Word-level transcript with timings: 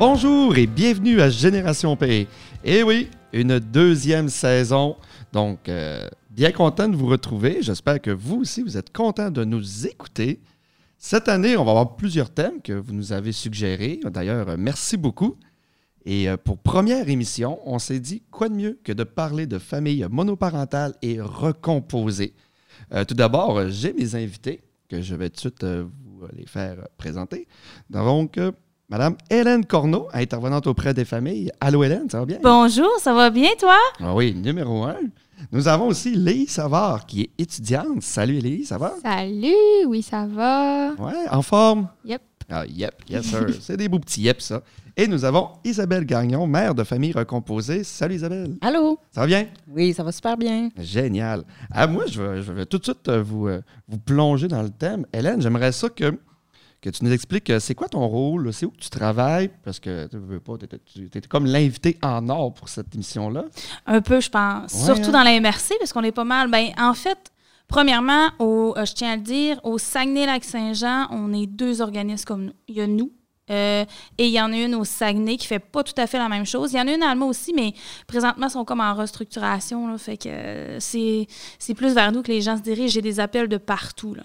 Bonjour 0.00 0.56
et 0.56 0.66
bienvenue 0.66 1.20
à 1.20 1.28
Génération 1.28 1.94
P. 1.94 2.26
Et 2.64 2.82
oui, 2.82 3.10
une 3.34 3.58
deuxième 3.58 4.30
saison. 4.30 4.96
Donc, 5.34 5.68
euh, 5.68 6.08
bien 6.30 6.52
content 6.52 6.88
de 6.88 6.96
vous 6.96 7.04
retrouver. 7.06 7.58
J'espère 7.60 8.00
que 8.00 8.10
vous 8.10 8.36
aussi, 8.36 8.62
vous 8.62 8.78
êtes 8.78 8.94
content 8.94 9.30
de 9.30 9.44
nous 9.44 9.86
écouter. 9.86 10.40
Cette 10.96 11.28
année, 11.28 11.54
on 11.58 11.66
va 11.66 11.72
avoir 11.72 11.96
plusieurs 11.96 12.30
thèmes 12.30 12.62
que 12.62 12.72
vous 12.72 12.94
nous 12.94 13.12
avez 13.12 13.32
suggérés. 13.32 14.00
D'ailleurs, 14.06 14.48
euh, 14.48 14.56
merci 14.58 14.96
beaucoup. 14.96 15.36
Et 16.06 16.30
euh, 16.30 16.38
pour 16.38 16.56
première 16.56 17.10
émission, 17.10 17.60
on 17.66 17.78
s'est 17.78 18.00
dit 18.00 18.22
quoi 18.30 18.48
de 18.48 18.54
mieux 18.54 18.80
que 18.82 18.92
de 18.92 19.04
parler 19.04 19.46
de 19.46 19.58
famille 19.58 20.06
monoparentale 20.10 20.94
et 21.02 21.20
recomposée? 21.20 22.32
Tout 23.06 23.14
d'abord, 23.14 23.68
j'ai 23.68 23.92
mes 23.92 24.14
invités 24.14 24.62
que 24.88 25.02
je 25.02 25.14
vais 25.14 25.28
tout 25.28 25.34
de 25.34 25.40
suite 25.40 25.64
vous 25.64 26.26
les 26.34 26.46
faire 26.46 26.88
présenter. 26.96 27.46
Donc, 27.90 28.38
Madame 28.90 29.14
Hélène 29.30 29.64
Corneau, 29.64 30.08
intervenante 30.12 30.66
auprès 30.66 30.92
des 30.92 31.04
familles. 31.04 31.52
Allô 31.60 31.84
Hélène, 31.84 32.10
ça 32.10 32.18
va 32.18 32.26
bien? 32.26 32.38
Bonjour, 32.42 32.90
ça 32.98 33.14
va 33.14 33.30
bien, 33.30 33.50
toi? 33.56 33.76
Ah 34.00 34.16
oui, 34.16 34.34
numéro 34.34 34.82
un. 34.82 34.96
Nous 35.52 35.68
avons 35.68 35.86
aussi 35.86 36.16
Léie 36.16 36.48
Savard, 36.48 37.06
qui 37.06 37.20
est 37.20 37.30
étudiante. 37.38 38.02
Salut 38.02 38.40
Léie, 38.40 38.64
ça 38.64 38.78
va? 38.78 38.94
Salut, 39.00 39.86
oui, 39.86 40.02
ça 40.02 40.26
va. 40.26 40.90
Ouais, 40.94 41.28
en 41.30 41.40
forme? 41.40 41.86
Yep. 42.04 42.20
Ah, 42.50 42.66
yep, 42.66 42.94
yes 43.08 43.26
sir. 43.26 43.46
C'est 43.60 43.76
des 43.76 43.88
beaux 43.88 44.00
petits 44.00 44.22
yep, 44.22 44.40
ça. 44.40 44.60
Et 44.96 45.06
nous 45.06 45.24
avons 45.24 45.50
Isabelle 45.64 46.04
Gagnon, 46.04 46.48
mère 46.48 46.74
de 46.74 46.82
famille 46.82 47.12
recomposée. 47.12 47.84
Salut 47.84 48.16
Isabelle. 48.16 48.56
Allô? 48.60 48.98
Ça 49.12 49.20
va 49.20 49.28
bien? 49.28 49.46
Oui, 49.68 49.92
ça 49.94 50.02
va 50.02 50.10
super 50.10 50.36
bien. 50.36 50.68
Génial. 50.76 51.44
Ah, 51.70 51.86
moi, 51.86 52.06
je 52.08 52.20
vais, 52.20 52.42
je 52.42 52.50
vais 52.50 52.66
tout 52.66 52.78
de 52.78 52.84
suite 52.84 53.08
euh, 53.08 53.22
vous, 53.22 53.46
euh, 53.46 53.62
vous 53.86 53.98
plonger 53.98 54.48
dans 54.48 54.62
le 54.62 54.70
thème. 54.70 55.06
Hélène, 55.12 55.40
j'aimerais 55.40 55.70
ça 55.70 55.88
que, 55.90 56.18
que 56.80 56.90
tu 56.90 57.04
nous 57.04 57.12
expliques 57.12 57.50
euh, 57.50 57.60
c'est 57.60 57.74
quoi 57.74 57.88
ton 57.88 58.06
rôle, 58.06 58.52
c'est 58.52 58.66
où 58.66 58.70
que 58.70 58.78
tu 58.78 58.90
travailles, 58.90 59.50
parce 59.64 59.78
que 59.78 60.06
tu 60.06 60.16
veux 60.18 60.40
pas, 60.40 60.54
tu 60.58 61.04
étais 61.04 61.20
comme 61.22 61.46
l'invité 61.46 61.98
en 62.02 62.28
or 62.28 62.54
pour 62.54 62.68
cette 62.68 62.94
émission-là. 62.94 63.44
Un 63.86 64.00
peu, 64.00 64.20
je 64.20 64.30
pense. 64.30 64.72
Ouais, 64.72 64.84
Surtout 64.86 65.10
hein? 65.10 65.12
dans 65.12 65.22
la 65.22 65.38
MRC, 65.40 65.74
parce 65.78 65.92
qu'on 65.92 66.02
est 66.02 66.12
pas 66.12 66.24
mal. 66.24 66.50
Ben, 66.50 66.70
en 66.78 66.94
fait, 66.94 67.30
premièrement, 67.68 68.28
au, 68.38 68.74
euh, 68.76 68.84
je 68.84 68.94
tiens 68.94 69.12
à 69.12 69.16
le 69.16 69.22
dire, 69.22 69.60
au 69.62 69.78
Saguenay-Lac-Saint-Jean, 69.78 71.08
on 71.10 71.32
est 71.32 71.46
deux 71.46 71.80
organismes 71.82 72.24
comme 72.24 72.44
nous. 72.46 72.52
Il 72.68 72.76
y 72.76 72.80
a 72.80 72.86
nous. 72.86 73.12
Euh, 73.50 73.84
et 74.18 74.26
il 74.26 74.32
y 74.32 74.40
en 74.40 74.52
a 74.52 74.56
une 74.56 74.74
au 74.74 74.84
Saguenay 74.84 75.36
qui 75.36 75.46
fait 75.46 75.58
pas 75.58 75.82
tout 75.82 75.94
à 75.96 76.06
fait 76.06 76.18
la 76.18 76.28
même 76.28 76.46
chose. 76.46 76.72
Il 76.72 76.76
y 76.76 76.80
en 76.80 76.86
a 76.86 76.92
une 76.92 77.02
à 77.02 77.10
Alma 77.10 77.26
aussi, 77.26 77.52
mais 77.54 77.74
présentement, 78.06 78.48
sont 78.48 78.64
comme 78.64 78.80
en 78.80 78.94
restructuration. 78.94 79.88
Là, 79.88 79.98
fait 79.98 80.16
que 80.16 80.28
euh, 80.28 80.78
c'est 80.80 81.74
plus 81.74 81.94
vers 81.94 82.12
nous 82.12 82.22
que 82.22 82.30
les 82.30 82.40
gens 82.40 82.56
se 82.56 82.62
dirigent. 82.62 82.94
J'ai 82.94 83.02
des 83.02 83.20
appels 83.20 83.48
de 83.48 83.56
partout. 83.56 84.16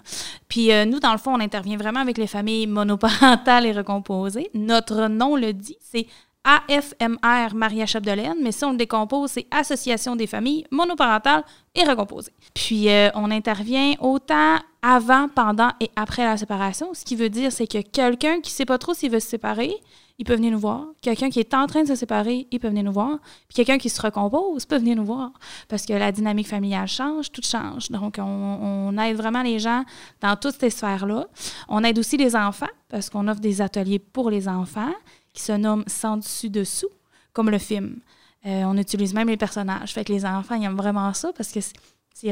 Puis 0.48 0.72
euh, 0.72 0.84
nous, 0.84 1.00
dans 1.00 1.12
le 1.12 1.18
fond, 1.18 1.34
on 1.34 1.40
intervient 1.40 1.76
vraiment 1.76 2.00
avec 2.00 2.18
les 2.18 2.26
familles 2.26 2.66
monoparentales 2.66 3.66
et 3.66 3.72
recomposées. 3.72 4.50
Notre 4.54 5.08
nom 5.08 5.36
le 5.36 5.52
dit, 5.52 5.76
c'est 5.80 6.06
AFMR 6.46 7.54
Maria 7.54 7.86
Chapdelaine, 7.86 8.36
mais 8.40 8.52
si 8.52 8.64
on 8.64 8.70
le 8.70 8.76
décompose, 8.76 9.32
c'est 9.32 9.46
Association 9.50 10.14
des 10.14 10.28
familles 10.28 10.64
monoparentales 10.70 11.42
et 11.74 11.82
recomposées. 11.82 12.32
Puis 12.54 12.88
euh, 12.88 13.10
on 13.14 13.32
intervient 13.32 13.94
autant 14.00 14.58
avant, 14.80 15.28
pendant 15.28 15.70
et 15.80 15.90
après 15.96 16.22
la 16.22 16.36
séparation, 16.36 16.94
ce 16.94 17.04
qui 17.04 17.16
veut 17.16 17.30
dire 17.30 17.50
c'est 17.50 17.66
que 17.66 17.82
quelqu'un 17.82 18.40
qui 18.40 18.52
ne 18.52 18.54
sait 18.54 18.64
pas 18.64 18.78
trop 18.78 18.94
s'il 18.94 19.10
veut 19.10 19.18
se 19.18 19.28
séparer, 19.28 19.74
il 20.18 20.24
peut 20.24 20.34
venir 20.34 20.52
nous 20.52 20.60
voir. 20.60 20.86
Quelqu'un 21.02 21.28
qui 21.28 21.40
est 21.40 21.52
en 21.52 21.66
train 21.66 21.82
de 21.82 21.88
se 21.88 21.94
séparer, 21.94 22.46
il 22.50 22.60
peut 22.60 22.68
venir 22.68 22.84
nous 22.84 22.92
voir. 22.92 23.18
Puis 23.48 23.56
quelqu'un 23.56 23.76
qui 23.76 23.90
se 23.90 24.00
recompose 24.00 24.64
peut 24.64 24.78
venir 24.78 24.96
nous 24.96 25.04
voir. 25.04 25.32
Parce 25.68 25.84
que 25.84 25.92
la 25.92 26.10
dynamique 26.10 26.48
familiale 26.48 26.88
change, 26.88 27.30
tout 27.30 27.42
change. 27.44 27.90
Donc, 27.90 28.16
on, 28.18 28.22
on 28.22 28.98
aide 28.98 29.16
vraiment 29.16 29.42
les 29.42 29.58
gens 29.58 29.84
dans 30.22 30.34
toutes 30.36 30.58
ces 30.58 30.70
sphères-là. 30.70 31.26
On 31.68 31.84
aide 31.84 31.98
aussi 31.98 32.16
les 32.16 32.34
enfants, 32.34 32.66
parce 32.88 33.10
qu'on 33.10 33.28
offre 33.28 33.40
des 33.40 33.60
ateliers 33.60 33.98
pour 33.98 34.30
les 34.30 34.48
enfants 34.48 34.94
qui 35.36 35.42
se 35.44 35.52
nomment 35.52 35.84
Sans 35.86 36.16
dessus-dessous, 36.16 36.88
comme 37.32 37.50
le 37.50 37.58
film. 37.58 38.00
Euh, 38.46 38.62
on 38.64 38.76
utilise 38.76 39.12
même 39.14 39.28
les 39.28 39.36
personnages. 39.36 39.92
Fait 39.92 40.04
que 40.04 40.12
les 40.12 40.24
enfants, 40.24 40.60
aiment 40.60 40.76
vraiment 40.76 41.12
ça 41.14 41.32
parce 41.36 41.52
que 41.52 41.60
c'est- 41.60 41.74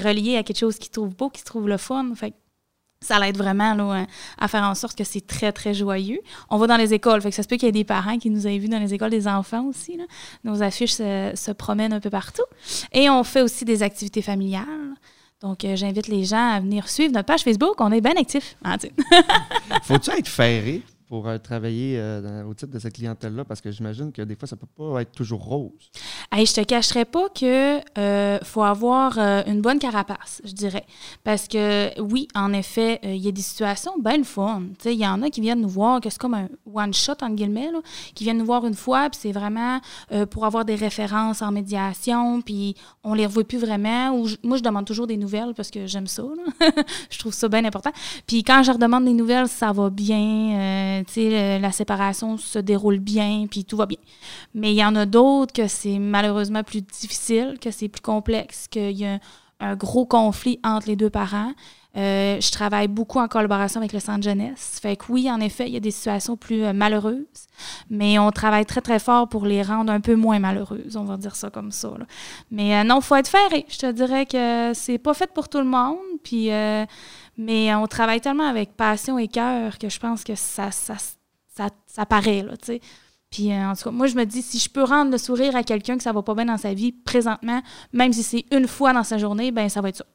relié 0.01 0.37
à 0.39 0.43
quelque 0.43 0.59
chose 0.59 0.79
qu'ils 0.79 0.91
trouvent 0.91 1.15
beau, 1.15 1.29
qu'ils 1.29 1.45
trouvent 1.45 1.69
le 1.69 1.77
fun. 1.77 2.13
Fait 2.15 2.31
que 2.31 2.37
ça 3.03 3.19
l'aide 3.19 3.37
vraiment 3.37 3.75
là, 3.75 4.07
à 4.39 4.49
faire 4.49 4.63
en 4.63 4.75
sorte 4.75 4.97
que 4.97 5.05
c'est 5.05 5.27
très, 5.27 5.53
très 5.53 5.75
joyeux. 5.75 6.21
On 6.49 6.57
va 6.57 6.67
dans 6.67 6.79
les 6.79 6.95
écoles, 6.95 7.21
fait 7.21 7.29
que 7.29 7.37
ça 7.37 7.43
se 7.43 7.49
peut 7.49 7.57
qu'il 7.57 7.67
y 7.67 7.69
ait 7.69 7.73
des 7.73 7.85
parents 7.85 8.17
qui 8.17 8.31
nous 8.31 8.47
aient 8.47 8.57
vus 8.57 8.69
dans 8.69 8.79
les 8.79 8.95
écoles 8.95 9.11
des 9.11 9.29
enfants 9.29 9.67
aussi. 9.67 9.99
là. 9.99 10.05
Nos 10.43 10.63
affiches 10.63 10.95
se, 10.95 11.51
promènent 11.53 11.93
un 11.93 12.01
peu 12.01 12.09
partout. 12.11 12.47
Et 12.93 13.11
on 13.11 13.23
fait 13.25 13.43
aussi 13.43 13.67
des 13.67 13.83
activités 13.83 14.23
familiales. 14.23 14.95
Donc, 15.43 15.65
euh, 15.67 15.77
j'invite 15.77 16.09
les 16.09 16.25
gens 16.25 16.53
à 16.53 16.61
venir 16.61 16.89
suivre 16.89 17.13
notre 17.13 17.27
page 17.27 17.43
Facebook. 17.43 17.75
On 17.79 17.93
est 17.93 18.01
bien 18.01 18.15
actifs. 18.17 18.57
hein. 18.65 18.77
Faut-tu 19.83 20.11
être 20.13 20.29
ferré? 20.29 20.81
Pour 21.09 21.29
euh, 21.29 21.39
travailler 21.39 21.99
euh, 21.99 22.45
au 22.45 22.55
titre 22.55 22.73
de 22.73 22.79
cette 22.79 22.95
clientèle-là? 22.95 23.45
Parce 23.45 23.61
que 23.61 23.71
j'imagine 23.71 24.13
que 24.13 24.23
des 24.23 24.37
fois, 24.37 24.49
ça 24.49 24.57
peut 24.57 24.67
pas 24.67 25.03
être 25.03 25.13
toujours 25.13 25.45
rose. 25.45 25.91
Hey, 26.33 26.47
je 26.47 26.55
te 26.55 26.61
cacherai 26.63 27.05
pas 27.05 27.29
que 27.29 27.81
euh, 27.99 28.39
faut 28.43 28.63
avoir 28.63 29.19
une 29.47 29.61
bonne 29.61 29.79
carapace, 29.79 30.41
je 30.45 30.53
dirais. 30.53 30.85
Parce 31.23 31.49
que 31.49 32.01
oui, 32.01 32.29
en 32.35 32.53
effet, 32.53 33.01
il 33.03 33.17
y 33.17 33.29
a 33.29 33.33
des 33.33 33.43
situations 33.43 33.93
bien 33.99 34.19
le 34.19 34.25
fun. 34.25 34.63
Il 34.85 34.93
y 34.93 35.07
en 35.07 35.23
a 35.23 35.31
qui 35.31 35.41
viennent 35.41 35.61
nous 35.61 35.69
voir, 35.69 36.01
que 36.01 36.11
c'est 36.11 36.19
comme 36.19 36.35
un 36.35 36.49
one-shot, 36.73 37.13
entre 37.13 37.35
guillemets, 37.35 37.71
là, 37.71 37.81
qui 38.15 38.25
viennent 38.25 38.39
nous 38.39 38.47
voir 38.47 38.67
une 38.67 38.75
fois, 38.75 39.09
puis 39.11 39.19
c'est 39.23 39.33
vraiment 39.33 39.81
pour 40.31 40.45
avoir 40.45 40.65
des 40.65 40.75
références 40.75 41.43
en 41.43 41.53
médiation, 41.53 42.41
puis 42.41 42.75
on 43.03 43.15
les 43.15 43.27
revoit 43.27 43.45
plus 43.45 43.59
vraiment. 43.59 44.11
Ou 44.11 44.29
moi, 44.43 44.57
je 44.57 44.63
demande 44.63 44.87
toujours 44.87 45.07
des 45.07 45.17
nouvelles 45.17 45.55
parce 45.57 45.71
que 45.71 45.87
j'aime 45.87 46.07
ça. 46.07 46.25
je 47.11 47.19
trouve 47.19 47.35
ça 47.35 47.49
bien 47.49 47.65
important. 47.65 47.93
Puis 48.27 48.43
quand 48.43 48.63
je 48.63 48.71
leur 48.71 48.79
demande 48.79 49.05
des 49.05 49.13
nouvelles, 49.13 49.49
ça 49.49 49.73
va 49.73 49.91
bien. 49.91 50.94
La 51.17 51.73
séparation 51.73 52.37
se 52.37 52.59
déroule 52.59 52.99
bien, 52.99 53.47
puis 53.51 53.65
tout 53.65 53.77
va 53.77 53.87
bien. 53.87 53.99
Mais 54.55 54.73
il 54.73 54.77
y 54.77 54.85
en 54.85 54.95
a 54.97 55.07
d'autres 55.07 55.53
que 55.53 55.69
c'est 55.69 55.99
malheureusement 55.99 56.63
plus 56.63 56.83
difficile, 56.83 57.59
que 57.61 57.71
c'est 57.71 57.89
plus 57.89 58.03
complexe, 58.03 58.69
qu'il 58.69 58.93
y 58.93 59.07
a 59.07 59.19
un 59.61 59.77
gros 59.77 60.07
conflit 60.07 60.61
entre 60.63 60.89
les 60.89 60.97
deux 60.97 61.11
parents. 61.11 61.53
Euh, 61.97 62.41
je 62.41 62.51
travaille 62.51 62.89
beaucoup 62.89 63.21
en 63.21 63.29
collaboration 63.29 63.79
avec 63.79 63.93
le 63.93 64.01
centre 64.01 64.25
jeunesse. 64.25 64.81
Fait 64.83 64.97
que 64.97 65.05
oui, 65.11 65.31
en 65.31 65.39
effet, 65.39 65.69
il 65.69 65.75
y 65.75 65.77
a 65.77 65.81
des 65.81 65.93
situations 65.93 66.37
plus 66.37 66.65
euh, 66.65 66.73
malheureuses, 66.73 67.47
mais 67.89 68.19
on 68.19 68.33
travaille 68.33 68.67
très, 68.67 68.81
très 68.81 68.99
fort 68.99 69.29
pour 69.29 69.47
les 69.47 69.63
rendre 69.63 69.93
un 69.93 70.01
peu 70.01 70.17
moins 70.17 70.41
malheureuses, 70.41 70.97
on 70.97 71.05
va 71.05 71.17
dire 71.17 71.37
ça 71.37 71.51
comme 71.51 71.71
ça. 71.71 71.93
Mais 72.51 72.77
euh, 72.77 72.83
non, 72.83 72.99
il 72.99 73.03
faut 73.03 73.15
être 73.15 73.29
ferré. 73.29 73.65
Je 73.69 73.79
te 73.79 73.93
dirais 73.93 74.27
que 74.27 74.73
c'est 74.75 74.99
pas 74.99 75.15
fait 75.15 75.33
pour 75.33 75.49
tout 75.49 75.59
le 75.59 75.65
monde, 75.65 75.99
puis, 76.25 76.51
euh, 76.51 76.85
mais 77.37 77.75
on 77.75 77.87
travaille 77.87 78.21
tellement 78.21 78.49
avec 78.49 78.77
passion 78.77 79.19
et 79.19 79.29
cœur 79.29 79.79
que 79.79 79.89
je 79.89 79.99
pense 79.99 80.25
que 80.25 80.35
ça, 80.35 80.71
ça, 80.71 80.95
ça, 81.55 81.69
ça 81.87 82.07
paraît, 82.07 82.43
là, 82.43 82.57
tu 82.57 82.67
sais. 82.67 82.81
Puis, 83.31 83.51
euh, 83.53 83.69
en 83.69 83.75
tout 83.75 83.83
cas, 83.85 83.91
moi, 83.91 84.07
je 84.07 84.15
me 84.15 84.25
dis, 84.25 84.43
si 84.43 84.61
je 84.61 84.71
peux 84.71 84.85
rendre 84.85 85.11
le 85.11 85.19
sourire 85.19 85.57
à 85.57 85.65
quelqu'un 85.65 85.97
que 85.97 86.05
ça 86.05 86.13
va 86.13 86.23
pas 86.23 86.35
bien 86.35 86.45
dans 86.45 86.57
sa 86.57 86.73
vie 86.73 86.93
présentement, 86.93 87.63
même 87.93 88.13
si 88.13 88.23
c'est 88.23 88.45
une 88.53 88.69
fois 88.69 88.93
dans 88.93 89.03
sa 89.03 89.19
journée, 89.19 89.51
ben 89.51 89.69
ça 89.69 89.81
va 89.81 89.89
être 89.89 89.97
ça. 89.97 90.07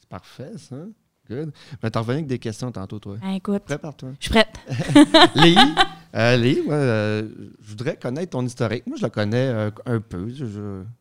C'est 0.00 0.08
parfait, 0.08 0.52
ça. 0.58 0.76
Good. 1.30 1.52
Mais 1.82 1.90
t'en 1.90 2.00
revenais 2.00 2.18
avec 2.18 2.26
des 2.26 2.40
questions 2.40 2.72
tantôt, 2.72 2.98
toi. 2.98 3.16
Ben, 3.22 3.30
écoute, 3.34 3.62
Prépare-toi. 3.64 4.10
je 4.18 4.24
suis 4.24 4.30
prête. 4.30 4.58
Léi, 5.36 5.56
euh, 6.14 6.36
Léi, 6.36 6.62
moi, 6.62 6.74
euh, 6.74 7.28
je 7.60 7.68
voudrais 7.70 7.96
connaître 7.96 8.30
ton 8.30 8.44
historique. 8.44 8.86
Moi, 8.86 8.96
je 8.96 9.04
le 9.04 9.10
connais 9.10 9.48
euh, 9.48 9.70
un 9.86 10.00
peu, 10.00 10.28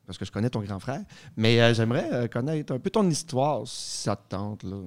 parce 0.05 0.17
que 0.17 0.25
je 0.25 0.31
connais 0.31 0.49
ton 0.49 0.61
grand 0.61 0.79
frère. 0.79 1.01
Mais 1.37 1.61
euh, 1.61 1.73
j'aimerais 1.73 2.27
connaître 2.29 2.73
un 2.73 2.79
peu 2.79 2.89
ton 2.89 3.07
histoire, 3.09 3.67
si 3.67 4.03
ça 4.03 4.15
te 4.15 4.29
tente. 4.29 4.63
Là. 4.63 4.77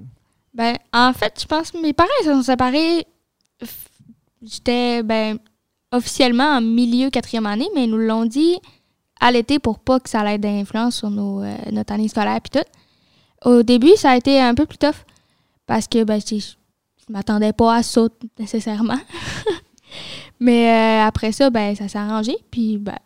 Ben, 0.55 0.77
en 0.93 1.13
fait, 1.13 1.41
je 1.41 1.47
pense 1.47 1.71
que 1.71 1.81
mes 1.81 1.93
parents 1.93 2.09
se 2.23 2.33
sont 2.33 2.43
séparés. 2.43 3.07
J'étais, 4.43 5.03
ben, 5.03 5.39
officiellement 5.93 6.57
en 6.57 6.61
milieu 6.61 7.11
quatrième 7.11 7.47
année, 7.47 7.69
mais 7.75 7.85
ils 7.85 7.91
nous 7.91 7.99
l'ont 7.99 8.25
dit 8.25 8.57
à 9.21 9.31
l'été 9.31 9.59
pour 9.59 9.79
pas 9.79 10.01
que 10.01 10.11
ça 10.11 10.33
ait 10.33 10.39
d'influence 10.39 10.97
sur 10.97 11.11
nos, 11.11 11.43
notre 11.71 11.93
année 11.93 12.09
scolaire 12.09 12.41
puis 12.41 12.61
tout. 12.61 13.49
Au 13.49 13.63
début, 13.63 13.97
ça 13.97 14.11
a 14.11 14.17
été 14.17 14.41
un 14.41 14.55
peu 14.55 14.67
plus 14.67 14.79
tough 14.79 15.05
parce 15.67 15.87
que, 15.87 16.05
ben, 16.05 16.21
je 16.21 16.37
je 17.09 17.13
m'attendais 17.13 17.53
pas 17.53 17.77
à 17.77 17.83
ça 17.83 18.09
nécessairement. 18.39 18.99
mais 20.41 21.03
euh, 21.03 21.07
après 21.07 21.33
ça, 21.33 21.51
ben, 21.51 21.75
ça 21.75 21.89
s'est 21.89 21.99
arrangé. 21.99 22.37
Puis, 22.51 22.79
ben, 22.79 22.97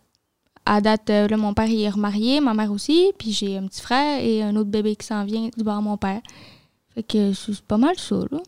à 0.67 0.81
date, 0.81 1.09
euh, 1.11 1.29
là, 1.29 1.37
mon 1.37 1.55
père 1.55 1.67
il 1.67 1.81
est 1.82 1.88
remarié, 1.91 2.41
ma 2.41 2.55
mère 2.55 2.71
aussi. 2.73 3.12
Puis 3.19 3.32
j'ai 3.32 3.56
un 3.56 3.67
petit 3.67 3.81
frère 3.81 4.23
et 4.23 4.43
un 4.43 4.55
autre 4.56 4.71
bébé 4.71 4.94
qui 4.97 5.06
s'en 5.06 5.25
vient 5.25 5.49
du 5.56 5.65
bord 5.65 5.79
de 5.79 5.85
mon 5.85 5.97
père. 5.97 6.21
Fait 6.94 7.03
que 7.03 7.32
c'est 7.32 7.61
pas 7.62 7.79
mal 7.79 7.97
ça, 7.99 8.17
là. 8.31 8.38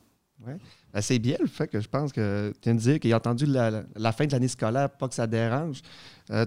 Ben, 0.45 1.01
c'est 1.01 1.19
bien 1.19 1.37
le 1.41 1.47
fait 1.47 1.69
que 1.69 1.81
je 1.81 1.89
pense 1.89 2.13
que 2.13 2.53
tu 2.61 2.61
viens 2.65 2.75
de 2.75 2.81
dire 2.81 3.01
qu'il 3.01 3.13
a 3.13 3.17
entendu 3.17 3.47
la, 3.47 3.71
la- 3.71 3.85
la 3.97 4.13
fin 4.13 4.27
de 4.27 4.33
l'année 4.33 4.49
scolaire, 4.49 4.91
pas 4.91 5.09
que 5.09 5.15
ça 5.15 5.27
dérange. 5.27 5.81
Euh, 6.31 6.45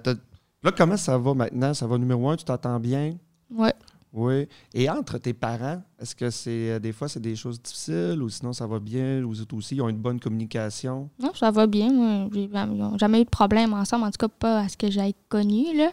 là, 0.62 0.72
comment 0.72 0.98
ça 0.98 1.18
va 1.18 1.34
maintenant? 1.34 1.74
Ça 1.74 1.88
va 1.88 1.98
numéro 1.98 2.30
un, 2.30 2.36
tu 2.36 2.46
t'entends 2.46 2.80
bien? 2.80 3.16
Ouais. 3.50 3.74
Oui. 4.18 4.48
Et 4.74 4.90
entre 4.90 5.18
tes 5.18 5.34
parents, 5.34 5.84
est-ce 6.00 6.16
que 6.16 6.30
c'est 6.30 6.72
euh, 6.72 6.80
des 6.80 6.94
fois 6.94 7.10
c'est 7.10 7.20
des 7.20 7.36
choses 7.36 7.62
difficiles 7.62 8.22
ou 8.24 8.30
sinon 8.30 8.54
ça 8.54 8.66
va 8.66 8.80
bien? 8.80 9.22
Ou 9.24 9.34
eux 9.34 9.46
aussi, 9.54 9.76
ils 9.76 9.82
ont 9.82 9.90
une 9.90 9.98
bonne 9.98 10.22
communication? 10.22 11.10
Non, 11.20 11.34
ça 11.34 11.52
va 11.52 11.68
bien. 11.68 11.92
moi. 11.92 12.30
Ils 12.34 12.50
n'ont 12.50 12.98
jamais 12.98 13.22
eu 13.22 13.26
de 13.26 13.30
problème 13.30 13.74
ensemble, 13.74 14.06
en 14.06 14.12
tout 14.12 14.18
cas 14.18 14.30
pas 14.30 14.60
à 14.62 14.68
ce 14.70 14.78
que 14.78 14.90
j'ai 14.90 15.14
connu, 15.28 15.76
là. 15.76 15.92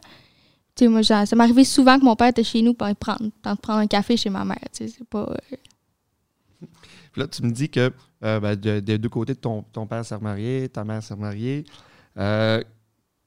Tu 0.76 0.84
sais, 0.84 0.88
moi, 0.88 1.02
ça 1.02 1.26
ça 1.26 1.34
m'arrivait 1.36 1.64
souvent 1.64 1.98
que 1.98 2.04
mon 2.04 2.14
père 2.16 2.28
était 2.28 2.44
chez 2.44 2.62
nous 2.62 2.74
pour 2.74 2.86
prendre, 2.94 3.28
prendre 3.42 3.80
un 3.80 3.86
café 3.88 4.16
chez 4.16 4.30
ma 4.30 4.44
mère. 4.44 4.56
Tu 4.72 4.86
sais, 4.86 4.94
c'est 4.98 5.06
pas... 5.08 5.28
euh, 5.28 5.56
Puis 7.12 7.20
là, 7.20 7.26
tu 7.26 7.42
me 7.42 7.50
dis 7.50 7.68
que 7.68 7.92
euh, 8.24 8.40
ben, 8.40 8.54
de- 8.56 8.80
des 8.80 8.98
deux 8.98 9.08
côtés 9.08 9.34
de 9.34 9.38
ton, 9.40 9.62
ton 9.72 9.86
père 9.86 10.04
s'est 10.04 10.14
remarié, 10.14 10.68
ta 10.68 10.84
mère 10.84 11.02
s'est 11.02 11.12
remariée. 11.14 11.64
Euh, 12.16 12.62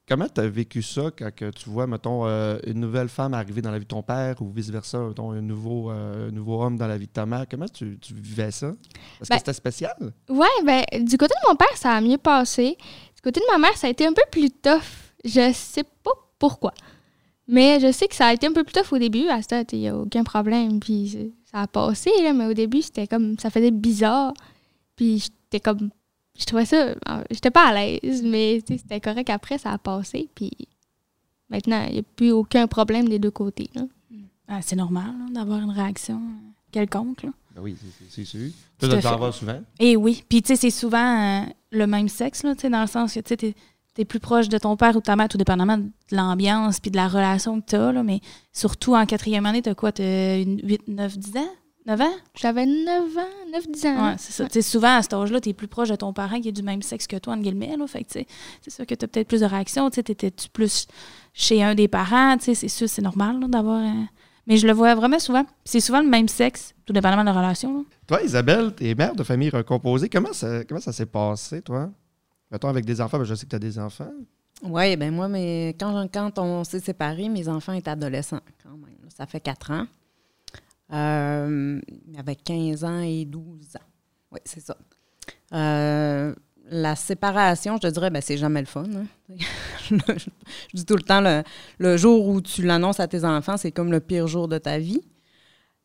comment 0.07 0.28
tu 0.28 0.42
as 0.42 0.48
vécu 0.48 0.81
ça 0.81 1.10
quand 1.18 1.34
que 1.34 1.50
tu 1.52 1.69
vois, 1.69 1.88
mettons, 1.88 2.28
euh, 2.28 2.57
une 2.68 2.80
nouvelle 2.80 3.10
femme 3.10 3.34
arriver 3.34 3.62
dans 3.62 3.72
la 3.72 3.80
vie 3.80 3.86
de 3.86 3.90
ton 3.90 4.04
père 4.04 4.42
ou 4.42 4.50
vice-versa, 4.52 5.00
mettons, 5.00 5.31
un 5.31 5.42
nouveau, 5.42 5.92
euh, 5.92 6.30
nouveau 6.31 6.62
homme 6.63 6.78
dans 6.78 6.88
la 6.88 6.98
vie 6.98 7.07
de 7.07 7.12
ta 7.12 7.25
mère? 7.25 7.46
Comment 7.50 7.68
tu, 7.68 7.98
tu 8.00 8.13
vivais 8.13 8.52
ça? 8.52 8.68
Est-ce 8.68 9.30
Ben- 9.30 9.36
que 9.36 9.40
c'était 9.40 9.54
spécial? 9.54 9.96
Ouais, 10.30 10.48
ben, 10.66 10.84
du 11.04 11.18
côté 11.18 11.34
de 11.44 11.50
mon 11.50 11.56
père, 11.56 11.75
ça 11.75 11.92
a 11.94 12.02
mieux 12.02 12.18
passé. 12.18 12.78
Du 13.16 13.22
côté 13.24 13.40
de 13.40 13.46
ma 13.52 13.57
mère, 13.57 13.75
ça 13.78 13.88
a 13.88 13.90
été 13.90 14.06
un 14.06 14.13
peu 14.13 14.24
plus 14.31 14.50
tough. 14.52 14.81
Je 15.24 15.52
sais 15.54 15.84
pas 15.84 16.12
pourquoi. 16.38 16.74
Mais 17.48 17.80
je 17.80 17.92
sais 17.92 18.08
que 18.08 18.16
ça 18.16 18.28
a 18.28 18.34
été 18.34 18.48
un 18.48 18.54
peu 18.54 18.63
plus 18.63 18.74
tough 18.74 18.92
au 18.94 18.98
début. 18.98 19.28
À 19.28 19.42
ça, 19.42 19.62
il 19.72 19.80
n'y 19.80 19.88
a 19.88 19.96
aucun 19.98 20.24
problème. 20.24 20.80
Puis 20.80 21.31
ça 21.51 21.62
a 21.62 21.68
passé, 21.68 22.10
là, 22.24 22.34
mais 22.34 22.46
au 22.48 22.54
début, 22.54 22.81
c'était 22.81 23.06
comme. 23.08 23.38
Ça 23.40 23.50
faisait 23.51 23.72
bizarre. 23.72 24.34
Puis 24.96 25.19
j'étais 25.19 25.60
comme. 25.60 25.90
Je 26.38 26.46
trouvais 26.46 26.66
ça. 26.66 26.76
euh, 27.10 27.24
J'étais 27.32 27.52
pas 27.52 27.68
à 27.70 27.74
l'aise, 27.74 28.22
mais 28.24 28.62
tu 28.66 28.74
sais, 28.74 28.80
c'était 28.82 29.00
correct 29.00 29.30
après, 29.30 29.58
ça 29.58 29.72
a 29.72 29.78
passé. 29.78 30.30
Puis 30.36 30.52
maintenant, 31.50 31.86
il 31.88 31.94
n'y 31.94 32.00
a 32.00 32.04
plus 32.16 32.32
aucun 32.32 32.68
problème 32.68 33.08
des 33.08 33.20
deux 33.20 33.32
côtés. 33.32 33.70
là. 33.76 33.84
Ah, 34.48 34.62
c'est 34.62 34.76
normal 34.76 35.06
là, 35.20 35.26
d'avoir 35.34 35.60
une 35.60 35.72
réaction 35.72 36.18
euh, 36.18 36.50
quelconque. 36.72 37.24
Là. 37.24 37.30
Ben 37.56 37.62
oui, 37.64 37.76
c'est- 38.10 38.26
sûr. 38.26 38.50
Tu 38.80 38.86
en 38.86 38.90
fait. 38.90 39.00
vas 39.02 39.32
souvent? 39.32 39.60
Et 39.80 39.96
oui. 39.96 40.24
Puis, 40.30 40.42
tu 40.42 40.50
sais, 40.50 40.56
c'est 40.56 40.70
souvent 40.70 41.42
euh, 41.42 41.46
le 41.72 41.88
même 41.88 42.10
sexe, 42.10 42.44
là, 42.44 42.54
tu 42.54 42.62
sais, 42.62 42.70
dans 42.70 42.82
le 42.82 42.88
sens 42.88 43.14
que, 43.14 43.20
tu 43.22 43.30
sais, 43.30 43.38
t'es 43.38 43.56
es 43.98 44.04
plus 44.06 44.20
proche 44.20 44.50
de 44.50 44.58
ton 44.58 44.76
père 44.76 44.94
ou 44.96 45.00
de 45.00 45.06
ta 45.06 45.16
mère, 45.16 45.30
tout 45.30 45.38
dépendamment 45.38 45.78
de 45.78 45.90
l'ambiance 46.12 46.82
puis 46.82 46.92
de 46.92 46.98
la 46.98 47.08
relation 47.08 47.62
que 47.62 47.66
tu 47.68 47.76
as, 47.78 47.94
là, 47.94 48.04
mais 48.04 48.20
surtout 48.52 48.94
en 48.94 49.06
quatrième 49.06 49.46
année, 49.46 49.62
tu 49.62 49.70
as 49.70 49.76
quoi? 49.76 49.94
Tu 49.94 50.04
8, 50.04 50.90
9, 50.90 51.18
10 51.18 51.38
ans? 51.38 51.48
9 51.86 52.02
ans? 52.02 52.14
J'avais 52.36 52.66
9 52.66 53.18
ans, 53.18 53.22
9-10 53.54 53.88
ans. 53.88 54.08
Ouais, 54.10 54.16
c'est 54.18 54.32
ça. 54.34 54.46
Tu 54.46 54.54
sais, 54.54 54.62
souvent, 54.64 54.98
à 54.98 55.02
cet 55.04 55.14
âge-là, 55.14 55.40
tu 55.40 55.50
es 55.50 55.54
plus 55.54 55.68
proche 55.68 55.90
de 55.90 55.96
ton 55.96 56.14
parent 56.14 56.42
qui 56.42 56.50
est 56.50 56.52
du 56.52 56.64
même 56.64 56.82
sexe 56.82 57.06
que 57.06 57.18
toi, 57.18 57.34
entre 57.34 57.44
guillemets. 57.44 57.76
Là. 57.78 57.86
Fait 57.88 58.04
que, 58.04 58.12
c'est 58.12 58.70
sûr 58.70 58.86
que 58.88 58.96
tu 58.96 59.06
as 59.06 59.08
peut-être 59.08 59.28
plus 59.28 59.42
de 59.42 59.46
réactions. 59.46 59.90
T'étais-tu 59.90 60.50
plus 60.50 60.88
chez 61.34 61.62
un 61.62 61.76
des 61.76 61.88
parents? 61.88 62.38
Tu 62.38 62.46
sais, 62.46 62.56
c'est 62.56 62.68
sûr, 62.70 62.90
c'est 62.90 63.02
normal 63.04 63.40
d'avoir... 63.50 63.82
un- 63.82 64.08
Mais 64.48 64.58
je 64.58 64.66
le 64.66 64.74
vois 64.74 64.96
vraiment 64.96 65.20
souvent. 65.20 65.46
C'est 65.64 65.80
souvent 65.80 66.02
le 66.02 66.10
même 66.10 66.28
sexe, 66.28 66.74
tout 66.86 66.94
dépendamment 66.94 67.22
de 67.24 67.30
la 67.30 67.34
relation. 67.34 67.78
là. 67.78 67.84
Toi, 68.08 68.24
Isabelle, 68.24 68.74
tu 68.76 68.88
es 68.90 68.96
mère 68.96 69.16
de 69.16 69.24
famille 69.24 69.50
recomposée. 69.52 70.10
Comment 70.10 70.34
ça, 70.34 70.64
comment 70.64 70.82
ça 70.82 70.92
s'est 70.92 71.06
passé, 71.06 71.62
toi? 71.62 71.92
Mettons, 72.52 72.68
avec 72.70 72.86
des 72.86 73.00
enfants, 73.02 73.18
ben, 73.20 73.24
je 73.26 73.36
sais 73.36 73.46
que 73.46 73.50
tu 73.52 73.56
as 73.56 73.60
des 73.60 73.78
enfants. 73.78 74.12
Oui, 74.64 74.96
ben 74.96 75.14
moi, 75.14 75.28
mais 75.28 75.76
quand, 75.80 76.08
quand 76.12 76.40
on 76.40 76.64
s'est 76.64 76.80
séparés, 76.80 77.28
mes 77.30 77.48
enfants 77.50 77.74
étaient 77.74 77.90
adolescents 77.92 78.40
quand 78.64 78.70
même. 78.78 78.96
Ça 79.16 79.26
fait 79.28 79.40
quatre 79.40 79.70
ans. 79.72 79.86
Euh, 80.94 81.82
avec 82.18 82.44
15 82.44 82.84
ans 82.84 83.00
et 83.00 83.26
12 83.26 83.76
ans. 83.76 83.88
Oui, 84.32 84.40
c'est 84.46 84.60
ça. 84.60 84.78
Euh, 85.54 86.34
la 86.70 86.96
séparation, 86.96 87.78
je 87.78 87.88
te 87.88 87.94
dirais, 87.94 88.10
ben, 88.10 88.22
c'est 88.22 88.38
jamais 88.38 88.60
le 88.60 88.68
fun. 88.68 88.86
hein. 88.94 89.06
je 89.90 90.26
dis 90.74 90.86
tout 90.86 90.96
le 90.96 91.02
temps, 91.02 91.22
le, 91.80 91.98
jour 91.98 92.28
où 92.28 92.42
tu 92.42 92.62
l'annonces 92.62 93.00
à 93.00 93.08
tes 93.08 93.26
enfants, 93.26 93.58
c'est 93.58 93.72
comme 93.72 93.92
le 93.92 94.00
pire 94.00 94.28
jour 94.28 94.48
de 94.48 94.58
ta 94.58 94.78
vie. 94.78 95.02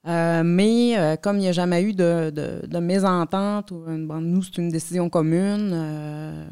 Euh, 0.06 0.43
mais 0.44 1.19
comme 1.23 1.37
il 1.37 1.41
n'y 1.41 1.49
a 1.49 1.52
jamais 1.52 1.82
eu 1.82 1.93
de, 1.93 2.31
de, 2.31 2.79
mésentente, 2.79 3.70
ou 3.70 3.85
nous, 3.87 4.43
c'est 4.43 4.58
une 4.58 4.70
décision 4.70 5.08
commune. 5.11 6.49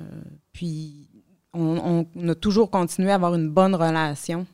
puis 0.53 1.09
on 1.55 2.07
a 2.29 2.35
toujours 2.35 2.71
continué 2.71 3.11
à 3.11 3.15
avoir 3.15 3.35
une 3.35 3.49
bonne 3.49 3.75
relation 3.75 4.47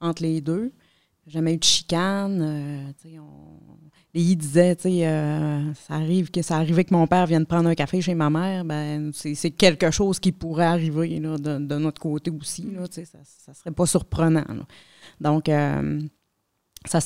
entre 0.00 0.22
les 0.22 0.40
deux. 0.40 0.72
Jamais 1.26 1.54
eu 1.54 1.58
de 1.58 1.64
chicane. 1.64 2.40
euh, 2.40 3.18
on- 3.18 3.56
tu 4.14 4.36
sais, 4.44 5.06
euh, 5.06 5.74
ça 5.74 5.94
arrive 5.94 6.30
que 6.30 6.40
ça 6.40 6.56
arrivait 6.56 6.84
que 6.84 6.94
mon 6.94 7.06
père 7.06 7.26
vienne 7.26 7.44
prendre 7.44 7.68
un 7.68 7.74
café 7.74 8.00
chez 8.00 8.14
ma 8.14 8.30
mère, 8.30 8.64
ben 8.64 9.10
c'est 9.12 9.50
quelque 9.50 9.90
chose 9.90 10.18
qui 10.18 10.32
pourrait 10.32 10.64
arriver 10.64 11.20
là, 11.20 11.36
de, 11.36 11.58
notre 11.58 12.00
côté 12.00 12.30
aussi. 12.30 12.62
Là, 12.70 12.84
ça, 12.90 13.02
ça 13.24 13.52
serait 13.54 13.72
pas 13.72 13.84
surprenant. 13.84 14.44
là. 14.48 14.66
Donc, 15.20 15.48
euh, 15.50 16.00
ça 16.86 17.00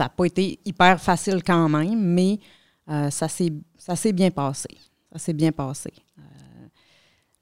n'a 0.00 0.08
pas 0.10 0.24
été 0.26 0.58
hyper 0.66 1.00
facile 1.00 1.42
quand 1.42 1.68
même, 1.68 1.98
mais 2.00 2.38
euh, 2.90 3.08
ça 3.10 3.28
s'est 3.28 3.52
ça 3.78 3.96
s'est 3.96 4.12
bien 4.12 4.30
passé. 4.30 4.68
Ça 5.12 5.18
s'est 5.18 5.32
bien 5.32 5.52
passé. 5.52 5.92
Euh, 6.18 6.22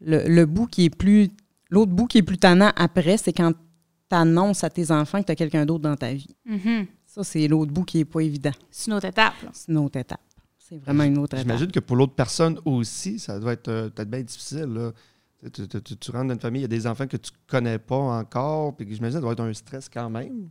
le, 0.00 0.28
le 0.28 0.46
bout 0.46 0.66
qui 0.66 0.84
est 0.84 0.94
plus. 0.94 1.30
L'autre 1.70 1.92
bout 1.92 2.06
qui 2.06 2.18
est 2.18 2.22
plus 2.22 2.38
tannant 2.38 2.72
après, 2.76 3.16
c'est 3.16 3.32
quand 3.32 3.52
tu 4.10 4.16
annonces 4.16 4.64
à 4.64 4.70
tes 4.70 4.90
enfants 4.90 5.20
que 5.20 5.26
tu 5.26 5.32
as 5.32 5.36
quelqu'un 5.36 5.66
d'autre 5.66 5.82
dans 5.82 5.96
ta 5.96 6.12
vie. 6.12 6.34
Mhm. 6.44 6.86
Ça, 7.06 7.24
c'est 7.24 7.46
l'autre 7.48 7.72
bout 7.72 7.84
qui 7.84 7.98
n'est 7.98 8.04
pas 8.04 8.20
évident. 8.20 8.52
C'est 8.70 8.90
une 8.90 8.96
autre 8.96 9.06
étape. 9.06 9.34
C'est 9.52 9.70
une 9.72 9.78
autre 9.78 9.98
étape. 9.98 10.20
C'est 10.58 10.78
vraiment 10.78 11.04
une 11.04 11.18
autre 11.18 11.34
étape. 11.34 11.46
J'imagine 11.46 11.70
que 11.72 11.80
pour 11.80 11.96
l'autre 11.96 12.14
personne 12.14 12.58
aussi, 12.64 13.18
ça 13.18 13.38
doit 13.40 13.54
être 13.54 13.68
euh, 13.68 13.88
peut-être 13.88 14.10
bien 14.10 14.20
difficile. 14.22 14.64
là. 14.64 14.92
Tu, 15.52 15.68
tu- 15.68 15.82
tu- 15.82 15.96
tu 15.96 16.10
rentres 16.10 16.26
dans 16.28 16.34
une 16.34 16.40
famille, 16.40 16.60
il 16.60 16.62
y 16.62 16.64
a 16.64 16.68
des 16.68 16.86
enfants 16.86 17.06
que 17.06 17.16
tu 17.16 17.30
connais 17.46 17.78
pas 17.78 17.96
encore, 17.96 18.74
puis 18.76 18.84
j'imagine 18.92 19.06
que 19.06 19.12
ça 19.14 19.20
doit 19.20 19.32
être 19.32 19.40
un 19.40 19.52
stress 19.54 19.88
quand 19.88 20.10
même. 20.10 20.50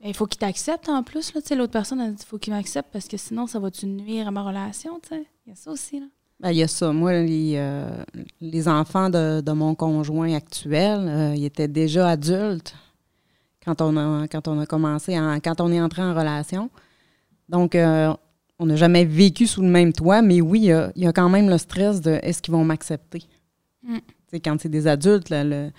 Ben, 0.00 0.08
Il 0.08 0.14
faut 0.14 0.26
qu'il 0.26 0.38
t'accepte 0.38 0.88
en 0.88 1.02
plus. 1.02 1.34
Là, 1.34 1.42
tu 1.42 1.48
sais, 1.48 1.56
L'autre 1.56 1.72
personne 1.72 2.00
a 2.00 2.08
dit 2.10 2.16
il 2.22 2.24
faut 2.26 2.38
qu'il 2.38 2.52
m'accepte 2.52 2.88
parce 2.92 3.08
que 3.08 3.16
sinon, 3.16 3.46
ça 3.48 3.58
va-tu 3.58 3.86
nuire 3.86 4.28
à 4.28 4.30
ma 4.30 4.42
relation? 4.44 5.00
tu 5.00 5.08
sais? 5.10 5.26
Il 5.44 5.50
y 5.50 5.52
a 5.52 5.56
ça 5.56 5.70
aussi. 5.72 6.00
Là. 6.00 6.06
Ben, 6.40 6.50
Il 6.50 6.56
y 6.58 6.62
a 6.62 6.68
ça. 6.68 6.92
Moi, 6.92 7.12
les, 7.20 7.54
euh, 7.56 7.90
les 8.40 8.66
enfants 8.68 9.10
de, 9.10 9.40
de 9.40 9.52
mon 9.52 9.74
conjoint 9.74 10.32
actuel, 10.34 11.00
euh, 11.08 11.34
ils 11.36 11.44
étaient 11.44 11.68
déjà 11.68 12.08
adultes 12.08 12.74
quand 13.64 13.80
on 13.82 13.96
a, 13.96 14.26
quand 14.28 14.48
on 14.48 14.58
a 14.58 14.66
commencé, 14.66 15.18
en- 15.18 15.38
quand 15.40 15.60
on 15.60 15.70
est 15.70 15.80
entré 15.80 16.02
en 16.02 16.14
relation. 16.14 16.70
Donc, 17.48 17.74
euh, 17.74 18.12
on 18.58 18.66
n'a 18.66 18.76
jamais 18.76 19.04
vécu 19.04 19.46
sous 19.46 19.60
le 19.62 19.68
même 19.68 19.92
toit, 19.92 20.22
mais 20.22 20.40
oui, 20.40 20.60
il 20.60 20.64
y 20.66 20.72
a, 20.72 20.92
il 20.96 21.02
y 21.02 21.06
a 21.06 21.12
quand 21.12 21.28
même 21.28 21.48
le 21.50 21.58
stress 21.58 22.00
de 22.00 22.18
est-ce 22.22 22.40
qu'ils 22.42 22.52
vont 22.52 22.64
m'accepter? 22.64 23.22
Mm. 23.82 23.98
Quand 24.44 24.56
c'est 24.60 24.68
des 24.68 24.86
adultes, 24.86 25.28
le- 25.30 25.70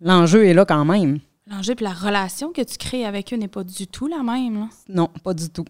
l'enjeu 0.00 0.46
est 0.46 0.54
là 0.54 0.64
quand 0.64 0.84
même. 0.84 1.18
L'enjeu 1.48 1.74
puis 1.74 1.84
la 1.84 1.92
relation 1.92 2.52
que 2.52 2.62
tu 2.62 2.76
crées 2.78 3.04
avec 3.04 3.32
eux 3.32 3.36
n'est 3.36 3.48
pas 3.48 3.64
du 3.64 3.86
tout 3.86 4.06
la 4.06 4.22
même. 4.22 4.54
Là. 4.60 4.68
Non, 4.88 5.10
pas 5.22 5.34
du 5.34 5.48
tout. 5.50 5.64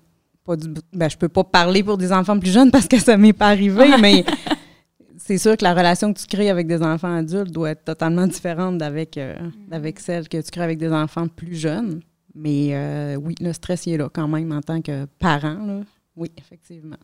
Pas 0.45 0.57
du, 0.57 0.69
ben, 0.93 1.09
je 1.09 1.17
peux 1.17 1.29
pas 1.29 1.45
parler 1.45 1.83
pour 1.83 1.97
des 1.97 2.13
enfants 2.13 2.39
plus 2.39 2.51
jeunes 2.51 2.71
parce 2.71 2.89
que 2.89 2.99
ça 2.99 3.17
m'est 3.17 3.33
pas 3.33 3.49
arrivé, 3.49 3.97
mais 4.01 4.25
c'est 5.17 5.39
sûr 5.39 5.57
que 5.57 5.63
la 5.63 5.73
relation 5.73 6.13
que 6.13 6.19
tu 6.19 6.27
crées 6.27 6.51
avec 6.51 6.67
des 6.67 6.83
enfants 6.83 7.15
adultes 7.15 7.53
doit 7.53 7.71
être 7.71 7.85
totalement 7.85 8.27
différente 8.27 8.79
d'avec 8.79 9.17
euh, 9.19 9.37
d'avec 9.69 10.01
celle 10.01 10.29
que 10.29 10.41
tu 10.41 10.51
crées 10.51 10.65
avec 10.65 10.79
des 10.79 10.91
enfants 10.93 11.29
plus 11.29 11.55
jeunes. 11.55 12.01
Mais 12.35 12.71
euh, 12.73 13.17
oui, 13.17 13.35
le 13.41 13.53
stress 13.53 13.87
il 13.87 13.93
est 13.95 13.99
là 13.99 14.09
quand 14.13 14.27
même 14.27 14.51
en 14.53 14.61
tant 14.63 14.81
que 14.81 15.05
parent. 15.19 15.65
là. 15.65 15.81
Oui, 16.17 16.31
effectivement. 16.37 16.97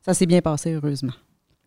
Ça 0.00 0.14
s'est 0.14 0.26
bien 0.26 0.40
passé, 0.40 0.72
heureusement. 0.72 1.12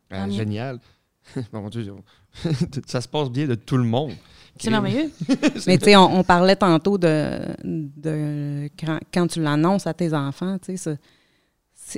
Ah, 0.10 0.28
mieux. 0.28 0.34
génial. 0.34 0.80
Mon 1.54 1.70
Dieu, 1.70 1.86
ça 2.86 3.02
se 3.02 3.08
passe 3.08 3.30
bien 3.30 3.48
de 3.48 3.56
tout 3.56 3.78
le 3.78 3.84
monde. 3.84 4.14
C'est 4.58 4.70
merveilleux. 4.72 5.12
Mais 5.68 5.78
tu 5.78 5.86
sais, 5.86 5.96
on, 5.96 6.20
on 6.20 6.24
parlait 6.24 6.56
tantôt 6.56 6.98
de, 6.98 7.40
de 7.64 8.70
quand, 8.80 9.00
quand 9.14 9.28
tu 9.28 9.42
l'annonces 9.42 9.86
à 9.88 9.94
tes 9.94 10.14
enfants, 10.14 10.58
tu 10.60 10.78
sais, 10.78 10.98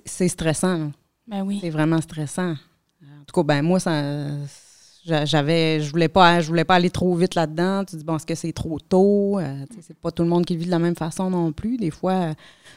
c'est 0.05 0.27
stressant. 0.27 0.77
là. 0.77 0.87
Ben 1.27 1.41
oui. 1.43 1.59
C'est 1.61 1.69
vraiment 1.69 2.01
stressant. 2.01 2.51
En 3.03 3.23
tout 3.27 3.33
cas, 3.35 3.43
ben 3.43 3.61
moi, 3.61 3.79
ça, 3.79 4.01
j'a- 5.05 5.25
j'avais, 5.25 5.81
je 5.81 5.89
voulais 5.91 6.07
pas, 6.07 6.39
je 6.41 6.47
voulais 6.47 6.63
pas 6.65 6.75
aller 6.75 6.89
trop 6.89 7.13
vite 7.15 7.35
là-dedans. 7.35 7.83
Tu 7.85 7.95
dis 7.97 8.03
bon, 8.03 8.15
est-ce 8.15 8.25
que 8.25 8.35
c'est 8.35 8.53
trop 8.53 8.79
tôt? 8.79 9.39
Euh, 9.39 9.65
tu 9.69 9.75
sais, 9.77 9.81
C'est 9.89 9.97
pas 9.97 10.11
tout 10.11 10.23
le 10.23 10.29
monde 10.29 10.45
qui 10.45 10.53
le 10.53 10.59
vit 10.59 10.65
de 10.65 10.71
la 10.71 10.79
même 10.79 10.95
façon 10.95 11.29
non 11.29 11.51
plus. 11.51 11.77
Des 11.77 11.91
fois, 11.91 12.33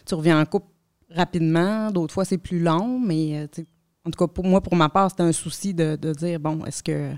tu 0.06 0.14
reviens 0.14 0.40
en 0.40 0.44
couple 0.44 0.66
rapidement. 1.14 1.90
D'autres 1.90 2.12
fois, 2.14 2.24
c'est 2.24 2.38
plus 2.38 2.60
long. 2.60 2.98
Mais 3.00 3.38
euh, 3.38 3.46
tu 3.50 3.62
sais, 3.62 3.66
en 4.04 4.10
tout 4.10 4.18
cas, 4.18 4.26
pour 4.32 4.44
moi, 4.44 4.60
pour 4.60 4.76
ma 4.76 4.88
part, 4.88 5.10
c'était 5.10 5.22
un 5.22 5.32
souci 5.32 5.72
de, 5.74 5.96
de 5.96 6.12
dire 6.12 6.38
bon, 6.40 6.64
est-ce 6.64 6.82
que, 6.82 7.12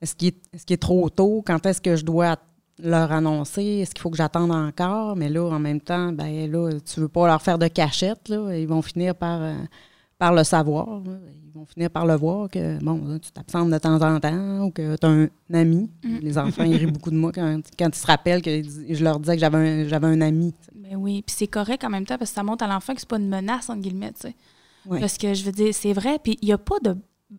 est-ce 0.00 0.14
qu'il 0.14 0.28
est, 0.28 0.76
trop 0.76 1.08
tôt? 1.10 1.42
Quand 1.46 1.64
est-ce 1.66 1.80
que 1.80 1.96
je 1.96 2.04
dois 2.04 2.36
leur 2.82 3.10
annoncer? 3.10 3.62
Est-ce 3.62 3.94
qu'il 3.94 4.02
faut 4.02 4.10
que 4.10 4.16
j'attende 4.16 4.52
encore? 4.52 5.16
Mais 5.16 5.28
là, 5.28 5.44
en 5.44 5.58
même 5.58 5.80
temps, 5.80 6.12
ben 6.12 6.50
là, 6.50 6.70
tu 6.80 7.00
veux 7.00 7.08
pas 7.08 7.26
leur 7.26 7.42
faire 7.42 7.58
de 7.58 7.68
cachette. 7.68 8.28
Là, 8.28 8.56
ils 8.56 8.68
vont 8.68 8.82
finir 8.82 9.14
par 9.14 9.42
euh, 9.42 9.54
par 10.18 10.32
le 10.32 10.44
savoir. 10.44 10.86
là. 10.86 11.12
Ils 11.46 11.52
vont 11.52 11.64
finir 11.64 11.90
par 11.90 12.06
le 12.06 12.14
voir 12.14 12.48
que, 12.50 12.78
bon, 12.82 13.04
là, 13.04 13.18
tu 13.18 13.32
t'absentes 13.32 13.70
de 13.70 13.78
temps 13.78 14.00
en 14.00 14.20
temps 14.20 14.66
ou 14.66 14.70
que 14.70 14.96
tu 14.96 15.06
as 15.06 15.08
un 15.08 15.28
ami. 15.52 15.90
Mm. 16.04 16.18
Les 16.20 16.38
enfants, 16.38 16.64
ils 16.64 16.76
rient 16.76 16.86
beaucoup 16.86 17.10
de 17.10 17.16
moi 17.16 17.32
quand, 17.32 17.60
quand 17.78 17.88
ils 17.88 17.98
se 17.98 18.06
rappellent 18.06 18.42
que 18.42 18.62
je 18.62 19.02
leur 19.02 19.18
disais 19.18 19.34
que 19.34 19.40
j'avais 19.40 19.58
un, 19.90 20.02
un 20.02 20.20
ami. 20.20 20.54
Ben 20.74 20.96
oui. 20.96 21.22
Puis 21.26 21.34
c'est 21.36 21.46
correct 21.46 21.82
en 21.84 21.90
même 21.90 22.06
temps 22.06 22.18
parce 22.18 22.30
que 22.30 22.34
ça 22.34 22.42
montre 22.42 22.64
à 22.64 22.68
l'enfant 22.68 22.94
que 22.94 23.00
c'est 23.00 23.08
pas 23.08 23.18
une 23.18 23.28
menace, 23.28 23.70
entre 23.70 23.80
guillemets. 23.80 24.12
tu 24.12 24.28
sais. 24.28 24.34
Parce 25.00 25.18
que 25.18 25.34
je 25.34 25.44
veux 25.44 25.52
dire, 25.52 25.74
c'est 25.74 25.92
vrai. 25.92 26.18
Puis 26.22 26.38
il 26.42 26.48
y 26.48 26.52
a 26.52 26.58
pas 26.58 26.78
de. 26.82 26.96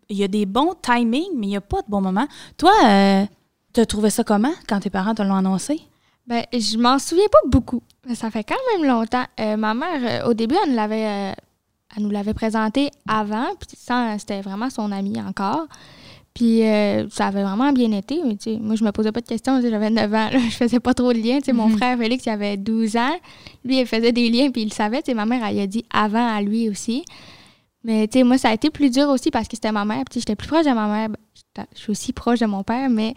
Il 0.10 0.17
y 0.17 0.24
a 0.24 0.27
des 0.27 0.46
bons 0.46 0.74
timings, 0.81 1.31
mais 1.36 1.48
il 1.48 1.50
n'y 1.50 1.58
a 1.58 1.62
pas 1.62 1.81
de 1.81 1.88
bons 1.89 2.01
moments. 2.01 2.27
Toi, 2.58 2.72
euh, 2.86 3.25
tu 3.74 3.79
as 3.81 3.86
trouvé 3.86 4.10
ça 4.10 4.24
comment 4.24 4.53
quand 4.67 4.79
tes 4.79 4.89
parents 4.89 5.15
te 5.15 5.22
l'ont 5.24 5.36
annoncé? 5.36 5.79
Ben, 6.27 6.43
je 6.53 6.77
m'en 6.77 7.00
souviens 7.00 7.27
pas 7.31 7.39
beaucoup. 7.48 7.81
Mais 8.08 8.13
ça 8.15 8.29
fait 8.29 8.43
quand 8.43 8.55
même 8.77 8.88
longtemps. 8.88 9.25
Euh, 9.39 9.58
ma 9.58 9.74
mère, 9.74 10.24
euh, 10.25 10.29
au 10.29 10.34
début, 10.36 10.55
elle 10.63 10.69
nous 10.72 10.75
l'avait, 10.75 11.34
elle 11.98 12.03
nous 12.03 12.10
l'avait 12.12 12.36
présenté 12.36 12.91
avant, 13.08 13.48
puis 13.60 13.69
c'était 13.75 14.41
vraiment 14.41 14.69
son 14.69 14.91
ami 14.91 15.19
encore. 15.22 15.65
Puis 16.36 16.62
ça 17.12 17.25
avait 17.27 17.43
vraiment 17.43 17.74
bien 17.74 17.91
été. 17.91 18.22
mais 18.24 18.38
moi, 18.60 18.75
je 18.75 18.84
me 18.84 18.91
posais 18.91 19.12
pas 19.12 19.19
de 19.22 19.27
questions. 19.27 19.60
J'avais 19.62 19.89
9 19.89 20.13
ans. 20.13 20.29
là, 20.31 20.39
je 20.50 20.55
faisais 20.55 20.79
pas 20.79 20.93
trop 20.93 21.12
de 21.12 21.17
liens. 21.17 21.39
Mon 21.53 21.67
Mhm. 21.67 21.77
frère 21.77 21.98
Félix, 21.98 22.25
il 22.27 22.29
avait 22.29 22.55
12 22.55 22.96
ans. 22.96 23.17
Lui, 23.65 23.79
il 23.79 23.86
faisait 23.88 24.12
des 24.12 24.29
liens, 24.29 24.51
puis 24.51 24.62
il 24.62 24.69
le 24.69 24.74
savait. 24.74 25.01
Ma 25.15 25.25
mère, 25.25 25.43
elle 25.46 25.55
y 25.58 25.62
a 25.62 25.67
dit 25.67 25.84
avant 25.91 26.27
à 26.34 26.39
lui 26.41 26.69
aussi. 26.69 27.03
Mais 27.83 28.07
tu 28.07 28.19
sais, 28.19 28.24
moi, 28.24 28.38
ça 28.38 28.50
a 28.50 28.53
été 28.53 28.69
plus 28.69 28.89
dur 28.89 29.07
aussi 29.09 29.31
parce 29.31 29.48
que 29.48 29.55
c'était 29.55 29.71
ma 29.71 29.86
mère. 29.86 30.03
Puis 30.09 30.19
j'étais 30.19 30.36
plus 30.36 30.48
proche 30.48 30.65
de 30.65 30.71
ma 30.71 30.88
mère. 30.88 31.09
Ben, 31.55 31.65
je 31.74 31.79
suis 31.79 31.91
aussi 31.91 32.13
proche 32.13 32.39
de 32.39 32.45
mon 32.45 32.63
père, 32.63 32.89
mais 32.89 33.13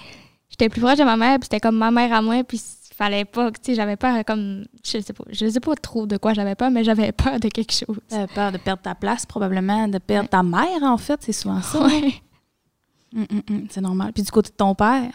j'étais 0.48 0.68
plus 0.68 0.80
proche 0.80 0.98
de 0.98 1.04
ma 1.04 1.16
mère, 1.16 1.38
puis 1.38 1.44
c'était 1.44 1.60
comme 1.60 1.76
ma 1.76 1.90
mère 1.90 2.12
à 2.12 2.22
moi, 2.22 2.44
puis 2.44 2.58
il 2.90 2.94
fallait 2.94 3.24
pas, 3.24 3.50
tu 3.50 3.58
sais, 3.62 3.74
j'avais 3.74 3.96
peur 3.96 4.24
comme, 4.24 4.64
je 4.84 5.00
sais 5.00 5.12
pas, 5.12 5.24
je 5.30 5.48
sais 5.48 5.60
pas 5.60 5.74
trop 5.74 6.06
de 6.06 6.16
quoi 6.16 6.34
j'avais 6.34 6.54
peur, 6.54 6.70
mais 6.70 6.84
j'avais 6.84 7.10
peur 7.24 7.40
de 7.40 7.48
quelque 7.48 7.72
chose. 7.72 7.98
T'avais 8.08 8.26
peur 8.32 8.52
de 8.52 8.58
perdre 8.58 8.82
ta 8.82 8.94
place, 8.94 9.26
probablement, 9.26 9.88
de 9.88 9.98
perdre 9.98 10.28
ta 10.28 10.42
mère, 10.42 10.82
en 10.82 10.98
fait, 10.98 11.20
c'est 11.22 11.32
souvent 11.32 11.60
ça. 11.62 11.84
Ouais. 11.84 12.14
Hum, 13.14 13.26
hum, 13.30 13.42
hum, 13.50 13.66
c'est 13.70 13.80
normal. 13.80 14.12
Puis 14.12 14.22
du 14.22 14.30
côté 14.30 14.50
de 14.50 14.56
ton 14.56 14.74
père, 14.74 15.10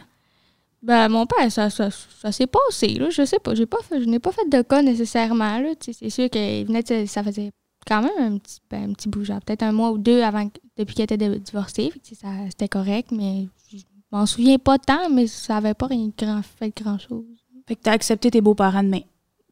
Ben, 0.83 1.09
mon 1.09 1.25
père, 1.25 1.51
ça, 1.51 1.69
ça, 1.71 1.89
ça 1.89 2.31
s'est 2.31 2.45
passé, 2.47 2.89
là. 2.89 3.09
Je 3.09 3.25
sais 3.25 3.39
pas. 3.39 3.55
J'ai 3.55 3.65
pas 3.65 3.79
fait, 3.81 3.99
je 3.99 4.05
n'ai 4.05 4.19
pas 4.19 4.31
fait 4.31 4.47
de 4.47 4.61
cas 4.61 4.81
nécessairement, 4.83 5.57
là. 5.59 5.69
Tu 5.79 5.91
sais, 5.91 5.99
c'est 5.99 6.09
sûr 6.11 6.29
qu'il 6.29 6.65
venait 6.67 6.83
ça 7.07 7.23
faisait 7.23 7.51
quand 7.87 8.01
même 8.01 8.33
un 8.33 8.37
petit, 8.37 8.59
ben, 8.69 8.89
un 8.89 8.93
petit 8.93 9.07
bout, 9.09 9.23
genre 9.23 9.39
peut-être 9.41 9.63
un 9.63 9.71
mois 9.71 9.91
ou 9.91 9.97
deux 9.97 10.21
avant, 10.21 10.49
depuis 10.77 10.95
qu'il 10.95 11.03
était 11.03 11.17
de- 11.17 11.35
divorcé. 11.35 11.89
Fait 11.91 11.99
que, 11.99 12.05
tu 12.05 12.15
sais, 12.15 12.21
ça, 12.21 12.27
c'était 12.47 12.67
correct, 12.67 13.09
mais 13.11 13.47
je 13.71 13.77
m'en 14.11 14.25
souviens 14.25 14.57
pas 14.57 14.77
tant, 14.77 15.09
mais 15.09 15.27
ça 15.27 15.57
avait 15.57 15.73
pas 15.73 15.87
rien 15.87 16.09
grand, 16.17 16.41
fait 16.43 16.73
grand-chose. 16.75 17.25
fait 17.67 17.75
que 17.75 17.81
t'as 17.81 17.91
accepté 17.93 18.29
tes 18.31 18.41
beaux-parents 18.41 18.83
de 18.83 18.89
main. 18.89 19.01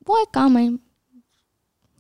Ouais, 0.08 0.20
quand 0.32 0.50
même. 0.50 0.78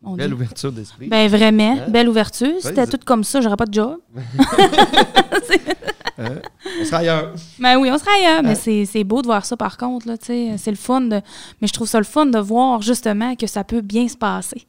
Belle 0.03 0.33
ouverture 0.35 0.71
d'esprit. 0.71 1.07
Ben 1.07 1.27
vraiment, 1.27 1.77
Hein? 1.79 1.89
belle 1.89 2.07
ouverture. 2.07 2.53
Si 2.61 2.67
c'était 2.67 2.85
tout 2.85 2.99
comme 3.03 3.23
ça, 3.23 3.41
j'aurais 3.41 3.55
pas 3.57 3.65
de 3.65 3.73
job. 3.73 3.97
Hein? 4.15 4.21
On 6.81 6.85
sera 6.85 6.97
ailleurs. 6.97 7.33
Ben 7.59 7.77
oui, 7.77 7.89
on 7.91 7.97
serait 7.97 8.11
ailleurs, 8.23 8.43
mais 8.43 8.51
Hein? 8.51 8.55
c'est 8.55 8.85
c'est 8.85 9.03
beau 9.03 9.21
de 9.21 9.27
voir 9.27 9.45
ça 9.45 9.57
par 9.57 9.77
contre, 9.77 10.07
là, 10.07 10.17
tu 10.17 10.27
sais. 10.27 10.55
C'est 10.57 10.71
le 10.71 10.77
fun 10.77 11.01
de. 11.01 11.21
Mais 11.61 11.67
je 11.67 11.73
trouve 11.73 11.87
ça 11.87 11.97
le 11.97 12.05
fun 12.05 12.25
de 12.25 12.39
voir 12.39 12.81
justement 12.81 13.35
que 13.35 13.47
ça 13.47 13.63
peut 13.63 13.81
bien 13.81 14.07
se 14.07 14.15
passer. 14.15 14.65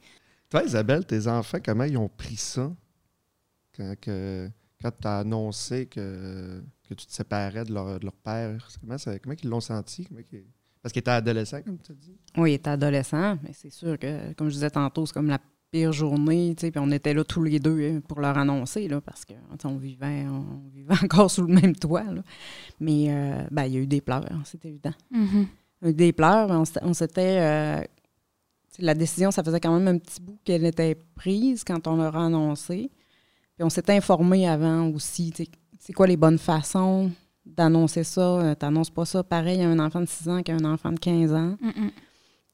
Toi, 0.49 0.63
Isabelle, 0.63 1.05
tes 1.05 1.27
enfants, 1.27 1.57
comment 1.63 1.83
ils 1.83 1.97
ont 1.97 2.09
pris 2.09 2.37
ça? 2.37 2.71
Quand, 3.75 3.93
que, 3.99 4.49
quand 4.81 4.91
tu 5.01 5.07
as 5.07 5.19
annoncé 5.19 5.85
que, 5.87 6.63
que 6.87 6.93
tu 6.93 7.05
te 7.05 7.11
séparais 7.11 7.65
de 7.65 7.73
leur, 7.73 7.99
de 7.99 8.05
leur 8.05 8.15
père? 8.15 8.67
Comment, 8.81 8.97
ça- 8.97 9.19
comment 9.19 9.35
ils 9.41 9.49
l'ont 9.49 9.59
senti? 9.59 10.05
Comment 10.05 10.21
Parce 10.81 10.93
qu'ils 10.93 11.01
étaient 11.01 11.11
adolescents, 11.11 11.61
comme 11.61 11.77
tu 11.79 11.91
as 11.91 11.95
dit. 11.95 12.15
Oui, 12.37 12.51
il 12.51 12.55
était 12.55 12.69
adolescent, 12.69 13.37
mais 13.43 13.51
c'est 13.53 13.69
sûr 13.69 13.99
que, 13.99 14.33
comme 14.33 14.47
je 14.47 14.53
disais 14.53 14.69
tantôt, 14.69 15.05
c'est 15.05 15.13
comme 15.13 15.27
la 15.27 15.39
pire 15.69 15.91
journée, 15.91 16.55
tu 16.55 16.61
sais, 16.61 16.71
puis 16.71 16.79
on 16.83 16.89
était 16.91 17.13
là 17.13 17.25
tous 17.25 17.43
les 17.43 17.59
deux 17.59 17.77
hein, 17.81 17.99
pour 18.07 18.21
leur 18.21 18.37
annoncer, 18.37 18.87
là, 18.87 19.01
parce 19.01 19.25
que 19.25 19.33
tu 19.33 19.39
sais, 19.61 19.67
on 19.67 19.75
vivait, 19.77 20.25
on 20.27 20.69
vivait 20.73 20.93
encore 21.03 21.29
sous 21.29 21.45
le 21.45 21.53
même 21.53 21.75
toit, 21.75 22.03
là. 22.05 22.23
Mais 22.79 23.07
euh, 23.09 23.43
ben, 23.51 23.65
il 23.65 23.73
y 23.73 23.77
a 23.77 23.79
eu 23.81 23.87
des 23.87 23.99
pleurs, 24.01 24.25
hein, 24.31 24.41
c'est 24.45 24.63
évident. 24.63 24.93
Mhm. 25.11 25.47
Il 25.81 25.85
y 25.85 25.87
a 25.87 25.89
eu 25.91 25.93
des 25.93 26.13
pleurs, 26.13 26.47
mais 26.47 26.55
on, 26.55 26.93
s'était- 26.93 27.39
euh, 27.41 27.83
la 28.79 28.93
décision, 28.93 29.31
ça 29.31 29.43
faisait 29.43 29.59
quand 29.59 29.77
même 29.77 29.87
un 29.95 29.97
petit 29.97 30.21
bout 30.21 30.37
qu'elle 30.43 30.65
était 30.65 30.95
prise 31.15 31.63
quand 31.63 31.87
on 31.87 31.95
leur 31.97 32.15
a 32.15 32.25
annoncé. 32.25 32.89
Puis 33.55 33.63
on 33.63 33.69
s'était 33.69 33.93
informé 33.93 34.47
avant 34.47 34.87
aussi, 34.89 35.33
c'est 35.79 35.93
quoi 35.93 36.05
les 36.07 36.17
bonnes 36.17 36.37
façons 36.37 37.09
d'annoncer 37.45 38.03
ça? 38.03 38.21
Euh, 38.21 38.55
T'annonces 38.55 38.89
pas 38.89 39.05
ça 39.05 39.23
pareil 39.23 39.61
à 39.61 39.67
un 39.69 39.79
enfant 39.79 40.01
de 40.01 40.05
6 40.05 40.29
ans 40.29 40.43
qu'à 40.43 40.53
un 40.53 40.65
enfant 40.65 40.91
de 40.91 40.99
15 40.99 41.33
ans 41.33 41.55
Mhm. 41.61 41.91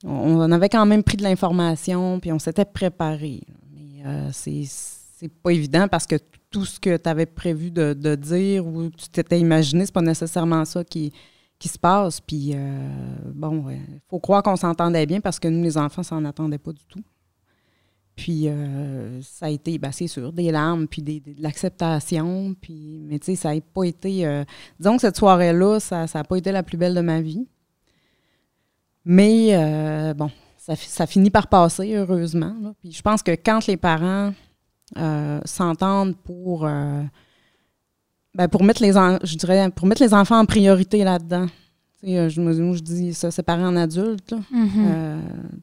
on 0.05 0.09
on 0.41 0.51
avait 0.51 0.69
quand 0.69 0.85
même 0.85 1.03
pris 1.03 1.17
de 1.17 1.23
l'information, 1.23 2.19
puis 2.19 2.31
on 2.31 2.39
s'était 2.39 2.65
préparé. 2.65 3.41
Mais 3.75 4.05
euh, 4.05 4.29
c'est 4.31 4.63
c'est 4.65 5.29
pas 5.29 5.51
évident 5.51 5.87
parce 5.89 6.05
que 6.05 6.15
tout 6.49 6.65
ce 6.65 6.79
que 6.79 6.97
tu 6.97 7.09
avais 7.09 7.25
prévu 7.25 7.71
de, 7.71 7.93
de 7.93 8.15
dire 8.15 8.65
ou 8.67 8.89
tu 8.89 9.09
t'étais 9.09 9.39
imaginé, 9.39 9.85
c'est 9.85 9.93
pas 9.93 10.01
nécessairement 10.01 10.63
ça 10.65 10.83
qui, 10.83 11.11
qui 11.63 11.69
se 11.69 11.79
passe. 11.79 12.19
Puis, 12.19 12.51
euh, 12.53 12.89
bon, 13.33 13.69
il 13.69 14.01
faut 14.09 14.19
croire 14.19 14.43
qu'on 14.43 14.57
s'entendait 14.57 15.05
bien 15.05 15.21
parce 15.21 15.39
que 15.39 15.47
nous, 15.47 15.63
les 15.63 15.77
enfants, 15.77 16.03
s'en 16.03 16.25
attendaient 16.25 16.57
pas 16.57 16.73
du 16.73 16.85
tout. 16.87 17.01
Puis, 18.17 18.49
euh, 18.49 19.21
ça 19.21 19.45
a 19.45 19.49
été, 19.49 19.77
ben, 19.77 19.93
c'est 19.93 20.07
sûr, 20.07 20.33
des 20.33 20.51
larmes, 20.51 20.89
puis 20.89 21.01
des, 21.01 21.21
de 21.21 21.41
l'acceptation. 21.41 22.53
Puis, 22.59 23.05
mais 23.07 23.17
tu 23.17 23.27
sais, 23.27 23.35
ça 23.35 23.55
n'a 23.55 23.61
pas 23.61 23.85
été. 23.85 24.27
euh, 24.27 24.43
disons 24.77 24.95
que 24.95 25.01
cette 25.03 25.15
soirée-là, 25.15 25.79
ça 25.79 26.05
n'a 26.13 26.23
pas 26.25 26.35
été 26.35 26.51
la 26.51 26.63
plus 26.63 26.75
belle 26.75 26.95
de 26.95 26.99
ma 26.99 27.21
vie. 27.21 27.47
Mais 29.05 30.13
bon, 30.15 30.29
ça, 30.57 30.75
ça 30.75 31.07
finit 31.07 31.29
par 31.29 31.47
passer, 31.47 31.95
heureusement. 31.95 32.75
Puis 32.81 32.91
je 32.91 33.01
pense 33.01 33.23
que 33.23 33.31
quand 33.31 33.65
les 33.67 33.77
parents 33.77 34.33
s'entendent 35.45 36.17
pour, 36.17 36.67
ben, 38.35 38.47
pour, 38.47 38.63
mettre 38.63 38.81
les 38.81 38.97
en- 38.97 39.19
je 39.23 39.35
dirais, 39.35 39.69
pour 39.71 39.87
mettre 39.87 40.01
les 40.01 40.13
enfants 40.13 40.39
en 40.39 40.45
priorité 40.45 41.03
là-dedans, 41.03 41.47
Tu 42.01 42.09
sais, 42.09 42.17
euh, 42.17 42.29
je, 42.29 42.41
moi, 42.41 42.51
je 42.75 42.81
dis 42.81 43.13
ça, 43.13 43.31
séparer 43.31 43.63
en 43.63 43.75
adultes, 43.75 44.31
là. 44.31 44.39
Mhm. 44.51 44.69
Euh, 44.77 45.19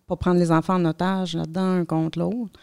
pas 0.06 0.16
prendre 0.16 0.38
les 0.38 0.50
enfants 0.50 0.74
en 0.76 0.84
otage 0.86 1.34
là-dedans, 1.36 1.80
un 1.80 1.84
contre 1.84 2.18
l'autre. 2.18 2.58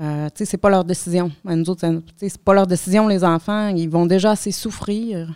Euh, 0.00 0.26
tu 0.28 0.32
sais, 0.38 0.44
c'est 0.44 0.56
pas 0.58 0.70
leur 0.70 0.84
décision. 0.84 1.30
Ben, 1.44 1.56
nous 1.56 1.68
autres, 1.70 1.80
c'est- 1.80 1.90
tu 2.06 2.12
sais, 2.18 2.28
c'est 2.28 2.42
pas 2.42 2.54
leur 2.54 2.66
décision, 2.66 3.08
les 3.08 3.24
enfants. 3.24 3.68
Ils 3.68 3.88
vont 3.90 4.06
déjà 4.06 4.30
assez 4.32 4.52
souffrir 4.52 5.28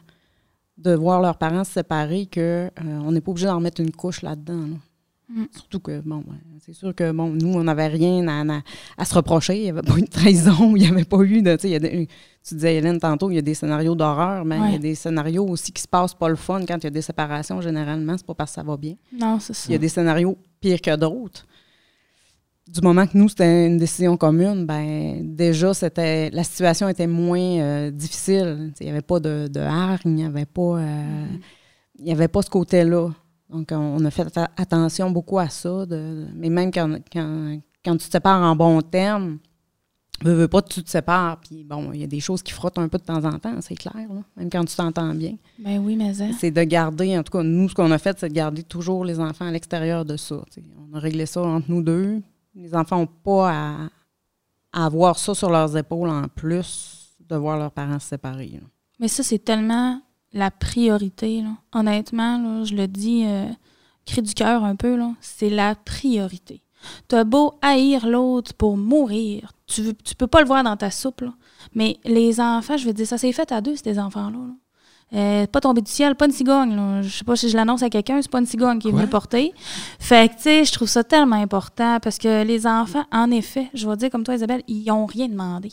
de 0.78 0.94
voir 0.94 1.20
leurs 1.20 1.36
parents 1.36 1.64
se 1.64 1.72
séparer 1.72 2.26
que 2.26 2.70
euh, 2.84 3.00
n'est 3.10 3.20
pas 3.20 3.30
obligé 3.30 3.46
d'en 3.46 3.56
remettre 3.56 3.80
une 3.80 3.92
couche 3.92 4.22
là-dedans. 4.22 4.54
là. 4.66 4.76
Mm. 5.28 5.44
Surtout 5.52 5.80
que, 5.80 6.00
bon, 6.00 6.22
c'est 6.60 6.74
sûr 6.74 6.94
que, 6.94 7.10
bon, 7.10 7.30
nous, 7.30 7.54
on 7.54 7.64
n'avait 7.64 7.86
rien 7.86 8.28
à, 8.28 8.42
à- 8.58 8.60
à 8.98 9.04
se 9.06 9.14
reprocher. 9.14 9.56
Il 9.56 9.62
n'y 9.62 9.70
avait 9.70 9.82
pas 9.82 9.96
eu 9.96 10.02
de 10.02 10.06
trahison, 10.10 10.72
il 10.76 10.82
n'y 10.82 10.86
avait 10.88 11.04
pas 11.04 11.20
eu 11.22 11.40
de. 11.40 11.56
Tu 11.56 11.68
y 11.68 11.74
a 11.76 11.78
disais, 11.80 12.76
Hélène, 12.76 12.98
tantôt, 12.98 13.30
il 13.30 13.36
y 13.36 13.38
a 13.38 13.42
des 13.42 13.54
scénarios 13.54 13.94
d'horreur, 13.94 14.44
mais 14.44 14.56
il 14.68 14.72
y 14.72 14.74
a 14.74 14.78
des 14.78 14.94
scénarios 14.94 15.46
aussi 15.48 15.72
qui 15.72 15.80
se 15.80 15.88
passent 15.88 16.12
pas 16.14 16.28
le 16.28 16.36
fun 16.36 16.60
quand 16.66 16.76
il 16.76 16.84
y 16.84 16.86
a 16.88 16.90
des 16.90 17.00
séparations, 17.02 17.60
généralement. 17.62 18.16
C'est 18.18 18.26
pas 18.26 18.34
parce 18.34 18.50
que 18.50 18.56
ça 18.56 18.62
va 18.62 18.76
bien. 18.76 18.96
Non, 19.18 19.40
c'est 19.40 19.54
ça. 19.54 19.64
Il 19.68 19.72
y 19.72 19.74
a 19.76 19.78
des 19.78 19.88
scénarios 19.88 20.36
pires 20.60 20.80
que 20.82 20.94
d'autres. 20.94 21.46
Du 22.66 22.80
moment 22.82 23.06
que 23.06 23.16
nous, 23.16 23.28
c'était 23.28 23.66
une 23.66 23.76
décision 23.78 24.16
commune, 24.16 24.64
ben 24.66 25.34
déjà, 25.36 25.74
c'était 25.74 26.30
la 26.30 26.44
situation 26.44 26.88
était 26.88 27.06
moins 27.06 27.38
euh, 27.60 27.90
difficile. 27.90 28.72
Il 28.80 28.84
n'y 28.86 28.90
avait 28.92 29.02
pas 29.02 29.20
de, 29.20 29.48
de 29.48 29.60
hargne, 29.60 30.00
il 30.06 30.14
n'y 30.14 30.24
avait, 30.24 30.46
pas, 30.46 30.78
euh, 30.78 31.26
il 31.98 32.06
y 32.08 32.12
avait 32.12 32.28
pas 32.28 32.40
ce 32.42 32.48
côté-là. 32.48 33.10
Donc, 33.54 33.68
on, 33.70 34.04
a 34.04 34.10
fait 34.10 34.26
attention 34.56 35.10
beaucoup 35.10 35.38
à 35.38 35.48
ça. 35.48 35.86
de- 35.86 36.26
mais 36.34 36.50
même 36.50 36.70
quand, 36.72 36.98
quand, 37.12 37.58
quand 37.84 37.92
tu 37.96 38.06
te 38.08 38.12
sépares 38.12 38.42
en 38.42 38.56
bons 38.56 38.82
termes, 38.82 39.38
veux, 40.22 40.32
veux 40.34 40.48
pas, 40.48 40.60
tu 40.62 40.82
te 40.82 40.90
sépares. 40.90 41.38
Puis 41.40 41.62
bon, 41.64 41.92
il 41.92 42.00
y 42.00 42.04
a 42.04 42.06
des 42.08 42.20
choses 42.20 42.42
qui 42.42 42.52
frottent 42.52 42.78
un 42.78 42.88
peu 42.88 42.98
de 42.98 43.04
temps 43.04 43.24
en 43.24 43.38
temps, 43.38 43.54
c'est 43.60 43.74
clair, 43.76 43.94
là, 44.12 44.22
même 44.36 44.50
quand 44.50 44.64
tu 44.64 44.74
t'entends 44.74 45.14
bien. 45.14 45.36
Ben 45.58 45.78
oui, 45.78 45.94
mais 45.96 46.20
hein. 46.20 46.30
C'est 46.38 46.50
de 46.50 46.62
garder, 46.64 47.16
en 47.16 47.22
tout 47.22 47.30
cas, 47.32 47.42
nous, 47.44 47.68
ce 47.68 47.74
qu'on 47.74 47.90
a 47.92 47.98
fait, 47.98 48.18
c'est 48.18 48.28
de 48.28 48.34
garder 48.34 48.62
toujours 48.64 49.04
les 49.04 49.20
enfants 49.20 49.46
à 49.46 49.50
l'extérieur 49.52 50.04
de 50.04 50.16
ça. 50.16 50.42
On 50.90 50.96
a 50.96 50.98
réglé 50.98 51.26
ça 51.26 51.42
entre 51.42 51.70
nous 51.70 51.82
deux. 51.82 52.20
Les 52.56 52.74
enfants 52.74 52.98
n'ont 53.00 53.06
pas 53.06 53.50
à, 53.52 53.76
à 54.72 54.86
avoir 54.86 55.18
ça 55.18 55.34
sur 55.34 55.50
leurs 55.50 55.76
épaules 55.76 56.08
en 56.08 56.26
plus 56.28 57.14
de 57.28 57.36
voir 57.36 57.56
leurs 57.58 57.72
parents 57.72 57.98
se 58.00 58.08
séparer. 58.08 58.48
là. 58.54 58.66
Mais 59.00 59.08
ça, 59.08 59.22
c'est 59.22 59.38
tellement 59.44 60.00
la 60.34 60.50
priorité. 60.50 61.40
Là. 61.40 61.56
Honnêtement, 61.72 62.38
là, 62.38 62.64
je 62.64 62.74
le 62.74 62.86
dis, 62.86 63.24
euh, 63.24 63.46
cri 64.04 64.20
du 64.20 64.34
cœur 64.34 64.64
un 64.64 64.76
peu, 64.76 64.96
là, 64.96 65.12
c'est 65.20 65.50
la 65.50 65.74
priorité. 65.74 66.60
T'as 67.08 67.24
beau 67.24 67.54
haïr 67.62 68.06
l'autre 68.06 68.52
pour 68.52 68.76
mourir, 68.76 69.52
tu, 69.66 69.80
veux, 69.80 69.94
tu 69.94 70.14
peux 70.14 70.26
pas 70.26 70.42
le 70.42 70.46
voir 70.46 70.62
dans 70.62 70.76
ta 70.76 70.90
soupe, 70.90 71.22
là. 71.22 71.32
mais 71.74 71.96
les 72.04 72.40
enfants, 72.40 72.76
je 72.76 72.84
veux 72.84 72.92
dire, 72.92 73.06
ça 73.06 73.16
s'est 73.16 73.32
fait 73.32 73.50
à 73.52 73.62
deux, 73.62 73.76
ces 73.76 73.98
enfants-là. 73.98 74.36
là. 74.36 74.54
Euh, 75.12 75.46
pas 75.46 75.60
tombé 75.60 75.80
du 75.80 75.90
ciel, 75.90 76.16
pas 76.16 76.26
une 76.26 76.32
cigogne. 76.32 76.74
Là. 76.74 77.02
Je 77.02 77.08
sais 77.08 77.24
pas 77.24 77.36
si 77.36 77.48
je 77.48 77.56
l'annonce 77.56 77.82
à 77.82 77.90
quelqu'un, 77.90 78.20
c'est 78.20 78.30
pas 78.30 78.40
une 78.40 78.46
cigogne 78.46 78.78
qui 78.80 78.88
est 78.88 78.92
venue 78.92 79.06
porter. 79.06 79.52
Fait 80.00 80.28
que, 80.28 80.34
tu 80.34 80.42
sais, 80.42 80.64
je 80.64 80.72
trouve 80.72 80.88
ça 80.88 81.04
tellement 81.04 81.36
important 81.36 81.98
parce 82.02 82.18
que 82.18 82.42
les 82.42 82.66
enfants, 82.66 83.04
en 83.12 83.30
effet, 83.30 83.70
je 83.74 83.88
vais 83.88 83.96
dire 83.96 84.10
comme 84.10 84.24
toi, 84.24 84.34
Isabelle, 84.34 84.62
ils 84.66 84.90
ont 84.90 85.06
rien 85.06 85.28
demandé. 85.28 85.70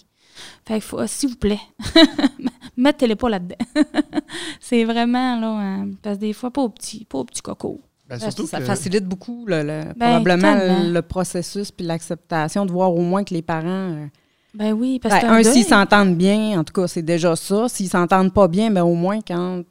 Fait 0.66 0.80
que, 0.80 0.86
faut- 0.86 1.00
euh, 1.00 1.08
s'il 1.08 1.30
vous 1.30 1.36
plaît, 1.36 1.60
mettez-les 2.78 3.16
pas 3.16 3.30
là-dedans. 3.30 3.56
c'est 4.60 4.84
vraiment, 4.84 5.40
là, 5.40 5.82
euh, 5.84 5.86
parce 6.02 6.18
que 6.18 6.22
des 6.22 6.34
fois, 6.34 6.52
pas 6.52 6.62
au 6.62 6.70
petit, 6.70 7.06
pas 7.06 7.20
au 7.20 7.24
petit 7.26 7.42
coco. 7.42 7.82
Ben, 8.10 8.20
Ça, 8.20 8.32
surtout 8.32 8.48
ça 8.48 8.60
que- 8.60 8.66
facilite 8.66 9.06
beaucoup 9.06 9.46
le, 9.48 9.64
le- 9.64 9.94
Ben, 9.96 10.22
probablement 10.22 10.56
le 10.84 11.02
processus 11.02 11.72
puis 11.72 11.86
l'acceptation 11.86 12.66
de 12.66 12.72
voir 12.72 12.94
au 12.94 13.02
moins 13.02 13.24
que 13.24 13.34
les 13.34 13.42
parents. 13.42 13.68
euh, 13.68 14.06
Ben 14.54 14.74
oui, 14.74 15.00
parce 15.00 15.16
ben, 15.16 15.22
que. 15.22 15.26
un, 15.28 15.44
c'est 15.44 15.54
s'ils 15.54 15.66
s'entendent 15.66 16.16
bien, 16.18 16.60
en 16.60 16.64
tout 16.64 16.74
cas, 16.74 16.88
c'est 16.88 17.02
déjà 17.04 17.36
ça. 17.36 17.70
S'ils 17.70 17.90
s'entendent 17.90 18.34
pas 18.34 18.48
bien, 18.50 18.70
ben 18.70 18.84
au 18.84 18.96
moins 18.96 19.20
quand 19.26 19.62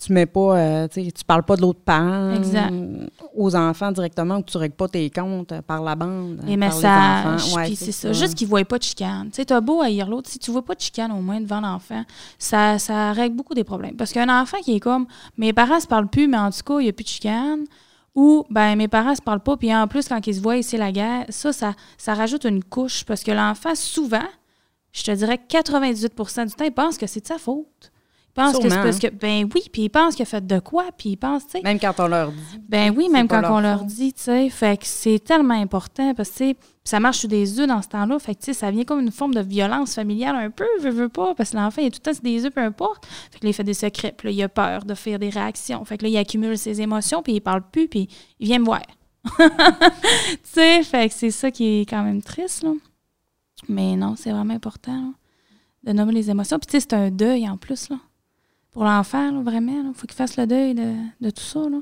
tu 0.00 0.12
mets 0.12 0.26
pas, 0.26 0.56
euh, 0.56 0.88
tu 0.88 1.24
parles 1.26 1.42
pas 1.42 1.56
de 1.56 1.60
l'autre 1.60 1.80
parent 1.84 2.34
Exact. 2.34 2.72
aux 3.36 3.54
enfants 3.54 3.92
directement 3.92 4.38
ou 4.38 4.42
que 4.42 4.50
tu 4.50 4.56
règles 4.56 4.74
pas 4.74 4.88
tes 4.88 5.10
comptes 5.10 5.52
euh, 5.52 5.62
par 5.62 5.82
la 5.82 5.94
bande. 5.94 6.40
Les 6.46 6.56
messages, 6.56 7.26
enfants. 7.26 7.56
Ouais, 7.56 7.66
puis 7.66 7.76
c'est 7.76 7.92
ça. 7.92 8.12
Juste 8.12 8.34
qu'ils 8.34 8.46
ne 8.46 8.50
voient 8.50 8.64
pas 8.64 8.78
de 8.78 8.82
chicane. 8.82 9.26
Tu 9.30 9.36
sais, 9.36 9.44
t'as 9.44 9.60
beau 9.60 9.82
haïr 9.82 10.08
l'autre, 10.08 10.30
si 10.30 10.38
tu 10.38 10.50
vois 10.50 10.64
pas 10.64 10.74
de 10.74 10.80
chicane 10.80 11.12
au 11.12 11.20
moins 11.20 11.40
devant 11.40 11.60
l'enfant, 11.60 12.02
ça, 12.38 12.78
ça 12.78 13.12
règle 13.12 13.36
beaucoup 13.36 13.54
des 13.54 13.64
problèmes. 13.64 13.96
Parce 13.96 14.12
qu'un 14.12 14.40
enfant 14.40 14.58
qui 14.62 14.76
est 14.76 14.80
comme, 14.80 15.06
mes 15.36 15.52
parents 15.52 15.80
se 15.80 15.86
parlent 15.86 16.08
plus, 16.08 16.28
mais 16.28 16.38
en 16.38 16.50
tout 16.50 16.62
cas, 16.64 16.80
il 16.80 16.84
n'y 16.84 16.88
a 16.88 16.92
plus 16.92 17.04
de 17.04 17.08
chicane, 17.08 17.64
ou, 18.14 18.44
ben, 18.50 18.74
mes 18.76 18.88
parents 18.88 19.14
se 19.14 19.22
parlent 19.22 19.40
pas, 19.42 19.56
puis 19.56 19.74
en 19.74 19.86
plus, 19.86 20.08
quand 20.08 20.26
ils 20.26 20.34
se 20.34 20.40
voient, 20.40 20.62
c'est 20.62 20.78
la 20.78 20.90
guerre, 20.92 21.26
ça, 21.28 21.52
ça, 21.52 21.74
ça 21.96 22.14
rajoute 22.14 22.44
une 22.44 22.64
couche, 22.64 23.04
parce 23.04 23.22
que 23.22 23.30
l'enfant, 23.30 23.74
souvent, 23.74 24.26
je 24.92 25.04
te 25.04 25.10
dirais 25.12 25.38
98% 25.48 26.46
du 26.46 26.54
temps, 26.54 26.64
il 26.64 26.72
pense 26.72 26.98
que 26.98 27.06
c'est 27.06 27.20
de 27.20 27.26
sa 27.26 27.38
faute. 27.38 27.92
Ils 28.30 28.42
pensent 28.42 28.58
que 28.58 28.68
c'est 28.68 28.82
parce 28.82 28.98
que, 29.00 29.08
ben 29.08 29.48
oui, 29.52 29.62
puis 29.72 29.82
ils 29.82 29.88
pensent 29.88 30.14
qu'il 30.14 30.22
a 30.22 30.26
fait 30.26 30.46
de 30.46 30.60
quoi, 30.60 30.84
puis 30.96 31.10
ils 31.10 31.16
pensent, 31.16 31.46
tu 31.46 31.52
sais, 31.52 31.62
Même 31.62 31.80
quand 31.80 31.94
on 31.98 32.06
leur 32.06 32.30
dit. 32.30 32.60
ben 32.68 32.94
oui, 32.96 33.08
même 33.08 33.26
quand 33.26 33.42
on 33.50 33.58
leur 33.58 33.84
dit, 33.84 34.12
tu 34.12 34.22
sais, 34.22 34.48
fait 34.48 34.78
que 34.78 34.86
c'est 34.86 35.18
tellement 35.18 35.60
important 35.60 36.14
parce 36.14 36.30
que, 36.30 36.36
tu 36.36 36.44
sais, 36.50 36.56
ça 36.84 37.00
marche 37.00 37.18
sur 37.18 37.28
des 37.28 37.58
œufs 37.58 37.66
dans 37.66 37.82
ce 37.82 37.88
temps-là, 37.88 38.18
fait 38.20 38.36
que, 38.36 38.40
tu 38.40 38.46
sais, 38.46 38.52
ça 38.52 38.70
vient 38.70 38.84
comme 38.84 39.00
une 39.00 39.10
forme 39.10 39.34
de 39.34 39.40
violence 39.40 39.94
familiale 39.94 40.36
un 40.36 40.50
peu, 40.50 40.66
veut, 40.80 40.90
veut 40.90 41.08
pas, 41.08 41.34
parce 41.34 41.50
que 41.50 41.56
l'enfant, 41.56 41.82
il 41.82 41.88
est 41.88 41.90
tout 41.90 42.00
le 42.06 42.14
temps 42.14 42.20
des 42.22 42.46
œufs, 42.46 42.52
peu 42.52 42.60
importe. 42.60 43.04
Fait 43.32 43.40
que 43.40 43.46
là, 43.46 43.50
il 43.50 43.52
fait 43.52 43.64
des 43.64 43.74
secrets, 43.74 44.14
puis 44.16 44.28
là, 44.28 44.32
il 44.32 44.42
a 44.44 44.48
peur 44.48 44.84
de 44.84 44.94
faire 44.94 45.18
des 45.18 45.30
réactions. 45.30 45.84
Fait 45.84 45.98
que 45.98 46.04
là, 46.04 46.08
il 46.08 46.16
accumule 46.16 46.56
ses 46.56 46.80
émotions, 46.80 47.22
puis 47.22 47.34
il 47.34 47.40
parle 47.40 47.62
plus, 47.62 47.88
puis 47.88 48.08
il 48.38 48.46
vient 48.46 48.60
me 48.60 48.64
voir. 48.64 48.82
tu 49.38 49.44
sais, 50.44 50.82
fait 50.84 51.08
que 51.08 51.14
c'est 51.14 51.30
ça 51.32 51.50
qui 51.50 51.80
est 51.80 51.86
quand 51.86 52.04
même 52.04 52.22
triste, 52.22 52.62
là. 52.62 52.70
Mais 53.68 53.96
non, 53.96 54.14
c'est 54.16 54.30
vraiment 54.30 54.54
important, 54.54 54.94
là, 54.94 55.12
de 55.82 55.92
nommer 55.92 56.12
les 56.12 56.30
émotions. 56.30 56.58
Puis, 56.58 56.66
tu 56.66 56.72
sais, 56.72 56.80
c'est 56.80 56.94
un 56.94 57.10
deuil 57.10 57.48
en 57.48 57.56
plus, 57.56 57.90
là. 57.90 57.96
Pour 58.72 58.84
l'enfant, 58.84 59.30
là, 59.32 59.42
vraiment, 59.42 59.88
il 59.88 59.94
faut 59.94 60.06
qu'il 60.06 60.16
fasse 60.16 60.36
le 60.36 60.46
deuil 60.46 60.74
de, 60.74 60.94
de 61.20 61.30
tout 61.30 61.42
ça, 61.42 61.68
là. 61.68 61.80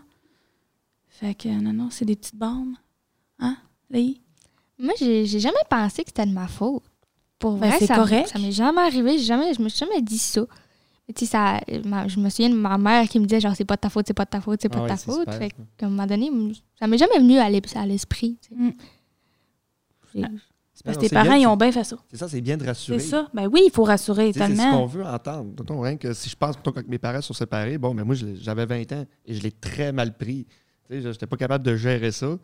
Fait 1.09 1.35
que, 1.35 1.49
non, 1.49 1.73
non, 1.73 1.91
c'est 1.91 2.05
des 2.05 2.17
petites 2.17 2.37
bombes. 2.37 2.75
Hein, 3.39 3.57
Léi? 3.91 4.21
Moi, 4.79 4.95
j'ai 4.99 5.27
jamais 5.27 5.57
pensé 5.69 6.03
que 6.05 6.11
c'était 6.11 6.27
de 6.27 6.33
ma 6.33 6.47
faute. 6.49 6.83
Pour 7.39 7.57
Ben, 7.57 7.69
vrai, 7.69 7.77
c'est 7.79 7.87
ça, 7.87 7.97
correct. 7.97 8.29
ça 8.29 8.39
m'est 8.39 8.53
jamais 8.53 8.81
arrivé. 8.81 9.19
j'ai 9.19 9.25
Jamais, 9.25 9.53
je 9.55 9.61
me 9.63 9.69
suis 9.69 9.81
jamais 9.81 10.01
dit 10.01 10.19
ça. 10.19 10.43
Mais 11.07 11.15
tu 11.15 11.25
sais, 11.25 11.31
ça, 11.33 11.61
ma- 11.85 12.07
je 12.09 12.19
me 12.21 12.29
souviens 12.31 12.51
de 12.51 12.55
ma 12.55 12.77
mère 12.79 13.09
qui 13.09 13.19
me 13.19 13.25
disait 13.27 13.41
genre 13.41 13.55
c'est 13.57 13.65
pas 13.65 13.77
de 13.77 13.81
ta 13.81 13.89
faute, 13.91 14.07
c'est 14.07 14.15
pas 14.15 14.25
de 14.27 14.31
ta 14.31 14.41
faute, 14.41 14.61
c'est 14.63 14.69
pas 14.69 14.81
Ah 14.81 14.83
de 14.83 14.89
ta 14.89 14.97
faute. 14.97 15.21
super, 15.21 15.35
Fait 15.39 15.49
ça. 15.57 15.63
qu'à 15.79 15.87
un 15.87 15.89
moment 15.89 16.07
donné, 16.07 16.31
ça 16.79 16.87
m'est 16.87 16.99
jamais 16.99 17.19
venu 17.19 17.39
à 17.39 17.49
l'es- 17.49 17.77
à 17.77 17.87
l'esprit. 17.87 18.39
tu 18.43 18.49
sais. 18.51 18.55
Mm. 20.21 20.39
C'est 20.79 20.85
parce 20.85 20.97
que 20.97 21.03
tes 21.03 21.09
parents, 21.25 21.35
ils 21.35 21.47
ont 21.49 21.57
bien 21.57 21.73
fait 21.73 21.83
ça. 21.83 21.97
C'est 22.09 22.17
ça, 22.19 22.29
c'est 22.29 22.41
bien 22.41 22.57
de 22.57 22.65
rassurer. 22.65 23.01
C'est 23.01 23.09
ça. 23.09 23.29
Ben 23.35 23.49
oui, 23.53 23.63
il 23.67 23.71
faut 23.73 23.83
rassurer 23.83 24.33
C'est 24.33 24.39
ce 24.55 24.71
qu'on 24.77 24.87
veut 24.87 25.05
entendre. 25.05 25.83
Rien 25.83 25.97
que 25.97 26.13
si 26.15 26.31
je 26.31 26.37
pense 26.37 26.55
quand 26.65 26.87
mes 26.87 26.99
parents 26.99 27.21
sont 27.21 27.35
séparés, 27.35 27.79
bon, 27.79 27.95
mais 27.95 28.05
moi, 28.05 28.15
j'avais 28.15 28.65
20 28.65 28.93
ans 28.93 29.05
et 29.27 29.35
je 29.35 29.43
l'ai 29.43 29.51
très 29.51 29.91
mal 29.91 30.17
pris. 30.17 30.47
Tu 30.89 30.95
sais, 30.95 31.03
je 31.03 31.09
n'étais 31.09 31.27
pas 31.27 31.37
capable 31.37 31.65
de 31.65 31.75
gérer 31.75 32.13
ça. 32.13 32.39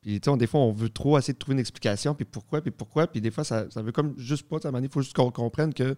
Puis, 0.00 0.20
tu 0.20 0.24
sais, 0.24 0.30
on- 0.30 0.36
des 0.36 0.48
fois, 0.48 0.60
on 0.60 0.72
veut 0.72 0.88
trop 0.90 1.16
essayer 1.16 1.32
de 1.32 1.38
trouver 1.38 1.54
une 1.54 1.60
explication, 1.60 2.12
puis 2.16 2.24
pourquoi, 2.24 2.60
puis 2.60 2.72
pourquoi. 2.72 3.06
Puis, 3.06 3.20
des 3.20 3.30
fois, 3.30 3.44
ça, 3.44 3.70
ça 3.70 3.82
veut 3.82 3.92
comme 3.92 4.18
juste 4.18 4.48
pas. 4.48 4.56
Il 4.82 4.88
faut 4.88 5.02
juste 5.02 5.14
qu'on 5.14 5.30
comprenne 5.30 5.72
que 5.72 5.96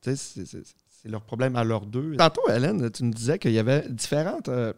tu 0.00 0.16
sais, 0.16 0.44
c'est- 0.46 1.08
leur 1.08 1.20
problème 1.22 1.54
à 1.56 1.64
leurs 1.64 1.84
deux. 1.84 2.16
Tantôt, 2.16 2.48
Hélène, 2.48 2.90
tu 2.90 3.04
nous 3.04 3.12
disais 3.12 3.38
qu'il 3.38 3.52
y 3.52 3.58
avait 3.58 3.86
différentes, 3.90 4.48
euh, 4.48 4.72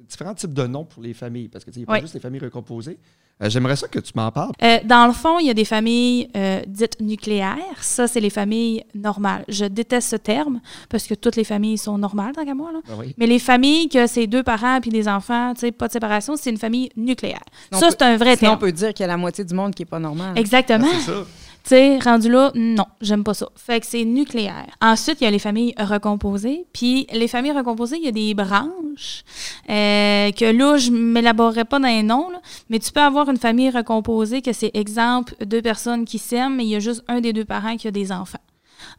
différents 0.00 0.32
types 0.34 0.54
de 0.54 0.66
noms 0.66 0.86
pour 0.86 1.02
les 1.02 1.12
familles, 1.12 1.48
parce 1.48 1.62
que 1.62 1.70
tu 1.70 1.74
sais, 1.74 1.80
il 1.80 1.82
n'y 1.82 1.84
a 1.84 1.88
pas 1.88 2.00
juste 2.00 2.14
les 2.14 2.20
familles 2.20 2.40
recomposées. 2.40 2.98
Euh, 3.42 3.48
J'aimerais 3.48 3.76
ça 3.76 3.86
que 3.88 3.98
tu 4.00 4.12
m'en 4.16 4.30
parles. 4.32 4.52
Euh, 4.62 4.78
dans 4.84 5.06
le 5.06 5.12
fond, 5.12 5.38
il 5.38 5.46
y 5.46 5.50
a 5.50 5.54
des 5.54 5.64
familles 5.64 6.28
euh, 6.36 6.60
dites 6.66 7.00
nucléaires. 7.00 7.56
Ça, 7.80 8.06
c'est 8.08 8.20
les 8.20 8.30
familles 8.30 8.84
normales. 8.94 9.44
Je 9.48 9.64
déteste 9.64 10.10
ce 10.10 10.16
terme 10.16 10.60
parce 10.88 11.06
que 11.06 11.14
toutes 11.14 11.36
les 11.36 11.44
familles 11.44 11.78
sont 11.78 11.98
normales, 11.98 12.32
tant 12.34 12.44
qu'à 12.44 12.54
moi. 12.54 12.72
Là. 12.72 12.80
Ah 12.88 12.94
oui. 12.98 13.14
Mais 13.16 13.26
les 13.26 13.38
familles 13.38 13.88
que 13.88 14.06
c'est 14.06 14.26
deux 14.26 14.42
parents 14.42 14.80
puis 14.80 14.90
des 14.90 15.06
enfants, 15.08 15.54
tu 15.54 15.60
sais, 15.60 15.72
pas 15.72 15.86
de 15.86 15.92
séparation, 15.92 16.34
c'est 16.36 16.50
une 16.50 16.58
famille 16.58 16.90
nucléaire. 16.96 17.44
Sinon, 17.70 17.80
ça, 17.80 17.86
on 17.86 17.90
c'est 17.90 18.02
un 18.02 18.16
vrai 18.16 18.36
Sinon, 18.36 18.50
on 18.50 18.56
terme. 18.56 18.60
peut 18.60 18.72
dire 18.72 18.88
qu'il 18.94 19.00
y 19.02 19.04
a 19.04 19.08
la 19.08 19.16
moitié 19.16 19.44
du 19.44 19.54
monde 19.54 19.74
qui 19.74 19.82
n'est 19.82 19.86
pas 19.86 20.00
normal. 20.00 20.36
Exactement. 20.36 20.86
Ah, 20.90 20.96
c'est 20.98 21.10
ça. 21.12 21.24
Tu 21.68 21.74
sais, 21.74 21.98
rendu 21.98 22.30
là, 22.30 22.50
non, 22.54 22.86
j'aime 23.02 23.22
pas 23.22 23.34
ça. 23.34 23.46
Fait 23.54 23.78
que 23.78 23.84
c'est 23.84 24.06
nucléaire. 24.06 24.74
Ensuite, 24.80 25.20
il 25.20 25.24
y 25.24 25.26
a 25.26 25.30
les 25.30 25.38
familles 25.38 25.74
recomposées. 25.78 26.64
Puis 26.72 27.06
les 27.12 27.28
familles 27.28 27.52
recomposées, 27.52 27.98
il 27.98 28.06
y 28.06 28.08
a 28.08 28.10
des 28.10 28.32
branches 28.32 29.22
euh, 29.68 30.32
que 30.32 30.46
là, 30.46 30.78
je 30.78 30.90
m'élaborerai 30.90 31.66
pas 31.66 31.78
dans 31.78 31.88
les 31.88 32.02
noms, 32.02 32.30
là, 32.30 32.40
mais 32.70 32.78
tu 32.78 32.90
peux 32.90 33.02
avoir 33.02 33.28
une 33.28 33.36
famille 33.36 33.68
recomposée 33.68 34.40
que 34.40 34.54
c'est 34.54 34.70
exemple 34.72 35.34
deux 35.44 35.60
personnes 35.60 36.06
qui 36.06 36.18
s'aiment, 36.18 36.56
mais 36.56 36.64
il 36.64 36.70
y 36.70 36.74
a 36.74 36.80
juste 36.80 37.04
un 37.06 37.20
des 37.20 37.34
deux 37.34 37.44
parents 37.44 37.76
qui 37.76 37.86
a 37.86 37.90
des 37.90 38.12
enfants. 38.12 38.40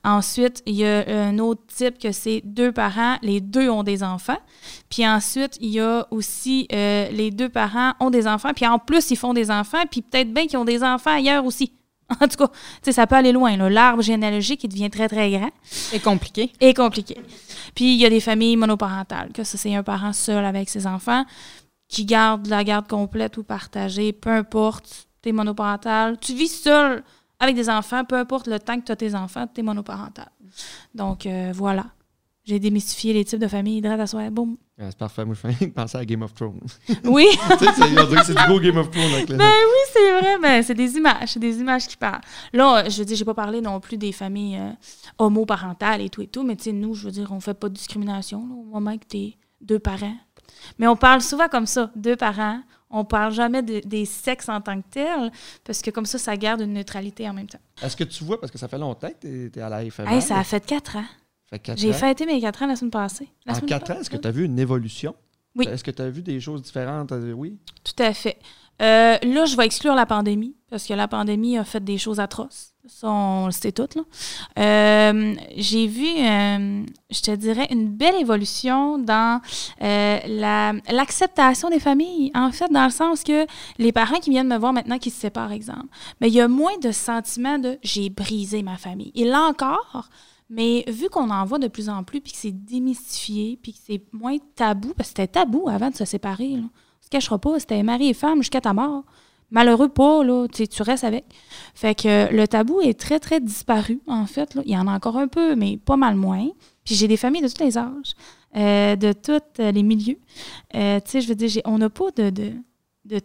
Ensuite, 0.03 0.61
il 0.67 0.75
y 0.75 0.85
a 0.85 1.09
un 1.09 1.39
autre 1.39 1.61
type 1.75 1.97
que 1.97 2.11
c'est 2.11 2.43
deux 2.45 2.71
parents, 2.71 3.17
les 3.23 3.41
deux 3.41 3.67
ont 3.71 3.81
des 3.81 4.03
enfants. 4.03 4.37
Puis 4.89 5.07
ensuite, 5.07 5.57
il 5.59 5.69
y 5.69 5.79
a 5.79 6.05
aussi 6.11 6.67
euh, 6.71 7.09
les 7.09 7.31
deux 7.31 7.49
parents 7.49 7.93
ont 7.99 8.11
des 8.11 8.27
enfants, 8.27 8.51
puis 8.55 8.67
en 8.67 8.77
plus, 8.77 9.09
ils 9.09 9.15
font 9.15 9.33
des 9.33 9.49
enfants, 9.49 9.85
puis 9.89 10.03
peut-être 10.03 10.31
bien 10.31 10.45
qu'ils 10.45 10.59
ont 10.59 10.65
des 10.65 10.83
enfants 10.83 11.15
ailleurs 11.15 11.45
aussi. 11.45 11.73
En 12.21 12.27
tout 12.27 12.37
cas, 12.37 12.51
tu 12.83 12.91
ça 12.91 13.05
peut 13.07 13.15
aller 13.15 13.31
loin. 13.31 13.55
L'arbre 13.69 14.01
généalogique, 14.01 14.63
il 14.63 14.69
devient 14.69 14.89
très, 14.89 15.07
très 15.07 15.29
grand 15.31 15.51
C'est 15.63 16.01
compliqué. 16.01 16.51
et 16.59 16.73
compliqué. 16.73 17.17
Puis 17.75 17.93
il 17.93 17.99
y 17.99 18.05
a 18.05 18.09
des 18.09 18.19
familles 18.19 18.55
monoparentales, 18.57 19.31
que 19.31 19.43
ça, 19.43 19.57
c'est 19.57 19.75
un 19.75 19.83
parent 19.83 20.13
seul 20.13 20.43
avec 20.43 20.69
ses 20.69 20.87
enfants 20.87 21.23
qui 21.87 22.05
garde 22.05 22.47
la 22.47 22.63
garde 22.63 22.87
complète 22.87 23.37
ou 23.37 23.43
partagée, 23.43 24.13
peu 24.13 24.29
importe, 24.29 25.07
t'es 25.21 25.31
monoparental. 25.31 26.17
Tu 26.19 26.33
vis 26.33 26.47
seul 26.61 27.03
avec 27.39 27.55
des 27.55 27.69
enfants, 27.69 28.03
peu 28.05 28.15
importe 28.15 28.47
le 28.47 28.59
temps 28.59 28.79
que 28.79 28.85
tu 28.85 28.91
as 28.91 28.95
tes 28.95 29.15
enfants, 29.15 29.47
t'es 29.47 29.61
monoparental. 29.63 30.29
Donc 30.93 31.25
euh, 31.25 31.51
voilà. 31.53 31.85
J'ai 32.49 32.59
démystifié 32.59 33.13
les 33.13 33.23
types 33.23 33.39
de 33.39 33.47
familles. 33.47 33.77
Hydrate 33.77 33.99
à 33.99 34.07
soir. 34.07 34.29
Boum. 34.31 34.57
Ah, 34.79 34.85
c'est 34.89 34.97
parfait. 34.97 35.23
Moi, 35.23 35.35
je 35.35 35.47
fais 35.51 35.67
penser 35.75 35.97
à 35.99 36.03
Game 36.05 36.23
of 36.23 36.33
Thrones. 36.33 36.59
Oui, 37.03 37.27
tu 37.59 37.65
sais, 37.65 37.71
c'est- 37.75 38.33
du 38.33 38.45
gros 38.47 38.59
Game 38.59 38.77
of 38.77 38.89
Thrones. 38.89 39.13
Avec 39.13 39.27
Ben 39.27 39.37
oui, 39.39 39.89
c'est 39.93 40.19
vrai. 40.19 40.39
Ben, 40.41 40.63
c'est 40.63 40.73
des 40.73 40.95
images. 40.97 41.29
C'est 41.33 41.39
des 41.39 41.59
images 41.59 41.87
qui 41.87 41.95
parlent. 41.95 42.21
Là, 42.53 42.79
euh, 42.85 42.89
je 42.89 42.97
veux 42.97 43.05
dire, 43.05 43.15
j'ai 43.15 43.25
pas 43.25 43.35
parlé 43.35 43.61
non 43.61 43.79
plus 43.79 43.97
des 43.97 44.11
familles 44.11 44.57
euh, 44.57 44.71
homoparentales 45.19 46.01
et 46.01 46.09
tout 46.09 46.21
et 46.23 46.27
tout, 46.27 46.43
mais 46.43 46.55
tu 46.55 46.63
sais, 46.63 46.71
nous, 46.71 46.93
je 46.95 47.05
veux 47.05 47.11
dire, 47.11 47.31
on 47.31 47.39
fait 47.39 47.53
pas 47.53 47.69
de 47.69 47.75
discrimination 47.75 48.39
là, 48.47 48.55
au 48.55 48.63
moment 48.63 48.97
que 48.97 49.05
t'es 49.05 49.37
deux 49.61 49.79
parents. 49.79 50.15
Mais 50.79 50.87
on 50.87 50.95
parle 50.95 51.21
souvent 51.21 51.47
comme 51.49 51.65
ça, 51.67 51.91
deux 51.95 52.15
parents. 52.15 52.61
On 52.89 53.05
parle 53.05 53.31
jamais 53.33 53.61
de- 53.61 53.81
des 53.85 54.05
sexes 54.05 54.49
en 54.49 54.59
tant 54.61 54.81
que 54.81 54.87
tels, 54.89 55.31
parce 55.63 55.81
que 55.83 55.91
comme 55.91 56.07
ça, 56.07 56.17
ça 56.17 56.35
garde 56.35 56.61
une 56.61 56.73
neutralité 56.73 57.29
en 57.29 57.33
même 57.33 57.45
temps. 57.47 57.59
Est-ce 57.83 57.95
que 57.95 58.03
tu 58.03 58.23
vois, 58.23 58.39
parce 58.39 58.51
que 58.51 58.57
ça 58.57 58.67
fait 58.67 58.79
longtemps 58.79 59.09
que 59.21 59.47
tu 59.49 59.59
es, 59.59 59.61
à 59.61 59.69
la 59.69 59.85
FMR. 59.89 60.09
Hey, 60.11 60.21
ça 60.23 60.37
a 60.39 60.43
fait 60.43 60.65
quatre 60.65 60.95
ans. 60.97 61.05
J'ai 61.75 61.89
ans. 61.91 61.93
fêté 61.93 62.25
mes 62.25 62.39
quatre 62.39 62.61
ans 62.63 62.67
la 62.67 62.75
semaine 62.75 62.91
passée. 62.91 63.29
La 63.45 63.53
En 63.53 63.55
semaine 63.55 63.69
quatre 63.69 63.83
ans, 63.83 63.87
passée. 63.95 64.01
est-ce 64.01 64.09
que 64.09 64.17
tu 64.17 64.27
as 64.27 64.31
vu 64.31 64.45
une 64.45 64.59
évolution? 64.59 65.15
Oui. 65.55 65.67
Est-ce 65.67 65.83
que 65.83 65.91
tu 65.91 66.01
as 66.01 66.09
vu 66.09 66.21
des 66.21 66.39
choses 66.39 66.61
différentes? 66.61 67.11
Euh, 67.11 67.31
Oui. 67.33 67.57
Tout 67.83 68.03
à 68.03 68.13
fait. 68.13 68.37
Euh, 68.81 69.17
là, 69.21 69.45
je 69.45 69.57
vais 69.57 69.65
exclure 69.65 69.93
la 69.93 70.05
pandémie, 70.05 70.55
parce 70.69 70.85
que 70.85 70.93
la 70.93 71.07
pandémie 71.09 71.57
a 71.57 71.65
fait 71.65 71.83
des 71.83 71.97
choses 71.97 72.19
atroces. 72.21 72.71
Ça, 72.87 73.09
on 73.09 73.47
le 73.47 73.51
sait 73.51 73.73
toutes. 73.73 73.95
là. 73.95 74.03
Euh, 74.57 75.33
J'ai 75.57 75.85
vu, 75.87 76.05
euh, 76.07 76.85
je 77.09 77.21
te 77.21 77.31
dirais, 77.35 77.67
une 77.71 77.89
belle 77.89 78.15
évolution 78.15 78.97
dans 78.97 79.41
la- 79.81 80.73
l'acceptation 80.91 81.69
des 81.69 81.79
familles. 81.79 82.31
En 82.35 82.51
fait, 82.53 82.71
dans 82.71 82.85
le 82.85 82.91
sens 82.91 83.23
que 83.23 83.45
les 83.79 83.91
parents 83.91 84.19
qui 84.19 84.29
viennent 84.29 84.47
me 84.47 84.57
voir 84.57 84.71
maintenant, 84.71 84.97
qui 84.97 85.09
se 85.09 85.19
séparent, 85.19 85.51
exemple, 85.51 85.87
mais 86.21 86.29
il 86.29 86.33
y 86.35 86.41
a 86.41 86.47
moins 86.47 86.77
de 86.81 86.91
sentiment 86.91 87.59
de 87.59 87.77
«j'ai 87.83 88.09
brisé 88.09 88.63
ma 88.63 88.77
famille». 88.77 89.11
Il 89.15 89.27
l'a 89.29 89.41
encore, 89.41 90.09
mais 90.49 90.83
vu 90.87 91.09
qu'on 91.09 91.29
en 91.29 91.45
voit 91.45 91.59
de 91.59 91.67
plus 91.67 91.89
en 91.89 92.03
plus, 92.03 92.21
puis 92.21 92.31
que 92.31 92.37
c'est 92.37 92.51
démystifié, 92.65 93.59
puis 93.61 93.73
que 93.73 93.79
c'est 93.85 94.03
moins 94.11 94.37
tabou, 94.55 94.93
parce 94.95 95.09
que 95.09 95.21
c'était 95.21 95.27
tabou 95.27 95.69
avant 95.69 95.89
de 95.89 95.95
se 95.95 96.05
séparer, 96.05 96.57
là 96.57 96.63
se 97.09 97.17
cachera 97.17 97.39
pas, 97.39 97.59
c'était 97.59 97.81
mari 97.81 98.09
et 98.09 98.13
femme 98.13 98.39
jusqu'à 98.39 98.61
ta 98.61 98.73
mort. 98.73 99.03
Malheureux 99.51 99.89
pas, 99.89 100.23
là, 100.23 100.47
tu 100.47 100.83
restes 100.83 101.03
avec. 101.03 101.25
Fait 101.73 101.95
que 101.95 102.31
le 102.31 102.47
tabou 102.47 102.81
est 102.81 102.99
très, 102.99 103.19
très 103.19 103.39
disparu, 103.39 103.99
en 104.05 104.27
fait. 104.27 104.55
Il 104.63 104.71
y 104.71 104.77
en 104.77 104.87
a 104.87 104.91
encore 104.91 105.17
un 105.17 105.27
peu, 105.27 105.55
mais 105.55 105.77
pas 105.77 105.97
mal 105.97 106.13
moins. 106.15 106.49
Puis 106.85 106.93
j'ai 106.93 107.07
des 107.07 107.17
familles 107.17 107.41
de 107.41 107.47
tous 107.47 107.63
les 107.63 107.75
âges, 107.75 108.13
euh, 108.55 108.95
de 108.95 109.11
tous 109.11 109.41
les 109.57 109.81
milieux. 109.81 110.19
Euh, 110.75 110.99
tu 110.99 111.11
sais, 111.11 111.21
je 111.21 111.27
veux 111.27 111.35
dire, 111.35 111.49
on 111.65 111.79
n'a 111.79 111.89
pas 111.89 112.11
de, 112.11 112.53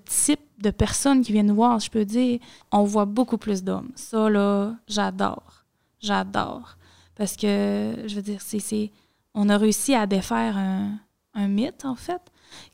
type 0.07 0.41
de 0.63 0.71
personnes 0.71 1.21
qui 1.21 1.33
viennent 1.33 1.53
voir, 1.53 1.79
je 1.79 1.91
peux 1.91 2.07
dire. 2.07 2.41
On 2.73 2.85
voit 2.85 3.05
beaucoup 3.05 3.37
plus 3.37 3.63
d'hommes. 3.63 3.91
Ça, 3.95 4.31
là, 4.31 4.75
j'adore. 4.89 5.67
J'adore. 6.01 6.79
Parce 7.17 7.37
que, 7.37 7.95
je 8.07 8.15
veux 8.15 8.23
dire, 8.23 8.41
c'est, 8.41 8.91
on 9.35 9.49
a 9.49 9.57
réussi 9.57 9.95
à 9.95 10.07
défaire 10.07 10.57
un, 10.57 11.49
mythe, 11.49 11.85
en 11.85 11.97
fait 11.97 12.21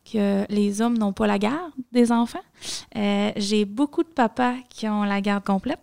que 0.04 0.44
les 0.52 0.82
hommes 0.82 0.98
n'ont 0.98 1.14
pas 1.14 1.26
la 1.26 1.38
garde 1.38 1.72
des 1.92 2.12
enfants. 2.12 2.42
Euh, 2.96 3.32
J'ai 3.36 3.64
beaucoup 3.64 4.02
de 4.02 4.08
papas 4.08 4.56
qui 4.68 4.86
ont 4.86 5.04
la 5.04 5.22
garde 5.22 5.44
complète 5.44 5.80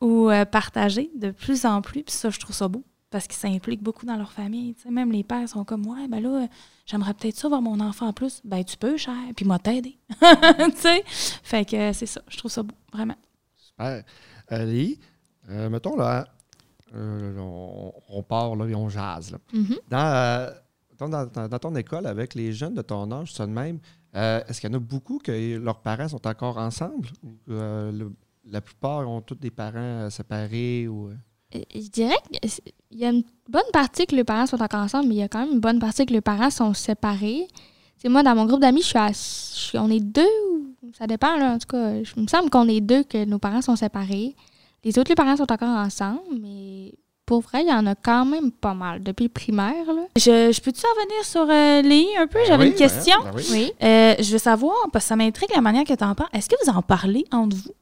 ou 0.00 0.28
euh, 0.28 0.44
partagée 0.44 1.10
de 1.14 1.30
plus 1.30 1.64
en 1.64 1.82
plus. 1.82 2.02
Puis 2.02 2.14
ça, 2.14 2.30
je 2.30 2.40
trouve 2.40 2.56
ça 2.56 2.66
beau 2.66 2.82
parce 3.10 3.26
qu'ils 3.26 3.36
s'impliquent 3.36 3.82
beaucoup 3.82 4.06
dans 4.06 4.16
leur 4.16 4.32
famille. 4.32 4.74
Même 4.90 5.12
les 5.12 5.22
pères 5.22 5.48
sont 5.48 5.64
comme 5.64 5.86
Ouais, 5.86 6.08
ben 6.08 6.20
là, 6.20 6.42
euh, 6.42 6.46
j'aimerais 6.86 7.14
peut-être 7.14 7.36
ça 7.36 7.48
voir 7.48 7.62
mon 7.62 7.78
enfant 7.78 8.08
en 8.08 8.12
plus. 8.12 8.40
Ben, 8.44 8.64
tu 8.64 8.76
peux, 8.76 8.96
cher, 8.96 9.14
puis 9.36 9.44
moi 9.44 9.58
t'aider. 9.58 9.98
Fait 11.42 11.64
que 11.64 11.92
c'est 11.92 12.06
ça. 12.06 12.22
Je 12.28 12.38
trouve 12.38 12.50
ça 12.50 12.62
beau, 12.62 12.74
vraiment. 12.92 13.16
Super. 13.56 14.02
Euh, 15.50 15.68
mettons 15.68 15.96
là, 15.96 16.26
euh, 16.94 17.36
on, 17.38 17.92
on 18.08 18.22
part 18.22 18.54
là 18.56 18.66
et 18.66 18.74
on 18.74 18.88
jase. 18.88 19.30
Là. 19.32 19.38
Mhm. 19.52 19.76
Dans, 19.88 20.06
euh, 20.14 20.50
dans, 21.48 21.58
ton 21.58 21.74
école, 21.74 22.06
avec 22.06 22.34
les 22.34 22.52
jeunes 22.52 22.74
de 22.74 22.82
ton 22.82 23.10
âge, 23.10 23.32
ça 23.32 23.46
de 23.46 23.50
même, 23.52 23.78
euh, 24.14 24.40
est-ce 24.48 24.60
qu'il 24.60 24.70
y 24.70 24.72
en 24.72 24.76
a 24.76 24.80
beaucoup 24.80 25.18
que 25.18 25.56
leurs 25.58 25.80
parents 25.80 26.08
sont 26.08 26.24
encore 26.26 26.58
ensemble? 26.58 27.08
Ou 27.24 27.30
le- 27.48 28.12
la 28.48 28.60
plupart 28.60 29.08
ont 29.08 29.20
tous 29.20 29.34
des 29.36 29.50
parents 29.50 30.08
séparés 30.10 30.88
ou 30.88 31.10
Je 31.52 31.88
dirais 31.88 32.16
qu'il 32.30 32.98
y 33.00 33.04
a 33.04 33.10
une 33.10 33.24
bonne 33.48 33.62
partie 33.72 34.06
que 34.06 34.14
les 34.16 34.24
parents 34.24 34.46
sont 34.46 34.60
encore 34.62 34.80
ensemble, 34.80 35.08
mais 35.08 35.14
il 35.16 35.18
y 35.18 35.22
a 35.22 35.28
quand 35.28 35.40
même 35.44 35.52
une 35.54 35.60
bonne 35.60 35.78
partie 35.78 36.04
que 36.06 36.12
les 36.12 36.20
parents 36.20 36.50
sont 36.50 36.74
séparés. 36.74 37.46
C'est 37.96 38.08
moi, 38.08 38.22
dans 38.22 38.34
mon 38.34 38.46
groupe 38.46 38.60
d'amis, 38.60 38.82
je 38.82 38.86
suis, 38.88 38.98
à- 38.98 39.08
je 39.12 39.14
suis- 39.14 39.78
on 39.78 39.88
est 39.88 40.00
deux, 40.00 40.26
ou 40.82 40.92
ça 40.92 41.06
dépend, 41.06 41.36
là, 41.36 41.52
en 41.54 41.58
tout 41.58 41.68
cas. 41.68 42.02
Je- 42.02 42.12
Il 42.16 42.22
me 42.24 42.28
semble 42.28 42.50
qu'on 42.50 42.68
est 42.68 42.80
deux, 42.80 43.04
que 43.04 43.24
nos 43.24 43.38
parents 43.38 43.62
sont 43.62 43.76
séparés. 43.76 44.34
Les 44.84 44.98
autres, 44.98 45.10
les 45.10 45.14
parents 45.14 45.36
sont 45.36 45.50
encore 45.52 45.68
ensemble, 45.78 46.20
mais 46.40 46.71
pour 47.32 47.40
vrai, 47.40 47.62
il 47.62 47.68
y 47.68 47.72
en 47.72 47.86
a 47.86 47.94
quand 47.94 48.26
même 48.26 48.50
pas 48.52 48.74
mal 48.74 49.02
depuis 49.02 49.22
le 49.24 49.28
primaire. 49.30 49.86
Là. 49.86 50.02
Je, 50.16 50.52
je 50.52 50.60
peux-tu 50.60 50.82
en 50.84 51.02
venir 51.04 51.24
sur 51.24 51.46
euh, 51.48 51.80
Léi 51.80 52.06
un 52.18 52.26
peu? 52.26 52.38
Ben 52.40 52.46
J'avais 52.46 52.64
oui, 52.64 52.70
une 52.70 52.76
question. 52.76 53.16
ben 53.24 53.30
oui. 53.34 53.44
Oui. 53.50 53.72
Euh, 53.82 54.14
je 54.20 54.32
veux 54.32 54.38
savoir, 54.38 54.74
parce 54.92 55.06
que 55.06 55.08
ça 55.08 55.16
m'intrigue 55.16 55.48
la 55.54 55.62
manière 55.62 55.84
que 55.84 55.94
tu 55.94 56.04
en 56.04 56.14
parles. 56.14 56.28
Est-ce 56.34 56.48
que 56.50 56.56
vous 56.62 56.70
en 56.70 56.82
parlez 56.82 57.24
entre 57.32 57.56
vous? 57.56 57.72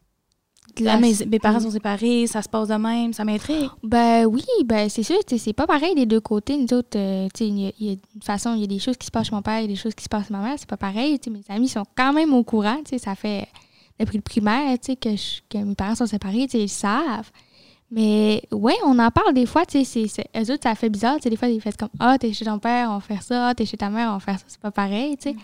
Là, 0.84 0.98
mes, 0.98 1.12
mes 1.26 1.40
parents 1.40 1.58
sont 1.58 1.72
séparés, 1.72 2.28
ça 2.28 2.42
se 2.42 2.48
passe 2.48 2.68
de 2.68 2.74
même, 2.74 3.12
ça 3.12 3.24
m'intrigue. 3.24 3.68
Ben 3.82 4.24
oui, 4.24 4.44
ben 4.64 4.88
c'est 4.88 5.02
sûr, 5.02 5.16
c'est 5.26 5.52
pas 5.52 5.66
pareil 5.66 5.96
des 5.96 6.06
deux 6.06 6.20
côtés. 6.20 6.56
Nous 6.56 6.72
autres, 6.72 6.96
euh, 6.96 7.26
tu 7.34 7.44
sais, 7.44 7.48
il 7.48 7.60
y, 7.80 7.90
a- 7.90 7.92
une 8.14 8.22
façon, 8.22 8.54
il 8.54 8.60
y 8.60 8.64
a 8.64 8.68
des 8.68 8.78
choses 8.78 8.96
qui 8.96 9.04
se 9.06 9.10
passent 9.10 9.26
chez 9.26 9.34
mon 9.34 9.42
père, 9.42 9.58
il 9.58 9.62
y 9.62 9.64
a 9.64 9.66
des 9.68 9.74
choses 9.74 9.94
qui 9.96 10.04
se 10.04 10.08
passent 10.08 10.28
chez 10.28 10.32
ma 10.32 10.38
mère, 10.42 10.54
c'est 10.58 10.68
pas 10.68 10.76
pareil. 10.76 11.18
Tu 11.18 11.24
sais, 11.30 11.36
mes 11.36 11.42
amis 11.54 11.68
sont 11.68 11.82
quand 11.96 12.12
même 12.12 12.32
au 12.32 12.44
courant, 12.44 12.76
tu 12.84 12.90
sais, 12.90 12.98
ça 12.98 13.16
fait 13.16 13.48
depuis 13.98 14.16
le 14.16 14.22
primaire, 14.22 14.78
tu 14.78 14.92
sais, 14.92 14.96
que, 14.96 15.10
je- 15.16 15.40
que 15.50 15.58
mes 15.58 15.74
parents 15.74 15.96
sont 15.96 16.06
séparés, 16.06 16.46
tu 16.46 16.52
sais, 16.52 16.60
ils 16.62 16.68
savent. 16.68 17.30
Mais 17.90 18.42
ouais, 18.52 18.76
on 18.84 18.98
en 18.98 19.10
parle 19.10 19.34
des 19.34 19.46
fois, 19.46 19.66
tu 19.66 19.84
sais, 19.84 20.06
eux 20.36 20.52
autres, 20.52 20.62
ça 20.62 20.74
fait 20.76 20.88
bizarre, 20.88 21.16
tu 21.16 21.22
sais, 21.22 21.30
des 21.30 21.36
fois, 21.36 21.48
ils 21.48 21.60
font 21.60 21.70
comme 21.78 21.88
«Ah, 21.98 22.18
t'es 22.18 22.32
chez 22.32 22.44
ton 22.44 22.58
père, 22.60 22.88
on 22.90 22.94
va 22.94 23.00
faire 23.00 23.22
ça. 23.22 23.48
Ah, 23.48 23.54
t'es 23.54 23.66
chez 23.66 23.76
ta 23.76 23.90
mère, 23.90 24.10
on 24.10 24.14
va 24.14 24.20
faire 24.20 24.38
ça.» 24.38 24.44
C'est 24.48 24.60
pas 24.60 24.70
pareil, 24.70 25.16
tu 25.16 25.30
sais. 25.30 25.36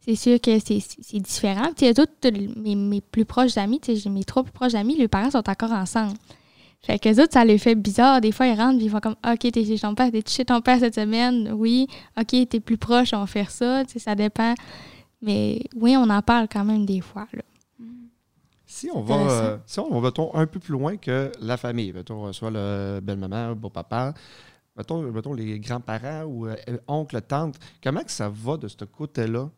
c'est 0.00 0.16
sûr 0.16 0.40
que 0.40 0.58
c'est 0.58 1.20
différent. 1.20 1.70
Puis, 1.76 1.86
eux 1.86 2.00
autres, 2.00 2.12
mes, 2.56 2.74
mes 2.74 3.00
plus 3.00 3.24
proches 3.24 3.56
amis, 3.56 3.78
tu 3.80 3.96
sais, 3.96 4.08
mes 4.08 4.24
trois 4.24 4.42
plus 4.42 4.52
proches 4.52 4.74
amis, 4.74 4.96
les 4.96 5.06
parents 5.08 5.30
sont 5.30 5.48
encore 5.48 5.72
ensemble. 5.72 6.14
Fait 6.82 6.98
que 6.98 7.08
autres, 7.20 7.32
ça 7.32 7.44
les 7.44 7.58
fait 7.58 7.74
bizarre. 7.74 8.20
Des 8.20 8.32
fois, 8.32 8.46
ils 8.46 8.54
rentrent, 8.54 8.76
puis 8.76 8.86
ils 8.86 8.90
font 8.90 9.00
comme 9.00 9.16
OK, 9.26 9.50
t'es 9.50 9.64
chez 9.64 9.78
ton 9.78 9.94
père, 9.94 10.10
t'es 10.12 10.22
chez 10.26 10.44
ton 10.44 10.60
père 10.60 10.78
cette 10.78 10.94
semaine. 10.94 11.52
Oui. 11.52 11.88
OK, 12.16 12.48
t'es 12.48 12.60
plus 12.60 12.78
proche, 12.78 13.12
on 13.12 13.18
va 13.20 13.26
faire 13.26 13.50
ça. 13.50 13.84
Tu 13.84 13.94
sais, 13.94 13.98
ça 13.98 14.14
dépend. 14.14 14.54
Mais 15.22 15.62
oui, 15.74 15.96
on 15.96 16.08
en 16.10 16.22
parle 16.22 16.46
quand 16.48 16.64
même 16.64 16.84
des 16.86 17.00
fois. 17.00 17.26
Là. 17.32 17.42
Si 18.76 18.90
on 18.92 19.00
va, 19.00 19.14
euh, 19.14 19.56
si 19.64 19.80
on 19.80 19.88
va 19.88 20.08
mettons, 20.08 20.34
un 20.34 20.46
peu 20.46 20.60
plus 20.60 20.72
loin 20.72 20.98
que 20.98 21.32
la 21.40 21.56
famille, 21.56 21.94
mettons, 21.94 22.30
soit 22.34 22.50
le 22.50 23.00
belle-maman, 23.02 23.48
le 23.48 23.54
beau-papa, 23.54 24.12
mettons, 24.76 25.00
mettons 25.00 25.32
les 25.32 25.58
grands-parents 25.58 26.24
ou 26.24 26.46
euh, 26.46 26.54
oncle, 26.86 27.18
tante, 27.22 27.56
comment 27.82 28.02
que 28.02 28.10
ça 28.10 28.28
va 28.28 28.58
de 28.58 28.68
ce 28.68 28.84
côté-là? 28.84 29.48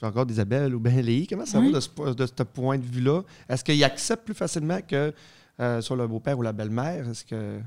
Je 0.00 0.06
regarde 0.06 0.30
Isabelle 0.30 0.72
ou 0.72 0.78
bien 0.78 1.02
Léi, 1.02 1.26
comment 1.26 1.44
ça 1.46 1.58
Oui. 1.58 1.72
va 1.72 1.78
de 1.78 1.80
ce, 1.80 2.14
de 2.14 2.26
ce 2.26 2.42
point 2.44 2.78
de 2.78 2.84
vue-là? 2.84 3.22
Est-ce 3.48 3.64
qu'ils 3.64 3.82
acceptent 3.82 4.24
plus 4.24 4.34
facilement 4.34 4.78
que 4.86 5.12
euh, 5.58 5.80
soit 5.80 5.96
le 5.96 6.06
beau-père 6.06 6.38
ou 6.38 6.42
la 6.42 6.52
belle-mère? 6.52 7.08
Est-ce 7.08 7.24
que. 7.24 7.58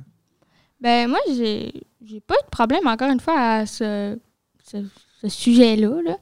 Ben, 0.79 1.09
moi, 1.09 1.19
j'ai 1.35 1.73
j'ai 2.05 2.21
pas 2.21 2.35
eu 2.35 2.45
de 2.45 2.49
problème, 2.49 2.87
encore 2.87 3.11
une 3.11 3.19
fois, 3.19 3.37
à 3.37 3.65
ce, 3.65 4.17
ce, 4.63 4.77
ce 5.19 5.27
sujet-là. 5.27 6.01
Là. 6.01 6.15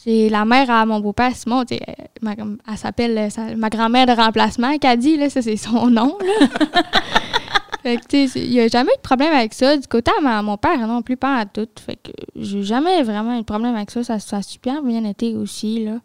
C'est 0.00 0.28
la 0.28 0.44
mère 0.44 0.70
à 0.70 0.86
mon 0.86 1.00
beau-père, 1.00 1.34
Simon, 1.34 1.64
sais, 1.68 1.80
euh, 1.88 1.92
ma- 2.22 2.36
elle 2.70 2.78
s'appelle 2.78 3.18
euh, 3.18 3.56
ma 3.56 3.68
grand-mère 3.68 4.06
de 4.06 4.12
remplacement, 4.12 4.78
Caddy, 4.78 5.16
là, 5.16 5.28
ça 5.28 5.42
c'est 5.42 5.56
son 5.56 5.86
nom. 5.90 6.16
Il 7.84 7.98
n'y 8.50 8.60
a 8.60 8.68
jamais 8.68 8.92
eu 8.92 8.96
de 8.96 9.02
problème 9.02 9.32
avec 9.32 9.54
ça. 9.54 9.76
Du 9.76 9.86
côté 9.88 10.10
à 10.24 10.42
mon 10.42 10.56
père, 10.56 10.86
non 10.86 11.00
plus, 11.02 11.16
pas 11.16 11.38
à 11.38 11.46
tout. 11.46 11.66
Fait 11.84 11.96
que 11.96 12.10
j'ai 12.36 12.62
jamais 12.62 13.02
vraiment 13.02 13.34
eu 13.36 13.38
de 13.40 13.44
problème 13.44 13.74
avec 13.74 13.90
ça. 13.90 14.04
Ça, 14.04 14.14
a 14.36 14.42
super 14.42 14.82
bien 14.82 15.04
été 15.04 15.34
aussi, 15.34 15.84
là. 15.84 16.00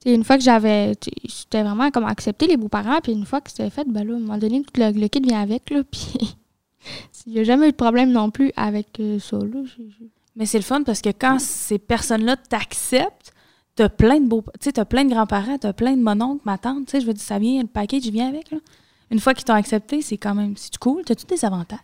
Tu 0.00 0.08
sais, 0.10 0.14
une 0.14 0.24
fois 0.24 0.36
que 0.36 0.42
j'avais. 0.42 0.92
C'était 1.28 1.62
vraiment 1.62 1.90
comme 1.90 2.04
accepter 2.06 2.46
les 2.48 2.56
beaux-parents, 2.56 3.00
puis 3.02 3.12
une 3.12 3.24
fois 3.24 3.40
que 3.40 3.50
c'était 3.50 3.70
fait, 3.70 3.84
ben 3.88 4.04
là, 4.06 4.14
à 4.14 4.16
un 4.16 4.20
moment 4.20 4.38
donné, 4.38 4.62
tout 4.62 4.80
le, 4.80 4.90
le 4.90 5.08
kit 5.08 5.20
vient 5.20 5.40
avec, 5.40 5.70
là, 5.70 5.82
puis. 5.90 6.34
Il 7.26 7.34
n'y 7.34 7.38
a 7.38 7.44
jamais 7.44 7.68
eu 7.68 7.70
de 7.70 7.76
problème 7.76 8.10
non 8.10 8.30
plus 8.30 8.52
avec 8.56 8.98
euh, 8.98 9.18
ça, 9.20 9.36
là. 9.38 9.62
J'ai- 9.64 9.88
j'ai- 9.98 10.10
Mais 10.36 10.46
c'est 10.46 10.58
le 10.58 10.64
fun 10.64 10.82
parce 10.82 11.02
que 11.02 11.10
quand 11.10 11.38
ces 11.38 11.78
personnes-là 11.78 12.36
t'acceptent, 12.36 13.32
t'as 13.74 13.88
plein 13.88 14.20
de 14.20 14.26
beaux... 14.26 14.44
Tu 14.60 14.70
sais, 14.74 14.84
plein 14.84 15.04
de 15.04 15.10
grands-parents, 15.10 15.58
t'as 15.58 15.72
plein 15.72 15.96
de 15.96 16.02
mononcles, 16.02 16.42
ma 16.44 16.58
tante, 16.58 16.86
tu 16.86 17.00
je 17.00 17.06
veux 17.06 17.14
dire, 17.14 17.22
ça 17.22 17.38
vient, 17.38 17.60
le 17.60 17.68
package 17.68 18.02
vient 18.04 18.28
avec, 18.28 18.50
là. 18.50 18.58
Une 19.10 19.20
fois 19.20 19.34
qu'ils 19.34 19.44
t'ont 19.44 19.52
accepté, 19.52 20.00
c'est 20.00 20.16
quand 20.16 20.34
même... 20.34 20.56
C'est 20.56 20.78
cool. 20.78 21.04
T'as-tu 21.04 21.26
des 21.26 21.44
avantages? 21.44 21.78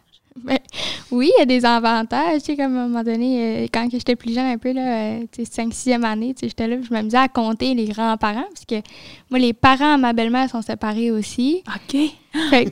Oui, 1.11 1.31
il 1.37 1.38
y 1.38 1.42
a 1.42 1.46
des 1.46 1.64
avantages. 1.64 2.40
Tu 2.42 2.46
sais, 2.53 2.57
comme 2.57 2.77
à 2.77 2.81
un 2.83 2.88
moment 2.88 3.03
donné, 3.03 3.62
euh, 3.64 3.66
quand 3.72 3.87
que 3.88 3.96
j'étais 3.96 4.14
plus 4.16 4.35
jeune 4.35 4.46
un 4.46 4.59
peu, 4.59 4.72
là, 4.72 4.83
euh, 4.83 5.20
tu 5.33 5.44
sais, 5.44 5.51
5 5.51 5.72
6e 5.72 6.05
année, 6.05 6.35
tu 6.35 6.40
sais, 6.40 6.48
j'étais 6.48 6.66
là, 6.68 6.77
puis 6.77 6.87
je 6.88 6.92
m'amusais 6.92 7.16
à 7.16 7.29
compter 7.29 7.72
les 7.74 7.87
grands-parents, 7.87 8.44
parce 8.53 8.64
que 8.68 8.77
moi, 9.31 9.38
les 9.38 9.53
parents 9.55 9.94
à 9.94 9.96
ma 9.96 10.12
belle-mère 10.12 10.51
sont 10.51 10.61
séparés 10.62 11.11
aussi. 11.11 11.62
OK. 11.66 11.98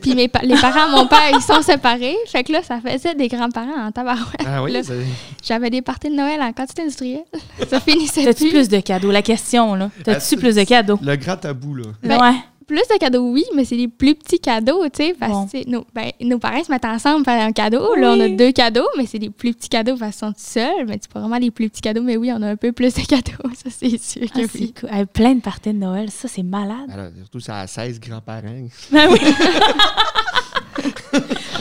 Puis 0.02 0.14
mes 0.14 0.29
pa- 0.29 0.42
les 0.42 0.55
parents 0.57 0.85
à 0.85 0.88
mon 0.88 1.07
père, 1.07 1.31
ils 1.33 1.40
sont 1.40 1.62
séparés. 1.62 2.14
Fait 2.26 2.44
que 2.44 2.52
là, 2.52 2.62
ça 2.62 2.79
faisait 2.81 3.14
des 3.14 3.29
grands-parents 3.29 3.87
en 3.87 3.90
tabarouette. 3.90 4.42
Ah 4.46 4.62
oui, 4.62 4.70
Là, 4.72 4.83
c'est- 4.83 4.94
J'avais 5.42 5.70
des 5.70 5.81
parties 5.83 6.11
de 6.11 6.14
Noël 6.14 6.40
en 6.42 6.52
quantité 6.52 6.83
industrielle. 6.83 7.24
Ça 7.68 7.81
finissait 7.81 8.24
T'as-tu 8.24 8.44
plus. 8.44 8.50
plus 8.50 8.68
de 8.68 8.81
cadeaux? 8.81 9.11
La 9.11 9.22
question, 9.22 9.74
là. 9.74 9.90
T'as-tu 10.05 10.35
Ah, 10.35 10.38
plus 10.38 10.55
de 10.57 10.64
cadeaux? 10.64 10.98
le 11.02 11.16
grand 11.16 11.37
tabou, 11.37 11.74
là. 11.74 11.85
Ben, 12.02 12.20
ouais. 12.20 12.37
Plus 12.66 12.83
de 12.92 12.98
cadeaux, 12.98 13.31
oui, 13.31 13.44
mais 13.55 13.64
c'est 13.64 13.76
des 13.76 13.87
plus 13.87 14.14
petits 14.16 14.40
cadeaux, 14.40 14.83
tu 14.88 15.05
sais. 15.05 15.14
Parce 15.18 15.33
Bon. 15.33 15.46
que 15.46 15.68
nos, 15.70 15.87
ben, 15.94 16.11
nos 16.20 16.38
parents 16.40 16.64
se 16.64 16.70
mettent 16.72 16.85
ensemble 16.85 17.24
pour 17.24 17.33
faire 17.33 17.46
un 17.46 17.52
cadeau. 17.52 17.94
Là, 17.94 18.12
on 18.12 18.20
a 18.20 18.29
deux 18.29 18.50
cadeaux, 18.50 18.88
mais 18.96 19.07
c'est 19.07 19.20
des 19.20 19.31
plus 19.31 19.55
petits 19.55 19.68
cadeaux 19.68 19.96
parce 19.96 20.16
qu'ils 20.16 20.26
sont 20.26 20.33
tout 20.33 20.38
seuls. 20.40 20.87
Mais 20.87 20.98
c'est 21.00 21.11
pas 21.12 21.20
vraiment 21.20 21.38
des 21.38 21.52
plus 21.52 21.68
petits 21.70 21.81
cadeaux, 21.81 22.02
mais 22.02 22.16
oui, 22.16 22.33
on 22.35 22.42
a 22.42 22.48
un 22.48 22.57
peu 22.57 22.72
plus 22.72 22.92
de 22.94 23.00
cadeaux. 23.07 23.48
Ça, 23.55 23.70
c'est 23.70 23.98
sûr 24.02 24.22
Ah, 24.35 24.38
que 24.40 24.46
c'est 24.48 24.59
oui. 24.59 24.74
cool. 24.81 25.07
Plein 25.12 25.35
de 25.37 25.40
parties 25.40 25.72
de 25.72 25.79
Noël. 25.79 26.11
Ça, 26.11 26.26
c'est 26.26 26.42
malade. 26.42 26.88
Alors, 26.92 27.11
surtout, 27.18 27.38
ça 27.40 27.61
a 27.61 27.66
16 27.68 28.00
grands-parents. 28.00 28.42
Ben 28.90 29.09
oui. 29.12 29.18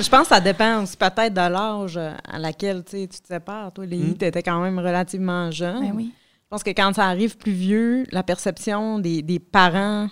Je 0.02 0.10
pense 0.10 0.24
que 0.24 0.28
ça 0.36 0.42
dépend 0.42 0.84
aussi 0.84 0.98
peut-être 0.98 1.34
de 1.34 1.40
l'âge 1.40 1.98
à 1.98 2.38
laquelle 2.40 2.84
tu 2.84 3.08
te 3.08 3.16
sépares. 3.28 3.72
Toi, 3.74 3.86
Léi, 3.86 4.12
Mm. 4.12 4.18
tu 4.18 4.26
étais 4.26 4.44
quand 4.44 4.60
même 4.62 4.78
relativement 4.80 5.50
jeune. 5.52 5.80
Ben 5.82 5.94
oui. 5.96 6.12
Je 6.14 6.48
pense 6.50 6.64
que 6.64 6.70
quand 6.72 6.94
ça 6.94 7.06
arrive 7.06 7.38
plus 7.38 7.52
vieux, 7.54 8.04
la 8.12 8.22
perception 8.24 9.00
des, 9.00 9.22
des 9.22 9.40
parents, 9.40 10.10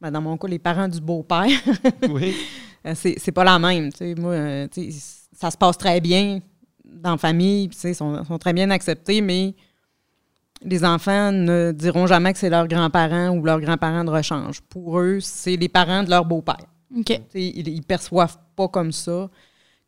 ben 0.00 0.10
dans 0.10 0.20
mon 0.22 0.36
cas, 0.36 0.48
les 0.48 0.58
parents 0.58 0.88
du 0.88 1.00
beau-père, 1.00 1.48
oui. 2.10 2.34
euh, 2.86 2.92
c'est 2.94 3.14
c'est 3.18 3.32
pas 3.32 3.44
la 3.44 3.58
même. 3.58 3.90
tu 3.92 3.98
sais. 3.98 4.14
Moi, 4.14 4.32
euh, 4.32 4.68
tu 4.72 4.90
sais, 4.90 5.26
ça 5.32 5.50
se 5.50 5.56
passe 5.56 5.76
très 5.78 6.00
bien 6.00 6.40
dans 6.84 7.12
la 7.12 7.18
famille, 7.18 7.68
puis, 7.68 7.76
tu 7.76 7.82
sais, 7.82 7.90
ils 7.92 7.94
sont, 7.94 8.24
sont 8.24 8.38
très 8.38 8.52
bien 8.52 8.70
acceptés, 8.70 9.20
mais 9.20 9.54
les 10.62 10.84
enfants 10.84 11.32
ne 11.32 11.72
diront 11.72 12.06
jamais 12.06 12.32
que 12.32 12.38
c'est 12.38 12.50
leurs 12.50 12.68
grands-parents 12.68 13.30
ou 13.30 13.42
leurs 13.44 13.60
grands-parents 13.60 14.04
de 14.04 14.10
rechange. 14.10 14.60
Pour 14.62 14.98
eux, 15.00 15.18
c'est 15.20 15.56
les 15.56 15.68
parents 15.68 16.02
de 16.02 16.10
leur 16.10 16.24
beau-père. 16.24 16.66
OK. 16.96 17.04
Tu 17.06 17.14
sais, 17.14 17.22
Ils, 17.42 17.68
ils 17.68 17.82
perçoivent 17.82 18.36
pas 18.56 18.68
comme 18.68 18.92
ça, 18.92 19.30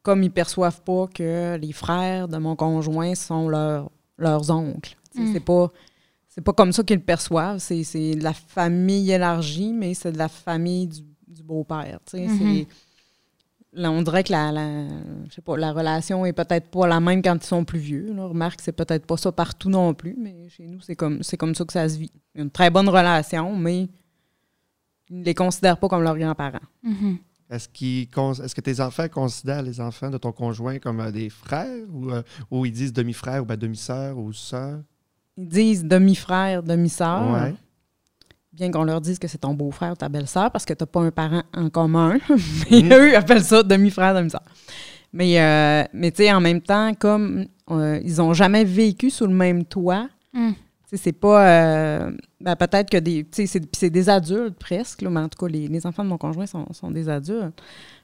comme 0.02 0.22
ils 0.22 0.30
perçoivent 0.30 0.80
pas 0.82 1.06
que 1.12 1.56
les 1.56 1.72
frères 1.72 2.28
de 2.28 2.38
mon 2.38 2.56
conjoint 2.56 3.14
sont 3.14 3.48
leurs 3.48 3.90
leurs 4.18 4.50
oncles. 4.50 4.96
Tu 5.12 5.18
sais, 5.18 5.24
Mm. 5.28 5.32
C'est 5.34 5.40
pas 5.40 5.70
c'est 6.34 6.40
pas 6.40 6.52
comme 6.52 6.72
ça 6.72 6.82
qu'ils 6.82 6.96
le 6.96 7.02
perçoivent. 7.02 7.58
C'est 7.58 7.84
c'est 7.84 8.14
de 8.14 8.22
la 8.24 8.32
famille 8.32 9.10
élargie, 9.10 9.72
mais 9.72 9.94
c'est 9.94 10.12
de 10.12 10.18
la 10.18 10.28
famille 10.28 10.86
du, 10.86 11.00
du 11.28 11.42
beau-père. 11.42 11.98
tu 12.06 12.16
sais. 12.18 12.26
Mhm. 12.26 12.38
C'est- 12.38 12.66
Là, 13.74 13.90
on 13.90 14.02
dirait 14.02 14.22
que 14.22 14.32
la, 14.32 14.52
la- 14.52 14.86
je 15.30 15.34
sais 15.34 15.40
pas, 15.40 15.56
la 15.56 15.72
relation 15.72 16.26
est 16.26 16.34
peut-être 16.34 16.68
pas 16.70 16.86
la 16.86 17.00
même 17.00 17.22
quand 17.22 17.42
ils 17.42 17.46
sont 17.46 17.64
plus 17.64 17.78
vieux. 17.78 18.12
Là. 18.12 18.26
Remarque, 18.26 18.60
c'est 18.60 18.72
peut-être 18.72 19.06
pas 19.06 19.16
ça 19.16 19.32
partout 19.32 19.70
non 19.70 19.94
plus, 19.94 20.14
mais 20.18 20.46
chez 20.50 20.66
nous, 20.66 20.80
c'est 20.82 20.94
comme, 20.94 21.22
c'est 21.22 21.38
comme 21.38 21.54
ça 21.54 21.64
que 21.64 21.72
ça 21.72 21.88
se 21.88 21.96
vit. 21.96 22.10
Il 22.34 22.38
y 22.38 22.40
a 22.40 22.44
une 22.44 22.50
très 22.50 22.68
bonne 22.68 22.90
relation, 22.90 23.56
mais 23.56 23.88
ils 25.08 25.20
ne 25.20 25.24
les 25.24 25.34
considèrent 25.34 25.78
pas 25.78 25.88
comme 25.88 26.02
leurs 26.02 26.18
grands-parents. 26.18 26.58
Mhm. 26.82 27.16
Est-ce 27.48 27.66
qu'ils 27.70 28.08
est-ce 28.44 28.54
que 28.54 28.60
tes 28.60 28.78
enfants 28.80 29.08
considèrent 29.08 29.62
les 29.62 29.80
enfants 29.80 30.10
de 30.10 30.18
ton 30.18 30.32
conjoint 30.32 30.78
comme 30.78 31.00
euh, 31.00 31.10
des 31.10 31.30
frères 31.30 31.86
ou, 31.92 32.10
euh, 32.10 32.22
ou 32.50 32.66
ils 32.66 32.72
disent 32.72 32.92
demi-frère 32.92 33.42
ou 33.42 33.46
ben, 33.46 33.56
demi-sœur 33.56 34.18
ou 34.18 34.34
sœur? 34.34 34.80
Ils 35.36 35.48
disent 35.48 35.84
demi-frère, 35.84 36.62
demi-sœur. 36.62 37.30
Ouais. 37.32 37.54
Bien 38.52 38.70
qu'on 38.70 38.84
leur 38.84 39.00
dise 39.00 39.18
que 39.18 39.28
c'est 39.28 39.38
ton 39.38 39.54
beau-frère 39.54 39.92
ou 39.92 39.96
ta 39.96 40.08
belle-sœur 40.10 40.50
parce 40.50 40.64
que 40.66 40.74
tu 40.74 40.82
n'as 40.82 40.86
pas 40.86 41.00
un 41.00 41.10
parent 41.10 41.42
en 41.54 41.70
commun. 41.70 42.18
mais 42.70 42.82
Mhm. 42.82 42.92
eux, 42.92 43.08
ils 43.10 43.14
appellent 43.14 43.42
ça 43.44 43.62
demi-frère, 43.62 44.14
demi-sœur. 44.14 44.42
Mais, 45.14 45.40
euh, 45.40 45.84
mais 45.94 46.10
tu 46.10 46.22
sais, 46.24 46.32
en 46.32 46.40
même 46.40 46.60
temps, 46.60 46.92
comme 46.94 47.46
euh, 47.70 47.98
ils 48.04 48.16
n'ont 48.16 48.34
jamais 48.34 48.64
vécu 48.64 49.08
sous 49.10 49.26
le 49.26 49.34
même 49.34 49.64
toit, 49.64 50.08
Mm. 50.34 50.50
tu 50.52 50.56
sais, 50.90 50.96
c'est 50.96 51.12
pas. 51.12 51.46
euh, 51.48 52.10
ben, 52.40 52.56
peut-être 52.56 52.88
que 52.90 52.96
des. 52.98 53.24
Tu 53.24 53.28
sais, 53.32 53.46
c'est- 53.46 53.60
puis 53.60 53.70
c'est 53.78 53.90
des 53.90 54.08
adultes 54.08 54.58
presque, 54.58 55.02
là, 55.02 55.10
mais 55.10 55.20
en 55.20 55.28
tout 55.28 55.38
cas, 55.38 55.50
les, 55.50 55.68
les 55.68 55.86
enfants 55.86 56.02
de 56.04 56.08
mon 56.08 56.16
conjoint 56.18 56.46
sont, 56.46 56.66
sont 56.72 56.90
des 56.90 57.08
adultes. 57.08 57.60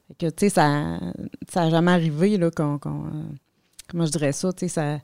Fait 0.09 0.15
que, 0.19 0.27
tu 0.27 0.35
sais, 0.41 0.49
ça 0.51 0.99
ça 1.49 1.65
n'a 1.65 1.71
jamais 1.71 1.91
arrivé, 1.93 2.37
là, 2.39 2.51
qu'on. 2.51 2.75
euh, 2.85 3.23
comment 3.91 4.05
je 4.07 4.11
dirais 4.13 4.33
ça, 4.33 4.53
tu 4.53 4.61
sais, 4.61 4.69
ça. 4.69 4.99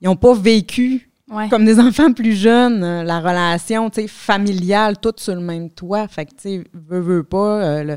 Ils 0.00 0.06
n'ont 0.06 0.16
pas 0.16 0.32
vécu 0.34 1.09
Ouais. 1.30 1.48
comme 1.48 1.64
des 1.64 1.78
enfants 1.78 2.12
plus 2.12 2.34
jeunes, 2.34 2.82
euh, 2.82 3.04
la 3.04 3.20
relation 3.20 3.88
familiale, 4.08 4.98
toute 4.98 5.20
sur 5.20 5.34
le 5.34 5.40
même 5.40 5.70
toit. 5.70 6.08
Fait 6.08 6.26
que, 6.26 6.30
tu 6.30 6.36
sais, 6.38 6.64
veux, 6.74 7.00
veux 7.00 7.22
pas, 7.22 7.62
euh, 7.62 7.84
le, 7.84 7.96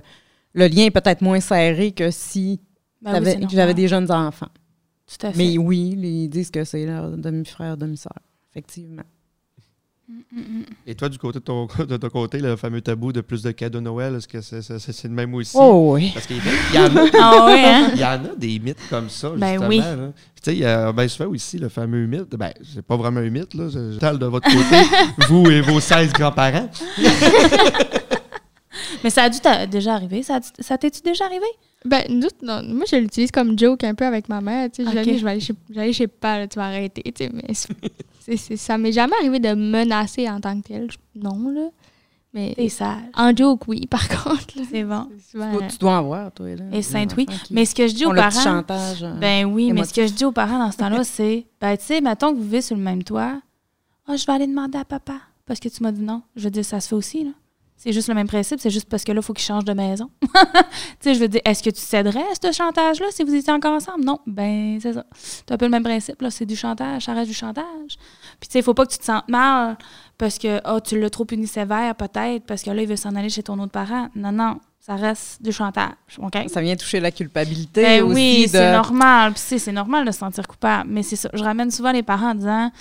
le 0.53 0.67
lien 0.67 0.83
est 0.83 0.91
peut-être 0.91 1.21
moins 1.21 1.39
serré 1.39 1.91
que 1.93 2.11
si 2.11 2.61
Ben 3.01 3.23
oui, 3.23 3.47
j'avais 3.51 3.73
des 3.73 3.87
jeunes 3.87 4.11
enfants. 4.11 4.49
Tout 5.07 5.25
à 5.27 5.31
fait. 5.31 5.37
Mais 5.37 5.57
oui, 5.57 5.97
ils 5.97 6.29
disent 6.29 6.51
que 6.51 6.63
c'est 6.63 6.85
leur 6.85 7.09
demi-frère, 7.17 7.75
demi-sœur. 7.75 8.13
Effectivement. 8.51 9.03
Et 10.85 10.95
toi, 10.95 11.07
du 11.09 11.17
côté 11.17 11.39
de 11.39 11.43
ton, 11.43 11.65
de 11.87 11.97
ton 11.97 12.09
côté, 12.09 12.39
le 12.39 12.55
fameux 12.55 12.81
tabou 12.81 13.13
de 13.13 13.21
plus 13.21 13.41
de 13.41 13.51
cadeaux 13.51 13.79
Noël, 13.81 14.15
est-ce 14.15 14.27
que 14.27 14.41
c'est 14.41 14.61
c'est- 14.61 14.79
c'est 14.79 15.07
le 15.07 15.13
même 15.13 15.33
aussi? 15.33 15.55
Oh 15.59 15.93
oui. 15.95 16.11
Parce 16.13 16.27
qu'il 16.27 16.37
y 16.37 16.77
en 16.77 16.95
a 16.95 17.05
Ah 17.19 17.47
hein? 17.49 17.91
Il 17.95 17.99
y 18.01 18.03
en 18.05 18.25
a 18.25 18.35
des 18.37 18.59
mythes 18.59 18.77
comme 18.89 19.09
ça, 19.09 19.29
Ben 19.29 19.51
justement. 19.51 19.67
oui. 19.69 19.77
là. 19.79 19.95
Puis, 19.95 20.41
Tu 20.43 20.51
sais, 20.51 20.55
il 20.57 20.59
y 20.59 20.65
a 20.65 20.91
bien 20.91 21.07
souvent 21.07 21.29
aussi 21.29 21.57
le 21.57 21.69
fameux 21.69 22.05
mythe. 22.05 22.35
Ben, 22.35 22.51
c'est 22.73 22.81
pas 22.85 22.97
vraiment 22.97 23.21
un 23.21 23.29
mythe, 23.29 23.53
là. 23.53 23.69
Je 23.69 23.93
je 23.93 23.99
parle 23.99 24.19
de 24.19 24.25
votre 24.25 24.49
côté, 24.49 24.81
vous 25.29 25.49
et 25.49 25.61
vos 25.61 25.79
16 25.79 26.11
grands-parents. 26.11 26.69
Mais 29.03 29.09
ça 29.09 29.23
a 29.23 29.29
dû 29.29 29.39
t'a- 29.39 29.67
déjà 29.67 29.93
arriver? 29.95 30.23
Ça, 30.23 30.35
a 30.37 30.39
ça 30.61 30.77
t'es-tu 30.77 31.01
déjà 31.01 31.25
arrivé? 31.25 31.45
Ben, 31.85 32.03
nous, 32.09 32.25
autres, 32.25 32.37
non, 32.41 32.61
moi, 32.67 32.85
je 32.89 32.95
l'utilise 32.95 33.31
comme 33.31 33.57
joke 33.59 33.83
un 33.83 33.93
peu 33.95 34.05
avec 34.05 34.29
ma 34.29 34.39
mère. 34.41 34.69
Tu 34.71 34.83
sais, 34.83 34.87
Ok. 34.89 34.93
jamais 34.95 35.17
je 35.17 35.23
vais 35.25 35.31
aller 35.31 35.39
chez, 35.41 35.53
je 35.69 35.73
vais 35.75 35.81
aller 35.81 35.93
chez 35.93 36.07
papa, 36.07 36.39
là, 36.39 36.47
tu 36.47 36.57
vas 36.57 36.65
arrêter. 36.65 37.03
Tu 37.13 37.25
sais, 37.25 37.31
mais 37.33 37.53
c'est- 37.53 37.73
c'est- 38.21 38.37
c'est- 38.37 38.57
ça 38.57 38.77
m'est 38.77 38.91
jamais 38.91 39.13
arrivé 39.19 39.39
de 39.39 39.53
menacer 39.53 40.29
en 40.29 40.39
tant 40.39 40.59
que 40.61 40.67
tel. 40.67 40.87
Non, 41.15 41.49
là. 41.51 41.69
Mais 42.35 42.53
T'es 42.55 42.67
sage. 42.69 42.97
en 43.15 43.35
joke, 43.35 43.67
oui, 43.67 43.85
par 43.85 44.07
contre. 44.23 44.57
là. 44.57 44.63
C'est 44.71 44.83
bon. 44.83 45.07
Souvent, 45.29 45.51
tu 45.69 45.77
dois 45.77 45.99
en 45.99 46.03
voir, 46.03 46.31
toi. 46.31 46.47
Là, 46.55 46.63
Et 46.71 46.81
Sainte, 46.81 47.13
oui. 47.15 47.27
Mais 47.51 47.63
ce 47.65 47.75
que 47.75 47.87
je 47.87 47.93
dis 47.93 48.05
aux 48.07 48.13
parents. 48.13 48.31
chantage. 48.41 49.03
euh, 49.03 49.13
Ben 49.19 49.45
oui, 49.45 49.71
mais 49.71 49.83
ce 49.83 49.93
que 49.93 50.07
je 50.07 50.13
dis 50.13 50.25
aux 50.25 50.31
parents 50.31 50.57
dans 50.57 50.71
ce 50.71 50.77
temps-là, 50.77 51.03
c'est 51.03 51.45
ben, 51.61 51.77
tu 51.77 51.83
sais, 51.85 52.01
mettons 52.01 52.31
que 52.31 52.37
vous 52.37 52.43
vivez 52.43 52.61
sur 52.63 52.75
le 52.75 52.81
même 52.81 53.03
toit. 53.03 53.39
Ah, 54.07 54.15
je 54.15 54.25
vais 54.25 54.31
aller 54.33 54.47
demander 54.47 54.79
à 54.79 54.85
papa 54.85 55.13
parce 55.45 55.59
que 55.59 55.69
tu 55.69 55.83
m'as 55.83 55.91
dit 55.91 56.01
non. 56.01 56.23
Je 56.35 56.45
veux 56.45 56.49
dire, 56.49 56.65
ça 56.65 56.79
se 56.79 56.87
fait 56.87 56.95
aussi, 56.95 57.23
là. 57.23 57.31
C'est 57.75 57.91
juste 57.91 58.07
le 58.07 58.13
même 58.13 58.27
principe, 58.27 58.61
c'est 58.61 58.69
juste 58.69 58.87
parce 58.87 59.03
que 59.03 59.11
là, 59.11 59.19
il 59.19 59.23
faut 59.23 59.33
qu'il 59.33 59.43
change 59.43 59.65
de 59.65 59.73
maison. 59.73 60.09
tu 60.21 60.29
sais, 61.01 61.13
je 61.15 61.19
veux 61.19 61.27
dire, 61.27 61.41
est-ce 61.43 61.61
que 61.61 61.69
tu 61.69 61.81
céderais 61.81 62.21
à 62.21 62.35
ce 62.41 62.51
chantage-là 62.55 63.07
si 63.11 63.23
vous 63.23 63.33
étiez 63.35 63.51
encore 63.51 63.73
ensemble? 63.73 64.05
Non. 64.05 64.19
Ben, 64.25 64.79
c'est 64.81 64.93
ça. 64.93 65.05
C'est 65.13 65.51
un 65.51 65.57
peu 65.57 65.65
le 65.65 65.71
même 65.71 65.83
principe, 65.83 66.21
là. 66.21 66.31
C'est 66.31 66.45
du 66.45 66.55
chantage, 66.55 67.03
ça 67.05 67.13
reste 67.13 67.27
du 67.29 67.35
chantage. 67.35 67.97
Puis, 68.39 68.47
tu 68.47 68.51
sais, 68.51 68.59
il 68.59 68.63
faut 68.63 68.73
pas 68.73 68.85
que 68.85 68.91
tu 68.93 68.99
te 68.99 69.03
sentes 69.03 69.27
mal 69.27 69.77
parce 70.17 70.37
que, 70.37 70.61
ah, 70.63 70.79
tu 70.79 70.97
l'as 70.99 71.09
trop 71.09 71.25
puni 71.25 71.45
sévère, 71.45 71.93
peut-être, 71.95 72.45
parce 72.45 72.61
que 72.61 72.71
là, 72.71 72.81
il 72.81 72.87
veut 72.87 72.95
s'en 72.95 73.15
aller 73.15 73.29
chez 73.29 73.43
ton 73.43 73.59
autre 73.59 73.71
parent. 73.73 74.07
Non, 74.15 74.31
non. 74.31 74.59
Ça 74.79 74.95
reste 74.95 75.41
du 75.41 75.51
chantage. 75.51 75.93
OK? 76.17 76.37
Ça 76.47 76.61
vient 76.61 76.75
toucher 76.75 76.99
la 76.99 77.11
culpabilité 77.11 77.81
Ben 77.81 78.03
aussi. 78.03 78.15
oui, 78.15 78.43
de... 78.43 78.51
c'est 78.51 78.71
normal. 78.73 79.31
Puis, 79.33 79.41
tu 79.41 79.47
sais, 79.47 79.57
c'est 79.57 79.71
normal 79.71 80.05
de 80.05 80.11
se 80.11 80.19
sentir 80.19 80.45
coupable. 80.47 80.89
Mais 80.89 81.03
c'est 81.03 81.15
ça. 81.15 81.29
Je 81.33 81.43
ramène 81.43 81.71
souvent 81.71 81.91
les 81.91 82.03
parents 82.03 82.31
en 82.31 82.35
disant 82.35 82.71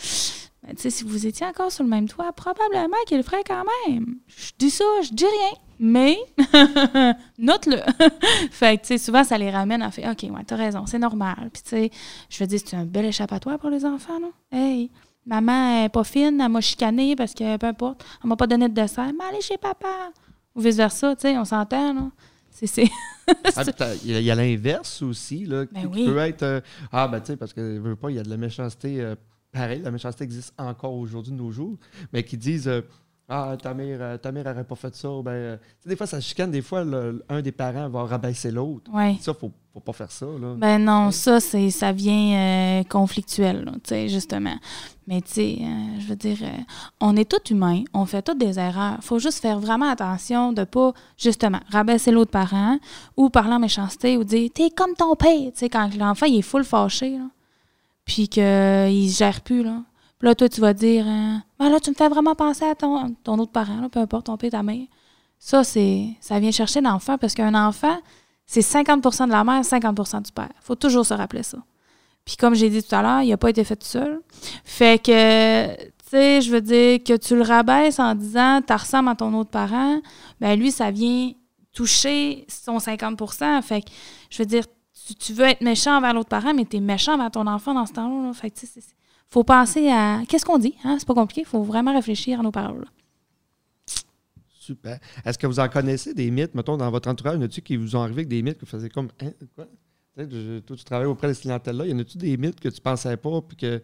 tu 0.68 0.77
sais, 0.77 0.90
si 0.90 1.05
vous 1.05 1.27
étiez 1.27 1.46
encore 1.46 1.72
sur 1.72 1.83
le 1.85 1.90
même 1.90 2.09
toit, 2.09 2.33
probablement 2.33 2.96
qu'il 3.07 3.16
le 3.16 3.22
ferait 3.22 3.42
quand 3.46 3.64
même. 3.88 4.16
Je 4.29 4.53
dis 4.59 4.70
ça, 4.70 4.85
je 5.03 5.12
dis 5.12 5.25
rien. 5.25 5.59
Mais, 5.81 6.16
note-le. 7.38 7.79
fait 8.51 8.77
que, 8.77 8.83
tu 8.83 8.87
sais, 8.88 8.98
souvent, 8.98 9.25
ça 9.25 9.37
les 9.38 9.51
ramène 9.51 9.83
à 9.83 9.90
faire 9.90 10.12
OK, 10.12 10.22
ouais, 10.22 10.44
t'as 10.46 10.57
raison, 10.57 10.87
c'est 10.87 10.98
normal. 10.98 11.51
Puis, 11.53 11.62
tu 11.62 11.70
sais, 11.70 11.90
je 12.31 12.38
veux 12.38 12.46
dire, 12.46 12.61
c'est 12.64 12.77
un 12.77 12.85
bel 12.85 13.05
échappatoire 13.07 13.59
pour 13.59 13.70
les 13.70 13.85
enfants, 13.85 14.20
non? 14.20 14.33
Hey, 14.53 14.90
maman 15.27 15.85
est 15.85 15.88
pas 15.88 16.05
fine, 16.05 16.40
elle 16.40 16.48
m'a 16.48 16.61
chicané 16.61 17.16
parce 17.16 17.35
que, 17.35 17.57
peu 17.57 17.66
importe, 17.66 18.05
elle 18.22 18.29
m'a 18.29 18.37
pas 18.37 18.46
donné 18.46 18.68
de 18.68 18.75
dessert. 18.75 19.11
Mais 19.18 19.25
allez 19.29 19.40
chez 19.40 19.59
papa. 19.59 20.11
Ou 20.55 20.61
vice-versa, 20.61 21.16
tu 21.16 21.22
sais, 21.22 21.37
on 21.38 21.44
s'entend, 21.44 21.94
là. 21.94 22.11
C'est-. 22.51 22.85
Ah, 23.57 23.62
Il 24.05 24.20
y 24.20 24.31
a, 24.31 24.35
l'inverse 24.35 25.01
aussi, 25.01 25.44
là, 25.46 25.64
qui, 25.64 25.75
Ben 25.75 25.81
qui 25.83 25.87
oui. 25.87 26.07
peut 26.07 26.18
être. 26.18 26.42
euh, 26.42 26.61
ah, 26.90 27.07
ben, 27.09 27.20
tu 27.20 27.27
sais, 27.29 27.37
parce 27.37 27.53
que, 27.53 27.77
je 27.77 27.81
veux 27.81 27.94
pas, 27.96 28.11
il 28.11 28.16
y 28.16 28.18
a 28.18 28.22
de 28.22 28.29
la 28.29 28.37
méchanceté. 28.37 29.01
euh, 29.01 29.14
pareil, 29.53 29.81
la 29.83 29.91
méchanceté 29.91 30.25
existe 30.25 30.53
encore 30.59 30.95
aujourd'hui 30.95 31.33
de 31.33 31.37
nos 31.37 31.51
jours, 31.51 31.77
mais 32.12 32.23
qui 32.23 32.37
disent. 32.37 32.69
euh, 32.69 32.83
ah, 33.29 33.57
ta 33.57 33.73
mère, 33.73 33.99
euh, 34.01 34.19
ta 34.19 34.31
mère 34.31 34.45
n'aurait 34.45 34.65
pas 34.65 34.75
fait 34.75 34.95
ça. 34.95 35.09
Ben, 35.25 35.31
euh, 35.31 35.57
des 35.87 35.97
fois, 35.97 36.07
ça 36.07 36.21
chicane. 36.21 36.51
Des 36.51 36.61
fois, 36.61 36.85
le- 36.85 37.25
un 37.31 37.41
des 37.41 37.53
parents 37.53 37.88
va 37.88 38.05
rabaisser 38.05 38.51
l'autre. 38.51 38.91
Ouais. 38.93 39.17
Ça, 39.21 39.33
faut, 39.33 39.51
faut 39.73 39.81
pas 39.81 39.93
faire 39.95 40.11
ça. 40.11 40.27
Là. 40.27 40.55
Ben 40.59 40.79
non, 40.85 41.11
ça, 41.12 41.41
c'est 41.41 41.71
ça 41.71 41.93
vient 41.93 42.81
euh, 42.81 42.83
conflictuel, 42.85 43.65
tu 43.75 43.81
sais, 43.91 44.09
justement. 44.09 44.57
Mais 45.07 45.23
tu 45.23 45.33
sais, 45.33 45.59
euh, 45.62 46.01
je 46.01 46.07
veux 46.09 46.17
dire, 46.17 46.37
on 47.01 47.17
est 47.17 47.31
tous 47.31 47.53
humains, 47.55 47.85
on 47.95 48.05
fait 48.05 48.21
toutes 48.23 48.38
des 48.38 48.59
erreurs. 48.59 48.99
faut 49.01 49.21
juste 49.21 49.38
faire 49.41 49.61
vraiment 49.61 49.88
attention 49.88 50.53
de 50.53 50.65
pas, 50.65 50.93
justement, 51.17 51.61
rabaisser 51.71 52.11
l'autre 52.11 52.33
parent 52.33 52.79
ou 53.17 53.31
parler 53.31 53.55
en 53.55 53.61
méchanceté 53.61 54.19
ou 54.19 54.25
dire 54.25 54.51
«t'es 54.55 54.69
comme 54.71 54.95
ton 54.95 55.15
père», 55.17 55.31
tu 55.55 55.61
sais, 55.61 55.69
quand 55.71 55.88
l'enfant, 55.97 56.27
il 56.27 56.38
est 56.41 56.43
full 56.43 56.65
fâché, 56.65 57.17
là, 57.17 57.25
puis 58.12 58.29
qu'il 58.29 59.11
se 59.11 59.16
gère 59.16 59.40
plus, 59.40 59.62
là. 59.62 59.83
Puis 60.18 60.29
là, 60.29 60.35
toi, 60.35 60.46
tu 60.46 60.61
vas 60.61 60.75
dire 60.75 61.07
euh, 61.09 61.37
Ben 61.59 61.70
là, 61.70 61.81
tu 61.81 61.88
me 61.88 61.94
fais 61.94 62.11
vraiment 62.11 62.35
penser 62.35 62.66
à 62.66 62.75
ton, 62.75 63.16
ton 63.25 63.38
autre 63.38 63.53
parent, 63.53 63.81
là, 63.81 63.88
peu 63.88 64.01
importe, 64.01 64.27
ton 64.27 64.37
père, 64.37 64.51
ta 64.51 64.62
mère». 64.62 64.87
Ça, 65.38 65.64
c'est 65.64 66.09
ça 66.20 66.38
vient 66.38 66.51
chercher 66.51 66.83
l'enfant 66.83 67.16
parce 67.16 67.33
qu'un 67.33 67.55
enfant, 67.55 67.98
c'est 68.44 68.61
50% 68.61 69.29
de 69.29 69.33
la 69.33 69.44
mère, 69.44 69.62
50% 69.62 70.22
du 70.27 70.31
père. 70.31 70.51
faut 70.61 70.75
toujours 70.75 71.07
se 71.07 71.14
rappeler 71.14 71.42
ça. 71.42 71.57
Puis 72.27 72.37
comme 72.37 72.55
j'ai 72.55 72.68
dit 72.68 72.83
tout 72.83 72.94
à 72.94 73.01
l'heure, 73.01 73.22
il 73.22 73.31
n'a 73.31 73.38
pas 73.38 73.48
été 73.48 73.64
fait 73.64 73.77
tout 73.77 73.87
seul. 73.87 74.20
Fait 74.62 75.03
que, 75.03 75.75
tu 75.75 75.90
sais, 76.11 76.42
je 76.42 76.51
veux 76.53 76.61
dire 76.61 77.03
que 77.03 77.16
tu 77.16 77.35
le 77.35 77.42
rabaisses 77.42 77.98
en 77.98 78.14
disant 78.14 78.61
«tu 78.66 78.75
ressembles 78.75 79.09
à 79.09 79.14
ton 79.14 79.33
autre 79.33 79.51
parent», 79.51 80.01
ben 80.40 80.57
lui, 80.61 80.70
ça 80.70 80.90
vient 80.90 81.33
toucher 81.72 82.46
son 82.46 82.77
50% 82.77 83.62
Fait 83.62 83.81
que, 83.81 83.88
je 84.29 84.38
veux 84.38 84.46
dire, 84.46 84.64
tu, 85.07 85.15
tu 85.15 85.33
veux 85.33 85.45
être 85.45 85.61
méchant 85.61 85.97
envers 85.99 86.15
l'autre 86.15 86.29
parent, 86.29 86.55
mais 86.55 86.65
tu 86.65 86.77
es 86.77 86.81
méchant 86.81 87.15
envers 87.15 87.31
ton 87.31 87.47
enfant 87.47 87.75
dans 87.75 87.87
ce 87.87 87.93
temps-là. 87.93 88.27
là. 88.29 88.33
Fait 88.33 88.51
que, 88.51 88.61
tu 88.61 88.67
sais, 88.67 88.81
c'est- 88.81 88.95
faut 89.29 89.45
penser 89.45 89.88
à... 89.88 90.21
Qu'est-ce 90.29 90.45
qu'on 90.45 90.59
dit? 90.59 90.75
Hein? 90.85 90.97
C'est 90.99 91.07
pas 91.09 91.15
compliqué. 91.15 91.41
Il 91.43 91.47
faut 91.47 91.62
vraiment 91.62 91.93
réfléchir 91.95 92.41
à 92.41 92.43
nos 92.43 92.51
paroles. 92.53 92.87
Super. 94.59 94.99
Est-ce 95.25 95.38
que 95.38 95.47
vous 95.47 95.59
en 95.59 95.69
connaissez 95.69 96.15
des 96.15 96.31
mythes, 96.31 96.55
mettons, 96.55 96.77
dans 96.77 96.91
votre 96.91 97.09
entourage? 97.11 97.35
Y 97.35 97.38
en 97.38 97.43
a-tu 97.43 97.62
qui 97.62 97.77
vous 97.77 97.97
ont 97.97 98.01
arrivé 98.03 98.19
avec 98.21 98.29
des 98.29 98.43
mythes 98.43 98.59
que 98.59 98.65
vous 98.65 98.71
faisiez 98.71 98.91
comme. 98.91 99.09
Hein, 99.21 99.33
quoi? 99.57 99.67
Je- 100.17 100.61
toi, 100.61 100.77
tu 100.77 100.85
travailles 100.85 101.07
auprès 101.09 101.29
de 101.29 101.33
cette 101.33 101.43
clientèle-là. 101.43 101.87
Y 101.87 101.93
en 101.95 101.99
a-tu 101.99 102.19
des 102.19 102.37
mythes 102.37 102.61
que 102.61 102.69
tu 102.69 102.81
pensais 102.81 103.17
pas 103.17 103.41
puis 103.41 103.57
que 103.57 103.83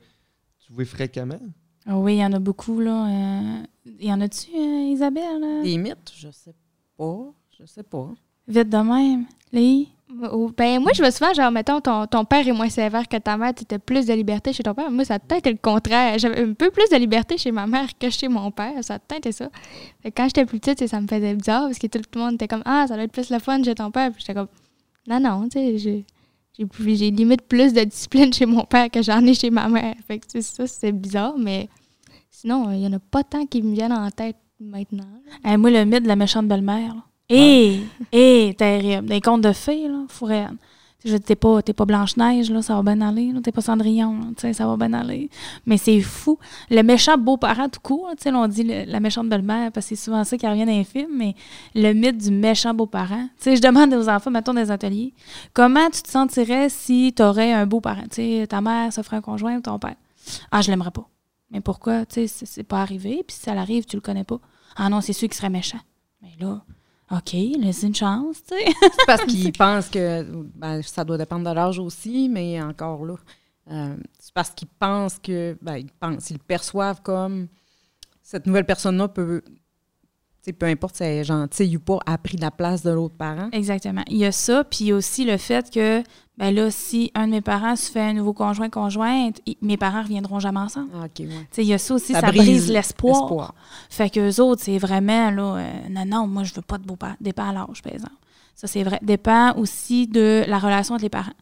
tu 0.65 0.73
vois 0.73 0.85
fréquemment? 0.85 1.41
Ah 1.87 1.99
oui, 1.99 2.17
il 2.17 2.19
y 2.19 2.25
en 2.25 2.33
a 2.33 2.39
beaucoup, 2.39 2.79
là. 2.81 3.07
Euh, 3.09 3.63
y 3.99 4.13
en 4.13 4.21
a-tu, 4.21 4.51
euh, 4.55 4.91
Isabelle? 4.93 5.41
là? 5.41 5.63
Des 5.63 5.79
mythes, 5.79 6.13
je 6.15 6.31
sais 6.31 6.55
pas. 6.97 7.25
Je 7.59 7.65
sais 7.67 7.83
pas. 7.83 8.11
Vite 8.47 8.69
de 8.69 8.77
même. 8.77 9.27
Léi? 9.53 9.89
Ben, 10.11 10.81
moi, 10.81 10.93
je 10.95 11.03
me 11.03 11.11
souviens, 11.11 11.35
genre, 11.35 11.51
mettons, 11.51 11.81
ton, 11.81 12.07
ton 12.07 12.25
père 12.25 12.47
est 12.47 12.53
moins 12.53 12.71
sévère 12.71 13.07
que 13.07 13.19
ta 13.19 13.37
mère, 13.37 13.53
tu 13.55 13.75
as 13.75 13.79
plus 13.79 14.07
de 14.07 14.15
liberté 14.15 14.55
chez 14.55 14.63
ton 14.63 14.73
père. 14.73 14.91
Moi, 14.91 15.05
ça 15.05 15.15
a 15.15 15.19
peut-être 15.19 15.47
le 15.47 15.59
contraire. 15.61 16.19
J'avais 16.19 16.41
un 16.41 16.55
peu 16.55 16.71
plus 16.71 16.89
de 16.91 16.97
liberté 16.97 17.37
chez 17.37 17.53
ma 17.53 17.67
mère 17.67 17.87
que 17.99 18.09
chez 18.09 18.29
mon 18.29 18.51
père. 18.51 18.73
Ça 18.83 18.95
a 18.95 18.99
peut-être 18.99 19.31
ça. 19.33 19.51
Fait 20.03 20.11
que 20.11 20.17
quand 20.17 20.25
j'étais 20.25 20.47
plus 20.47 20.61
petite, 20.61 20.87
ça 20.87 21.01
me 21.01 21.07
faisait 21.07 21.35
bizarre 21.35 21.67
parce 21.67 21.79
que 21.79 21.87
tout 21.87 22.01
le 22.15 22.21
monde 22.21 22.35
était 22.35 22.49
comme 22.49 22.63
Ah, 22.65 22.87
ça 22.89 22.95
doit 22.95 23.05
être 23.05 23.13
plus 23.13 23.29
le 23.29 23.39
fun 23.39 23.63
chez 23.63 23.75
ton 23.75 23.91
père. 23.91 24.11
Puis 24.11 24.21
j'étais 24.21 24.35
comme 24.35 24.49
Non, 25.07 25.21
non, 25.21 25.49
tu 25.49 25.59
sais, 25.59 25.79
j'ai. 25.79 26.05
Limite 26.59 27.43
plus 27.43 27.73
de 27.73 27.85
discipline 27.85 28.33
chez 28.33 28.47
mon 28.47 28.65
père 28.65 28.91
que 28.91 29.01
j'en 29.01 29.25
ai 29.25 29.35
chez 29.35 29.51
ma 29.51 29.69
mère. 29.69 29.95
Fait 30.07 30.19
que 30.19 30.27
sais, 30.29 30.43
ça, 30.43 30.67
c'est 30.67 30.91
bizarre, 30.91 31.35
mais 31.39 31.69
sinon, 32.31 32.73
il 32.73 32.81
y 32.81 32.87
en 32.87 32.93
a 32.95 32.99
pas 32.99 33.23
tant 33.23 33.47
qui 33.47 33.63
me 33.63 33.75
viennent 33.75 33.93
en 33.93 34.11
tête 34.11 34.37
maintenant. 34.59 35.07
Hey, 35.45 35.57
moi, 35.57 35.71
le 35.71 35.85
mythe 35.85 36.03
de 36.03 36.09
la 36.09 36.17
méchante 36.17 36.49
belle-mère. 36.49 37.08
Hé! 37.29 37.83
Hé! 38.13 38.55
Terrible. 38.55 39.09
Des 39.09 39.21
contes 39.21 39.43
de 39.43 39.53
fées, 39.53 39.89
là. 39.89 40.05
Fourette. 40.09 40.51
Je 41.05 41.17
t'es 41.17 41.37
pas, 41.37 41.63
t'es 41.63 41.73
pas 41.73 41.85
Blanche-Neige, 41.85 42.51
là, 42.51 42.61
ça 42.61 42.75
va 42.75 42.83
bien 42.83 43.07
aller. 43.07 43.33
T'es 43.43 43.53
pas 43.53 43.61
Cendrillon, 43.61 44.19
là, 44.19 44.27
tu 44.37 44.41
sais, 44.41 44.53
ça 44.53 44.67
va 44.67 44.77
bien 44.77 44.93
aller. 44.99 45.31
Mais 45.65 45.79
c'est 45.79 46.01
fou. 46.01 46.41
Le 46.71 46.83
méchant 46.83 47.17
beau-parent 47.17 47.69
tout 47.69 47.79
court, 47.81 48.11
tu 48.17 48.25
sais, 48.25 48.33
on 48.33 48.49
dit 48.49 48.65
la 48.65 48.99
méchante 48.99 49.29
belle-mère, 49.29 49.71
parce 49.71 49.87
que 49.87 49.95
c'est 49.95 50.05
souvent 50.05 50.25
ça 50.25 50.37
qui 50.37 50.47
revient 50.49 50.67
dans 50.67 50.73
les 50.73 50.83
films, 50.83 51.13
mais 51.17 51.37
le 51.77 51.93
mythe 51.93 52.19
du 52.19 52.33
méchant 52.33 52.75
beau-parent. 52.75 53.29
Tu 53.37 53.45
sais, 53.45 53.57
je 53.57 53.63
demande 53.63 53.95
aux 53.95 54.09
enfants, 54.09 54.33
mettons, 54.33 54.55
des 54.55 54.73
ateliers, 54.73 55.15
comment 55.55 55.89
tu 55.89 56.03
te 56.03 56.11
sentirais 56.11 56.69
si 56.69 57.13
t'aurais 57.15 57.53
un 57.53 57.65
beau-parent? 57.65 58.03
Tu 58.11 58.17
sais, 58.17 58.47
ta 58.49 58.61
mère 58.61 58.93
ferait 58.93 59.19
un 59.19 59.21
conjoint 59.21 59.57
ou 59.57 59.61
ton 59.61 59.79
père? 59.79 59.97
Ah, 60.51 60.63
je 60.63 60.71
l'aimerais 60.71 60.91
pas. 60.91 61.09
Mais 61.53 61.61
pourquoi? 61.61 62.07
Tu 62.07 62.27
sais, 62.27 62.45
c'est 62.45 62.65
pas 62.65 62.83
arrivé, 62.83 63.23
puis 63.25 63.37
si 63.37 63.43
ça 63.43 63.55
l'arrive, 63.55 63.85
tu 63.85 63.95
le 63.95 64.03
connais 64.03 64.25
pas. 64.25 64.41
Ah 64.75 64.89
non, 64.89 65.01
c'est 65.01 65.13
sûr 65.13 65.29
qu'il 65.29 65.37
serait 65.37 65.49
méchant. 65.49 65.81
Mais 66.23 66.33
là, 66.41 66.61
OK, 67.11 67.33
laisse 67.33 67.83
une 67.83 67.95
chance, 67.95 68.43
tu 68.45 68.57
sais. 68.57 68.73
C'est 68.81 69.07
parce 69.07 69.25
qu'ils 69.27 69.53
pensent 69.53 69.89
que 69.89 70.23
ben, 70.55 70.83
ça 70.83 71.05
doit 71.05 71.17
dépendre 71.17 71.49
de 71.49 71.55
l'âge 71.55 71.79
aussi, 71.79 72.29
mais 72.29 72.61
encore 72.61 73.05
là, 73.05 73.15
euh, 73.71 73.97
c'est 74.19 74.35
parce 74.35 74.51
qu'ils 74.51 74.69
pensent 74.69 75.19
que 75.19 75.57
ben, 75.63 75.77
ils 75.77 75.91
pensent, 75.91 76.31
ils 76.31 76.35
le 76.35 76.39
perçoivent 76.41 77.01
comme 77.03 77.49
cette 78.23 78.47
nouvelle 78.47 78.67
personne-là 78.67 79.09
peut, 79.09 79.43
peu 80.53 80.67
importe 80.67 80.97
si 80.97 81.03
elle 81.05 81.19
est 81.19 81.25
gentille 81.25 81.77
ou 81.77 81.81
pas, 81.81 81.99
a 82.07 82.19
pris 82.19 82.37
la 82.37 82.51
place 82.51 82.83
de 82.83 82.91
l'autre 82.91 83.17
parent. 83.17 83.49
Exactement. 83.53 84.03
Il 84.09 84.17
y 84.17 84.25
a 84.25 84.33
ça, 84.33 84.65
puis 84.65 84.79
il 84.83 84.87
y 84.89 84.93
a 84.93 84.97
aussi 84.97 85.25
le 85.25 85.37
fait 85.37 85.71
que, 85.71 86.03
ben 86.37 86.55
là, 86.55 86.71
si 86.71 87.11
un 87.15 87.27
de 87.27 87.33
mes 87.33 87.41
parents 87.41 87.75
se 87.77 87.91
fait 87.91 88.01
un 88.01 88.13
nouveau 88.13 88.33
conjoint-conjointe, 88.33 89.41
i- 89.47 89.59
mes 89.61 89.77
parents 89.77 90.03
reviendront 90.03 90.39
jamais 90.41 90.61
ensemble. 90.61 90.91
Ah, 90.95 91.05
OK, 91.07 91.21
ouais. 91.27 91.29
Il 91.59 91.65
y 91.65 91.75
a 91.75 91.79
ça 91.79 91.95
aussi, 91.95 92.13
ça, 92.13 92.21
Ça 92.21 92.27
brise, 92.29 92.43
brise 92.43 92.71
l'espoir. 92.71 93.23
Espoir. 93.23 93.55
Fait 93.91 94.11
qu'eux 94.11 94.41
autres, 94.41 94.63
c'est 94.63 94.79
vraiment, 94.79 95.31
là, 95.31 95.57
euh, 95.57 95.73
non, 95.91 96.05
non, 96.07 96.27
moi, 96.27 96.45
je 96.45 96.55
veux 96.55 96.63
pas 96.63 96.79
de 96.79 96.85
beau-parents. 96.85 97.17
Dépend 97.21 97.49
à 97.49 97.53
l'âge, 97.53 97.83
par 97.83 97.93
exemple. 97.93 98.13
Ça, 98.55 98.67
c'est 98.67 98.83
vrai. 98.83 98.99
Dépend 99.03 99.55
aussi 99.57 100.07
de 100.07 100.45
la 100.47 100.59
relation 100.59 100.95
entre 100.95 101.05
les 101.05 101.09
parents. 101.11 101.33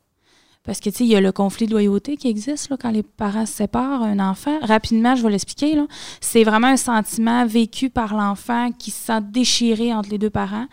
Parce 0.66 0.80
que, 0.80 0.90
tu 0.90 0.96
sais, 0.96 1.04
il 1.04 1.10
y 1.10 1.16
a 1.16 1.20
le 1.20 1.32
conflit 1.32 1.66
de 1.66 1.72
loyauté 1.72 2.16
qui 2.16 2.28
existe 2.28 2.70
là, 2.70 2.76
quand 2.78 2.90
les 2.90 3.02
parents 3.02 3.46
se 3.46 3.54
séparent, 3.54 4.02
un 4.02 4.18
enfant. 4.18 4.58
Rapidement, 4.62 5.14
je 5.14 5.22
vais 5.22 5.30
l'expliquer. 5.30 5.78
C'est 6.20 6.44
vraiment 6.44 6.66
un 6.66 6.76
sentiment 6.76 7.46
vécu 7.46 7.88
par 7.88 8.14
l'enfant 8.14 8.70
qui 8.72 8.90
se 8.90 9.06
sent 9.06 9.20
déchiré 9.22 9.94
entre 9.94 10.10
les 10.10 10.18
deux 10.18 10.30
parents, 10.30 10.66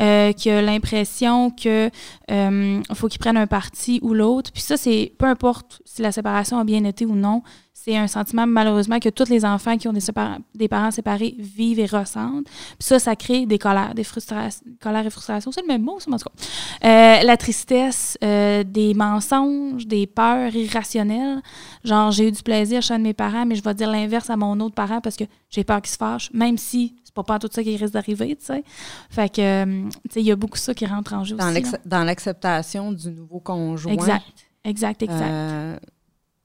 euh, 0.00 0.32
qui 0.32 0.50
a 0.50 0.62
l'impression 0.62 1.50
que 1.50 1.90
euh, 2.30 2.82
faut 2.94 3.08
qu'il 3.08 3.18
prenne 3.18 3.36
un 3.36 3.46
parti 3.46 4.00
ou 4.02 4.14
l'autre. 4.14 4.50
Puis 4.52 4.62
ça, 4.62 4.76
c'est 4.76 5.12
peu 5.18 5.26
importe 5.26 5.82
si 5.84 6.02
la 6.02 6.10
séparation 6.10 6.58
a 6.58 6.64
bien 6.64 6.84
été 6.84 7.04
ou 7.04 7.14
non, 7.14 7.42
c'est 7.76 7.96
un 7.96 8.06
sentiment, 8.06 8.46
malheureusement, 8.46 9.00
que 9.00 9.08
tous 9.08 9.28
les 9.28 9.44
enfants 9.44 9.76
qui 9.76 9.88
ont 9.88 9.92
des, 9.92 10.68
parents 10.68 10.90
séparés 10.92 11.34
vivent 11.38 11.80
et 11.80 11.86
ressentent. 11.86 12.46
Puis 12.46 12.78
ça, 12.78 13.00
ça 13.00 13.16
crée 13.16 13.46
des 13.46 13.58
colères, 13.58 13.94
des 13.94 14.04
frustrations. 14.04 14.62
Colère 14.80 15.04
et 15.04 15.10
frustration, 15.10 15.50
c'est 15.50 15.60
le 15.60 15.66
même 15.66 15.82
mot, 15.82 15.98
ça, 15.98 16.08
en 16.10 16.16
tout 16.16 16.24
cas. 16.24 16.88
Euh, 16.88 17.24
la 17.24 17.36
tristesse, 17.36 18.16
euh, 18.22 18.62
des 18.62 18.94
mensonges, 18.94 19.88
des 19.88 20.06
peurs 20.06 20.54
irrationnelles. 20.54 21.42
Genre, 21.82 22.12
j'ai 22.12 22.28
eu 22.28 22.32
du 22.32 22.42
plaisir 22.44 22.80
chez 22.80 22.94
un 22.94 22.98
de 22.98 23.04
mes 23.04 23.12
parents, 23.12 23.44
mais 23.44 23.56
je 23.56 23.62
vais 23.62 23.74
dire 23.74 23.90
l'inverse 23.90 24.30
à 24.30 24.36
mon 24.36 24.58
autre 24.60 24.76
parent 24.76 25.00
parce 25.00 25.16
que 25.16 25.24
j'ai 25.50 25.64
peur 25.64 25.82
qu'il 25.82 25.90
se 25.90 25.96
fâche, 25.96 26.30
même 26.32 26.56
si 26.56 26.94
c'est 27.02 27.12
pas, 27.12 27.24
pas 27.24 27.40
tout 27.40 27.48
ça 27.50 27.62
qui 27.64 27.76
risque 27.76 27.92
d'arriver, 27.92 28.36
tu 28.36 28.46
sais. 28.46 28.62
Fait 29.10 29.28
que, 29.28 29.40
euh, 29.40 29.88
tu 30.04 30.10
sais, 30.10 30.20
il 30.20 30.26
y 30.26 30.32
a 30.32 30.36
beaucoup 30.36 30.58
ça 30.58 30.74
qui 30.74 30.86
rentre 30.86 31.12
en 31.12 31.24
jeu 31.24 31.36
Dans 31.36 31.50
aussi. 31.50 31.72
dans 31.84 32.04
l'acceptation 32.04 32.92
du 32.92 33.10
nouveau 33.10 33.40
conjoint. 33.40 33.92
Exact, 33.92 34.24
exact, 34.64 35.02
exact. 35.02 35.22
Euh, 35.22 35.76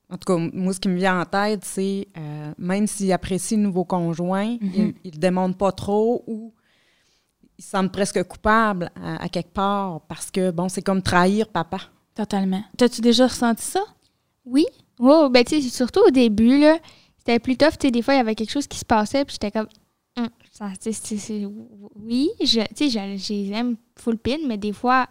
en 0.09 0.17
tout 0.17 0.25
cas, 0.33 0.37
moi, 0.53 0.73
ce 0.73 0.79
qui 0.79 0.87
me 0.89 0.95
vient 0.97 1.21
en 1.21 1.25
tête, 1.25 1.63
c'est 1.65 2.07
euh, 2.17 2.51
même 2.57 2.87
s'il 2.87 3.11
apprécie 3.11 3.55
le 3.55 3.61
nouveau 3.63 3.83
conjoint, 3.85 4.57
Mhm. 4.61 4.93
il 5.03 5.09
ne 5.09 5.11
le 5.15 5.17
demande 5.19 5.57
pas 5.57 5.71
trop 5.71 6.23
ou 6.27 6.53
il 7.57 7.63
se 7.63 7.71
sent 7.71 7.89
presque 7.91 8.23
coupable 8.23 8.89
à, 9.01 9.23
à 9.23 9.29
quelque 9.29 9.51
part 9.53 10.01
parce 10.07 10.31
que, 10.31 10.51
bon, 10.51 10.69
c'est 10.69 10.81
comme 10.81 11.01
trahir 11.01 11.47
papa. 11.49 11.77
Totalement. 12.15 12.63
T'as-tu 12.77 13.01
déjà 13.01 13.27
ressenti 13.27 13.63
ça? 13.63 13.81
Oui. 14.45 14.65
Oh, 14.99 15.29
ben, 15.31 15.43
tu 15.43 15.61
sais, 15.61 15.69
surtout 15.69 16.01
au 16.07 16.11
début, 16.11 16.59
là, 16.59 16.77
c'était 17.17 17.39
plus 17.39 17.55
tough. 17.57 17.77
Tu 17.79 17.87
sais, 17.87 17.91
des 17.91 18.01
fois, 18.01 18.13
il 18.15 18.17
y 18.17 18.21
avait 18.21 18.35
quelque 18.35 18.51
chose 18.51 18.67
qui 18.67 18.77
se 18.79 18.85
passait, 18.85 19.23
puis 19.25 19.33
j'étais 19.39 19.51
comme. 19.51 19.67
Hum, 20.17 20.29
ça, 20.51 20.69
tu 20.81 20.91
sais, 20.91 20.91
c'est- 20.91 21.17
c'est- 21.17 21.45
oui, 21.95 22.29
je, 22.41 22.61
tu 22.75 22.89
sais, 22.89 22.89
je, 22.89 23.17
je 23.23 23.33
les 23.33 23.51
aime 23.51 23.75
full 23.95 24.17
pin, 24.17 24.37
mais 24.47 24.57
des 24.57 24.73
fois, 24.73 25.07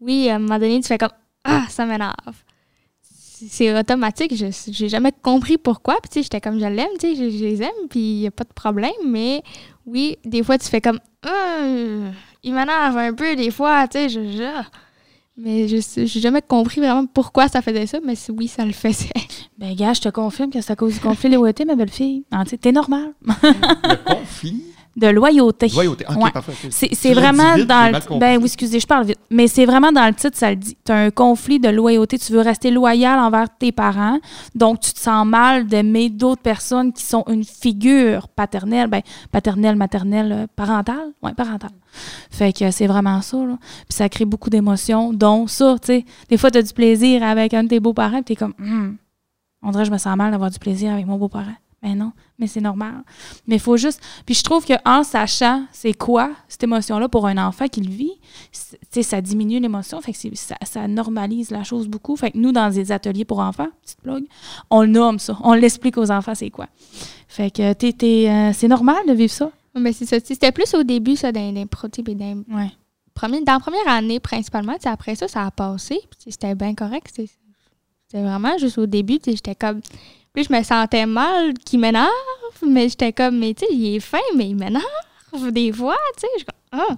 oui, 0.00 0.28
à 0.30 0.36
un 0.36 0.38
moment 0.38 0.58
donné, 0.58 0.80
tu 0.80 0.86
fais 0.86 0.98
comme. 0.98 1.10
Ah, 1.44 1.66
ça 1.68 1.84
m'énerve. 1.84 2.14
C'est 3.48 3.78
automatique. 3.78 4.34
Je 4.36 4.46
j'ai 4.70 4.88
jamais 4.88 5.12
compris 5.22 5.56
pourquoi. 5.58 5.96
Puis, 6.02 6.08
tu 6.10 6.14
sais, 6.14 6.22
j'étais 6.24 6.40
comme, 6.40 6.58
je 6.60 6.66
l'aime, 6.66 6.88
tu 6.98 7.14
sais, 7.14 7.14
je, 7.14 7.30
je 7.36 7.44
les 7.44 7.62
aime, 7.62 7.88
puis 7.88 8.00
il 8.00 8.20
n'y 8.20 8.26
a 8.26 8.30
pas 8.30 8.44
de 8.44 8.52
problème. 8.52 8.90
Mais 9.06 9.42
oui, 9.86 10.16
des 10.24 10.42
fois, 10.42 10.58
tu 10.58 10.68
fais 10.68 10.80
comme. 10.80 10.98
Ah, 11.26 11.64
il 12.42 12.54
m'énerve 12.54 12.96
un 12.98 13.12
peu, 13.14 13.36
des 13.36 13.50
fois, 13.50 13.86
tu 13.88 13.98
sais, 13.98 14.08
je. 14.08 14.20
je- 14.32 14.62
mais 15.36 15.68
je 15.68 15.76
j'ai 16.04 16.20
jamais 16.20 16.42
compris 16.42 16.80
vraiment 16.82 17.06
pourquoi 17.06 17.48
ça 17.48 17.62
faisait 17.62 17.86
ça, 17.86 17.98
mais 18.04 18.12
oui, 18.30 18.46
ça 18.48 18.64
le 18.64 18.72
faisait. 18.72 19.08
Ben, 19.58 19.74
gars, 19.74 19.92
je 19.92 20.00
te 20.00 20.08
confirme 20.08 20.50
que 20.50 20.60
c'est 20.62 20.72
à 20.72 20.76
cause 20.76 20.94
du 20.94 21.00
conflit 21.00 21.28
de 21.28 21.34
loyauté, 21.34 21.66
ma 21.66 21.74
belle-fille. 21.76 22.24
Ah, 22.30 22.44
tu 22.44 22.50
sais, 22.50 22.56
T'es 22.58 22.72
normal. 22.72 23.12
Le 23.42 24.04
conflit. 24.14 24.62
De 25.00 25.06
loyauté. 25.08 25.68
Loyauté. 25.68 26.04
Ok, 26.08 26.22
Ouais. 26.22 26.30
parfait. 26.30 26.52
C'est 26.70 27.14
vraiment 27.14 27.54
vite, 27.54 27.66
dans 27.66 27.90
le. 27.90 28.18
Ben 28.18 28.36
oui, 28.36 28.44
excusez, 28.44 28.78
je 28.80 28.86
parle 28.86 29.06
vite. 29.06 29.18
Mais 29.30 29.48
c'est 29.48 29.64
vraiment 29.64 29.90
dans 29.92 30.06
le 30.06 30.12
titre, 30.14 30.36
ça 30.36 30.50
le 30.50 30.56
dit. 30.56 30.76
Tu 30.84 30.92
as 30.92 30.96
un 30.96 31.10
conflit 31.10 31.58
de 31.58 31.68
loyauté. 31.70 32.18
Tu 32.18 32.32
veux 32.32 32.40
rester 32.40 32.70
loyal 32.70 33.18
envers 33.18 33.46
tes 33.58 33.72
parents. 33.72 34.18
Donc, 34.54 34.80
tu 34.80 34.92
te 34.92 34.98
sens 34.98 35.26
mal 35.26 35.66
d'aimer 35.66 36.10
d'autres 36.10 36.42
personnes 36.42 36.92
qui 36.92 37.02
sont 37.02 37.24
une 37.28 37.44
figure 37.44 38.28
paternelle. 38.28 38.88
Ben, 38.88 39.00
paternelle, 39.32 39.76
maternelle, 39.76 40.32
euh, 40.32 40.46
parentale. 40.54 41.12
Oui, 41.22 41.32
parentale. 41.34 41.70
Fait 42.30 42.52
que 42.52 42.70
c'est 42.70 42.86
vraiment 42.86 43.22
ça, 43.22 43.38
là. 43.38 43.56
Puis 43.60 43.96
ça 43.96 44.08
crée 44.10 44.24
beaucoup 44.26 44.50
d'émotions, 44.50 45.12
dont 45.14 45.46
ça, 45.46 45.76
tu 45.80 45.86
sais. 45.86 46.04
Des 46.28 46.36
fois, 46.36 46.50
tu 46.50 46.58
as 46.58 46.62
du 46.62 46.72
plaisir 46.74 47.22
avec 47.22 47.54
un 47.54 47.64
de 47.64 47.68
tes 47.68 47.80
beaux-parents, 47.80 48.22
puis 48.22 48.24
tu 48.24 48.32
es 48.34 48.36
comme, 48.36 48.54
Hum, 48.60 48.96
on 49.62 49.70
dirait 49.70 49.84
que 49.84 49.88
je 49.88 49.92
me 49.92 49.98
sens 49.98 50.16
mal 50.16 50.30
d'avoir 50.30 50.50
du 50.50 50.58
plaisir 50.58 50.92
avec 50.92 51.06
mon 51.06 51.16
beau-parent. 51.16 51.54
Ben 51.82 51.94
non, 51.96 52.12
mais 52.38 52.46
c'est 52.46 52.60
normal. 52.60 53.02
Mais 53.46 53.54
il 53.56 53.60
faut 53.60 53.78
juste. 53.78 54.02
Puis 54.26 54.34
je 54.34 54.42
trouve 54.42 54.66
qu'en 54.66 55.02
sachant 55.02 55.64
c'est 55.72 55.94
quoi 55.94 56.30
cette 56.46 56.62
émotion-là 56.62 57.08
pour 57.08 57.26
un 57.26 57.38
enfant 57.38 57.68
qui 57.68 57.80
le 57.80 57.90
vit, 57.90 58.12
ça 59.02 59.20
diminue 59.22 59.60
l'émotion. 59.60 59.98
Fait 60.02 60.12
que 60.12 60.18
ça, 60.36 60.56
ça 60.62 60.86
normalise 60.88 61.50
la 61.50 61.64
chose 61.64 61.88
beaucoup. 61.88 62.16
Fait 62.16 62.32
que 62.32 62.38
nous, 62.38 62.52
dans 62.52 62.68
des 62.70 62.92
ateliers 62.92 63.24
pour 63.24 63.38
enfants, 63.38 63.68
petite 63.82 64.02
blog, 64.02 64.24
on 64.68 64.82
le 64.82 64.88
nomme 64.88 65.18
ça. 65.18 65.38
On 65.42 65.54
l'explique 65.54 65.96
aux 65.96 66.10
enfants 66.10 66.34
c'est 66.34 66.50
quoi. 66.50 66.66
Fait 67.28 67.50
que 67.50 67.62
euh, 67.62 68.52
c'est 68.52 68.68
normal 68.68 68.98
de 69.08 69.12
vivre 69.14 69.32
ça. 69.32 69.50
Mais 69.74 69.92
c'est 69.94 70.04
ça. 70.04 70.18
C'était 70.22 70.52
plus 70.52 70.74
au 70.74 70.82
début, 70.82 71.16
ça, 71.16 71.32
dans, 71.32 71.52
dans, 71.54 71.66
pro- 71.66 71.88
tu 71.88 72.02
sais, 72.04 72.14
dans, 72.14 72.42
Ouais. 72.54 72.72
premier- 73.14 73.40
dans 73.42 73.54
la 73.54 73.60
première 73.60 73.88
année, 73.88 74.18
principalement. 74.20 74.74
Après 74.84 75.14
ça, 75.14 75.28
ça 75.28 75.46
a 75.46 75.50
passé. 75.50 75.98
C'était 76.28 76.54
bien 76.56 76.74
correct. 76.74 77.06
C'était 77.14 78.22
vraiment 78.22 78.58
juste 78.58 78.76
au 78.78 78.86
début. 78.86 79.18
J'étais 79.24 79.54
comme. 79.54 79.80
Puis 80.32 80.44
je 80.44 80.52
me 80.52 80.62
sentais 80.62 81.06
mal 81.06 81.54
qu'il 81.54 81.80
m'énerve, 81.80 82.08
mais 82.66 82.88
j'étais 82.88 83.12
comme, 83.12 83.38
mais 83.38 83.54
tu 83.54 83.66
sais, 83.66 83.72
il 83.72 83.96
est 83.96 84.00
fin, 84.00 84.18
mais 84.36 84.48
il 84.48 84.56
m'énerve 84.56 84.84
des 85.50 85.72
fois, 85.72 85.96
tu 86.16 86.20
sais. 86.20 86.26
Je 86.34 86.38
suis 86.38 86.46
comme, 86.46 86.80
Ah, 86.88 86.96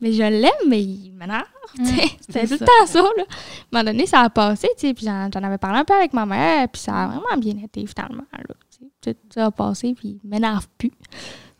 mais 0.00 0.12
je 0.12 0.22
l'aime, 0.22 0.50
mais 0.68 0.82
il 0.82 1.12
m'énerve. 1.12 1.44
tu 1.76 1.86
sais. 1.86 2.10
C'était 2.20 2.46
tout 2.46 2.54
le 2.54 2.58
temps 2.66 2.86
ça, 2.86 3.02
là. 3.02 3.08
À 3.08 3.78
un 3.78 3.82
moment 3.82 3.84
donné, 3.92 4.06
ça 4.06 4.20
a 4.20 4.30
passé, 4.30 4.68
tu 4.78 4.88
sais, 4.88 4.94
puis 4.94 5.06
j'en 5.06 5.30
avais 5.30 5.58
parlé 5.58 5.78
un 5.78 5.84
peu 5.84 5.94
avec 5.94 6.12
ma 6.12 6.26
mère, 6.26 6.68
puis 6.68 6.82
ça 6.82 7.04
a 7.04 7.06
vraiment 7.08 7.36
bien 7.38 7.54
été, 7.62 7.86
finalement, 7.86 8.24
là. 8.32 8.54
Tout 9.00 9.14
ça 9.34 9.46
a 9.46 9.50
passé, 9.50 9.94
puis 9.94 10.18
il 10.22 10.28
m'énerve 10.28 10.66
plus. 10.78 10.92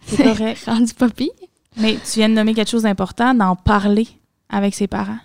C'est 0.06 0.22
correct. 0.22 0.64
rendu 0.66 0.94
pas 0.94 1.08
pire. 1.10 1.30
Mais 1.76 1.94
tu 1.96 2.18
viens 2.20 2.28
de 2.28 2.34
nommer 2.34 2.54
quelque 2.54 2.70
chose 2.70 2.84
d'important, 2.84 3.34
d'en 3.34 3.56
parler 3.56 4.08
avec 4.48 4.74
ses 4.74 4.86
parents. 4.86 5.18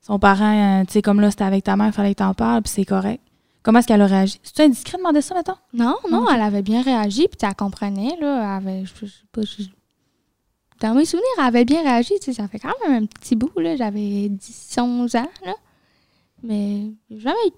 Son 0.00 0.18
parent, 0.18 0.80
euh, 0.80 0.84
tu 0.84 0.92
sais, 0.94 1.02
comme 1.02 1.20
là, 1.20 1.30
c'était 1.30 1.44
avec 1.44 1.64
ta 1.64 1.76
mère, 1.76 1.88
il 1.88 1.92
fallait 1.92 2.14
que 2.14 2.18
t'en 2.18 2.34
parles, 2.34 2.62
puis 2.62 2.72
c'est 2.74 2.84
correct. 2.84 3.20
Comment 3.68 3.80
est-ce 3.80 3.86
qu'elle 3.88 4.00
a 4.00 4.06
réagi? 4.06 4.40
C'est-tu 4.42 4.62
indiscret 4.62 4.92
de 4.96 5.02
demander 5.02 5.20
ça, 5.20 5.34
mettons? 5.34 5.52
Non, 5.74 5.94
non, 6.10 6.22
Ok. 6.22 6.30
elle 6.32 6.40
avait 6.40 6.62
bien 6.62 6.80
réagi, 6.80 7.28
puis 7.28 7.36
elle 7.42 7.54
comprenait, 7.54 8.16
là. 8.18 8.38
Elle 8.58 8.66
avait, 8.66 8.84
je, 8.86 8.94
je 9.04 9.12
sais 9.12 9.24
pas, 9.30 9.42
je- 9.42 9.64
dans 10.80 10.94
mes 10.94 11.04
souvenirs, 11.04 11.26
elle 11.36 11.44
avait 11.44 11.66
bien 11.66 11.82
réagi, 11.82 12.14
tu 12.18 12.24
sais, 12.24 12.32
ça 12.32 12.48
fait 12.48 12.60
quand 12.60 12.72
même 12.86 13.02
un 13.02 13.04
petit 13.04 13.36
bout, 13.36 13.52
là. 13.58 13.76
J'avais 13.76 14.30
10, 14.30 14.74
11 14.78 15.14
ans, 15.16 15.28
là. 15.44 15.52
Mais 16.42 16.92
j'ai 17.10 17.20
jamais 17.20 17.36
eu 17.46 17.50
de, 17.50 17.56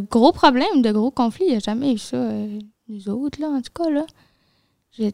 prob- 0.00 0.08
gros 0.10 0.32
problèmes, 0.32 0.82
de 0.82 0.90
gros 0.90 1.12
conflits. 1.12 1.44
Il 1.46 1.50
n'y 1.52 1.56
a 1.56 1.60
jamais 1.60 1.92
eu 1.92 1.98
ça, 1.98 2.16
euh, 2.16 2.58
nous 2.88 3.08
autres, 3.08 3.40
là, 3.40 3.46
en 3.46 3.62
tout 3.62 3.70
cas, 3.72 3.90
là. 3.90 4.04
J'ai 4.90 5.12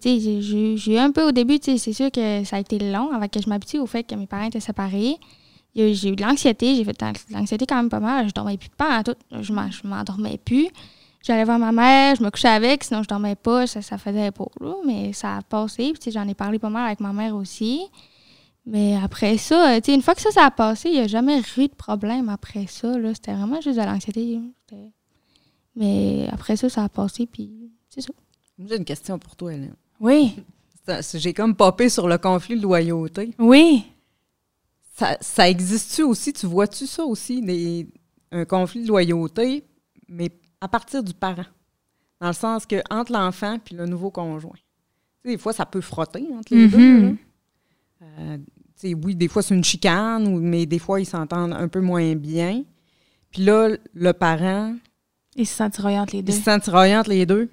eu 0.87 0.97
un 0.97 1.13
peu 1.13 1.29
au 1.29 1.33
début, 1.33 1.59
c'est 1.63 1.77
sûr 1.93 2.11
que 2.11 2.45
ça 2.45 2.57
a 2.57 2.61
été 2.61 2.79
long 2.79 3.13
avant 3.13 3.29
que 3.29 3.43
je 3.43 3.49
m'habitue 3.51 3.79
au 3.79 3.85
fait 3.87 4.05
que 4.05 4.15
mes 4.15 4.27
parents 4.27 4.47
étaient 4.47 4.59
séparés. 4.59 5.19
J'ai 5.95 6.09
eu 6.11 6.17
de 6.17 6.23
l'anxiété, 6.23 6.75
j'ai 6.75 6.85
fait 6.85 6.99
de 6.99 7.35
l'anxiété 7.35 7.67
quand 7.67 7.77
même 7.77 7.89
pas 7.89 8.01
mal. 8.01 8.29
Je 8.29 8.33
dormais 8.35 8.57
plus 8.57 8.69
pas 8.71 8.99
en 8.99 9.03
tout. 9.03 9.15
Je 9.41 9.53
m'en- 9.53 9.71
je 9.71 9.87
m'endormais 9.87 10.39
plus. 10.45 10.69
J'allais 11.23 11.45
voir 11.45 11.59
ma 11.59 11.73
mère, 11.73 12.15
je 12.17 12.23
me 12.23 12.31
couchais 12.31 12.49
avec, 12.49 12.85
sinon 12.85 13.03
je 13.03 13.09
dormais 13.09 13.35
pas, 13.35 13.67
ça, 13.67 13.83
ça 13.83 13.99
faisait 13.99 14.31
pas, 14.31 14.47
là. 14.61 14.75
Mais 14.87 15.13
ça 15.13 15.37
a 15.37 15.43
passé, 15.43 15.93
puis 16.01 16.11
j'en 16.13 16.27
ai 16.29 16.35
parlé 16.35 16.59
pas 16.59 16.71
mal 16.71 16.87
avec 16.87 17.01
ma 17.01 17.13
mère 17.13 17.35
aussi. 17.35 17.83
Mais 18.67 18.97
après 19.03 19.37
ça, 19.37 19.79
une 19.89 20.03
fois 20.03 20.15
que 20.15 20.21
ça, 20.23 20.31
ça 20.31 20.45
a 20.45 20.51
passé, 20.51 20.89
il 20.91 20.95
n'y 20.95 21.01
a 21.01 21.07
jamais 21.07 21.41
eu 21.57 21.69
de 21.69 21.75
problème 21.75 22.29
après 22.29 22.67
ça, 22.69 22.97
là. 22.99 23.13
C'était 23.15 23.33
vraiment 23.35 23.61
juste 23.61 23.79
de 23.79 23.85
l'anxiété. 23.85 24.39
Mais 25.77 26.29
après 26.33 26.57
ça, 26.57 26.69
ça 26.69 26.85
a 26.85 26.89
passé, 26.89 27.27
puis 27.27 27.51
c'est 27.89 28.01
ça. 28.01 28.13
J'ai 28.59 28.77
une 28.77 28.85
question 28.85 29.19
pour 29.19 29.37
toi, 29.37 29.53
Hélène. 29.55 29.75
Oui. 30.01 30.35
J'ai 31.15 31.35
comme 31.35 31.55
popé 31.55 31.89
sur 31.89 32.09
le 32.09 32.19
conflit 32.19 32.57
de 32.57 32.63
loyauté. 32.63 33.35
Oui. 33.39 33.85
Ça, 34.99 35.17
ça 35.21 35.49
existe-tu 35.49 36.03
aussi? 36.03 36.33
Tu 36.33 36.47
vois-tu 36.47 36.87
ça 36.87 37.05
aussi, 37.05 37.41
des- 37.41 37.87
un 38.33 38.45
conflit 38.45 38.83
de 38.83 38.89
loyauté, 38.89 39.65
mais 40.09 40.31
à 40.61 40.67
partir 40.69 41.03
du 41.05 41.15
parent? 41.15 41.45
Dans 42.21 42.27
le 42.29 42.33
sens 42.33 42.67
que 42.67 42.83
entre 42.91 43.13
l'enfant 43.13 43.59
puis 43.65 43.77
le 43.77 43.87
nouveau 43.87 44.11
conjoint. 44.11 44.51
Tu 44.57 45.31
sais, 45.31 45.37
des 45.37 45.39
fois, 45.39 45.53
ça 45.53 45.65
peut 45.67 45.81
frotter 45.81 46.27
entre 46.37 46.53
les 46.53 46.67
deux. 46.67 46.77
là. 47.03 47.13
Euh, 48.03 48.39
tu 48.39 48.89
sais, 48.89 48.95
oui, 48.95 49.15
des 49.15 49.29
fois, 49.29 49.43
c'est 49.43 49.55
une 49.55 49.63
chicane, 49.65 50.39
mais 50.41 50.67
des 50.67 50.79
fois, 50.81 51.01
ils 51.01 51.07
s'entendent 51.07 51.53
un 51.53 51.69
peu 51.69 51.81
moins 51.81 52.15
bien. 52.17 52.65
Puis 53.31 53.43
là, 53.45 53.69
le 53.95 54.13
parent, 54.13 54.75
Il 55.37 55.47
se 55.47 55.55
sent 55.55 55.71
tiraillé 55.71 55.99
entre 56.01 56.17
les 56.17 56.23
deux. 56.23 56.33
il 56.33 56.37
se 56.37 56.43
sent 56.43 56.59
tiraillé 56.61 56.97
entre 56.97 57.11
les 57.11 57.25
deux. 57.27 57.49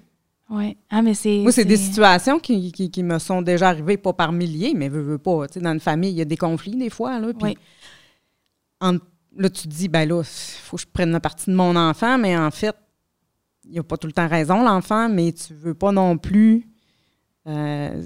Oui. 0.48 0.76
Ah, 0.90 1.02
mais 1.02 1.14
c'est. 1.14 1.38
Moi, 1.40 1.50
c'est 1.52 1.64
des 1.64 1.76
situations 1.76 2.38
qui, 2.38 2.70
qui- 2.72 2.90
qui 2.90 3.02
me 3.02 3.18
sont 3.18 3.42
déjà 3.42 3.68
arrivées, 3.70 3.96
pas 3.96 4.12
par 4.12 4.30
milliers, 4.32 4.74
mais 4.76 4.88
veux, 4.88 5.02
veux 5.02 5.18
pas. 5.18 5.48
Tu 5.48 5.54
sais, 5.54 5.60
dans 5.60 5.72
une 5.72 5.80
famille, 5.80 6.10
il 6.10 6.16
y 6.16 6.20
a 6.22 6.24
des 6.24 6.36
conflits 6.36 6.76
des 6.76 6.90
fois. 6.90 7.18
Là, 7.18 7.32
puis 7.34 7.42
Oui. 7.42 7.58
en- 8.80 8.98
là, 9.36 9.50
tu 9.50 9.62
te 9.62 9.68
dis, 9.68 9.88
ben 9.88 10.08
là, 10.08 10.20
il 10.22 10.24
faut 10.62 10.76
que 10.76 10.82
je 10.82 10.86
prenne 10.92 11.10
la 11.10 11.20
partie 11.20 11.50
de 11.50 11.56
mon 11.56 11.74
enfant, 11.74 12.16
mais 12.18 12.36
en 12.36 12.50
fait, 12.52 12.76
il 13.64 13.74
n'a 13.74 13.82
pas 13.82 13.96
tout 13.96 14.06
le 14.06 14.12
temps 14.12 14.28
raison, 14.28 14.62
l'enfant, 14.62 15.08
mais 15.08 15.32
tu 15.32 15.52
veux 15.54 15.74
pas 15.74 15.90
non 15.90 16.16
plus. 16.16 16.66
Euh, 17.48 18.02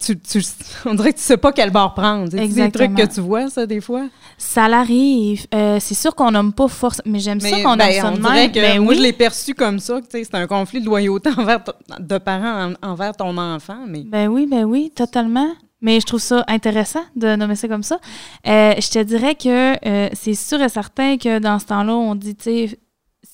tu, 0.00 0.18
tu- 0.18 0.40
on 0.84 0.94
dirait 0.94 1.12
que 1.12 1.18
tu 1.18 1.24
sais 1.24 1.36
pas 1.36 1.52
quel 1.52 1.70
bord 1.70 1.94
prendre. 1.94 2.28
C'est 2.30 2.46
des 2.48 2.70
trucs 2.70 2.94
que 2.94 3.06
tu 3.06 3.20
vois, 3.20 3.48
ça, 3.48 3.64
des 3.66 3.80
fois. 3.80 4.06
Ça 4.36 4.68
l'arrive. 4.68 5.46
Euh, 5.54 5.78
c'est 5.80 5.94
sûr 5.94 6.14
qu'on 6.14 6.30
nomme 6.30 6.52
pas 6.52 6.68
force. 6.68 7.00
Mais 7.06 7.18
j'aime 7.18 7.40
ça 7.40 7.50
qu'on 7.62 7.76
ben, 7.76 8.02
nomme 8.02 8.02
ça 8.02 8.10
de 8.10 8.20
même. 8.34 8.52
que 8.52 8.60
Ben 8.60 8.80
moi, 8.80 8.90
oui. 8.92 8.98
je 8.98 9.02
l'ai 9.02 9.12
perçu 9.12 9.54
comme 9.54 9.78
ça. 9.78 10.00
C'est 10.10 10.34
un 10.34 10.46
conflit 10.46 10.80
de 10.80 10.86
loyauté 10.86 11.30
envers 11.38 11.60
de 11.98 12.18
parents 12.18 12.72
en- 12.82 12.88
envers 12.90 13.16
ton 13.16 13.36
enfant. 13.38 13.78
Mais 13.86 14.02
Ben 14.04 14.28
oui, 14.28 14.46
ben 14.50 14.64
oui, 14.64 14.92
totalement. 14.94 15.48
Mais 15.84 15.98
je 15.98 16.06
trouve 16.06 16.20
ça 16.20 16.44
intéressant 16.46 17.02
de 17.16 17.34
nommer 17.34 17.56
ça 17.56 17.66
comme 17.66 17.82
ça. 17.82 17.98
Euh, 18.46 18.72
je 18.78 18.88
te 18.88 19.02
dirais 19.02 19.34
que 19.34 19.74
c'est 20.14 20.34
sûr 20.34 20.62
et 20.62 20.68
certain 20.68 21.16
que 21.16 21.40
dans 21.40 21.58
ce 21.58 21.64
temps-là, 21.66 21.92
on 21.94 22.14
dit, 22.14 22.36
tu 22.36 22.68
sais, 22.68 22.78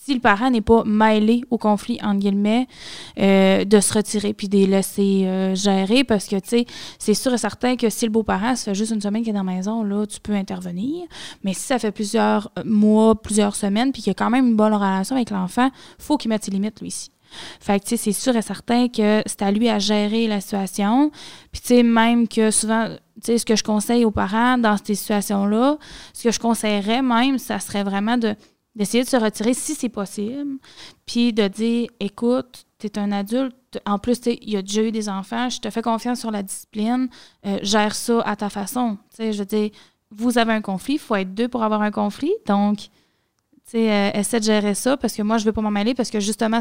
si 0.09 0.15
le 0.15 0.21
parent 0.21 0.51
n'est 0.51 0.63
pas 0.63 0.85
mêlé 0.85 1.43
au 1.51 1.59
conflit, 1.59 1.99
entre 2.03 2.21
guillemets, 2.21 2.67
euh, 3.19 3.67
de 3.67 3.79
se 3.79 3.93
retirer 3.93 4.33
puis 4.33 4.49
de 4.49 4.57
les 4.57 4.67
laisser 4.67 5.27
euh, 5.27 5.55
gérer 5.55 6.03
parce 6.03 6.29
que, 6.29 6.37
tu 6.37 6.49
sais, 6.49 6.67
c'est 6.99 7.13
sûr 7.13 7.35
et 7.35 7.39
certain 7.39 7.77
que 7.77 7.91
si 7.91 8.07
le 8.07 8.11
beau-parent, 8.11 8.57
ça 8.57 8.71
fait 8.71 8.75
juste 8.75 8.93
une 8.93 9.03
semaine 9.03 9.23
qu'il 9.23 9.31
est 9.31 9.39
dans 9.39 9.45
la 9.45 9.53
maison, 9.53 9.83
là, 9.83 10.07
tu 10.07 10.19
peux 10.21 10.33
intervenir. 10.33 11.07
Mais 11.45 11.53
si 11.53 11.61
ça 11.61 11.79
fait 11.79 11.93
plusieurs 11.93 12.51
euh, 12.59 12.63
mois, 12.65 13.21
plusieurs 13.21 13.55
semaines 13.55 13.93
puis 13.93 14.01
qu'il 14.01 14.11
y 14.11 14.13
a 14.13 14.15
quand 14.15 14.31
même 14.31 14.47
une 14.47 14.57
bonne 14.57 14.73
relation 14.73 15.15
avec 15.15 15.29
l'enfant, 15.29 15.69
faut 15.99 16.17
qu'il 16.17 16.31
mette 16.31 16.45
ses 16.45 16.53
limites, 16.53 16.81
lui, 16.81 16.89
ici. 16.89 17.11
Fait 17.61 17.79
que, 17.79 17.85
tu 17.85 17.91
sais, 17.91 17.97
c'est 17.99 18.13
sûr 18.13 18.35
et 18.35 18.41
certain 18.41 18.89
que 18.89 19.23
c'est 19.27 19.43
à 19.43 19.51
lui 19.51 19.69
à 19.69 19.79
gérer 19.79 20.27
la 20.27 20.41
situation. 20.41 21.11
Puis, 21.53 21.61
tu 21.61 21.67
sais, 21.69 21.83
même 21.83 22.27
que 22.27 22.51
souvent, 22.51 22.89
tu 23.23 23.27
sais, 23.33 23.37
ce 23.37 23.45
que 23.45 23.57
je 23.57 23.63
conseille 23.63 24.07
aux 24.07 24.11
parents 24.11 24.57
dans 24.57 24.79
ces 24.83 24.95
situations-là, 24.95 25.77
ce 26.15 26.23
que 26.23 26.31
je 26.31 26.39
conseillerais 26.39 27.03
même, 27.03 27.37
ça 27.37 27.61
serait 27.61 27.85
vraiment 27.85 28.17
de 28.17 28.35
d'essayer 28.79 29.03
de 29.03 29.09
se 29.09 29.17
retirer 29.17 29.55
si 29.55 29.75
c'est 29.75 29.89
possible, 29.89 30.59
puis 31.05 31.33
de 31.33 31.49
dire, 31.49 31.89
écoute, 31.99 32.65
tu 32.79 32.87
es 32.87 32.99
un 32.99 33.11
adulte, 33.11 33.57
en 33.85 33.99
plus, 33.99 34.21
il 34.27 34.51
y 34.51 34.57
a 34.57 34.63
déjà 34.63 34.83
eu 34.83 34.93
des 34.93 35.09
enfants, 35.09 35.51
je 35.51 35.59
te 35.59 35.69
fais 35.69 35.83
confiance 35.83 36.21
sur 36.21 36.31
la 36.31 36.45
discipline, 36.45 37.09
euh, 37.45 37.59
gère 37.63 37.95
ça 37.95 38.21
à 38.21 38.37
ta 38.37 38.49
façon. 38.49 38.97
Je 39.19 39.37
veux 39.37 39.45
dire, 39.45 39.71
vous 40.11 40.39
avez 40.39 40.53
un 40.53 40.63
conflit, 40.63 40.95
il 40.95 41.01
faut 41.01 41.17
être 41.17 41.35
deux 41.35 41.49
pour 41.49 41.65
avoir 41.65 41.83
un 41.83 41.91
conflit, 41.91 42.33
donc, 42.47 42.89
euh, 43.75 44.11
essaie 44.15 44.39
de 44.39 44.45
gérer 44.45 44.75
ça, 44.75 44.97
parce 44.97 45.15
que 45.15 45.23
moi, 45.23 45.39
je 45.39 45.43
ne 45.43 45.49
veux 45.49 45.53
pas 45.53 45.61
m'en 45.61 45.73
mêler, 45.73 45.95
parce 45.95 46.11
que 46.11 46.21
justement, 46.21 46.61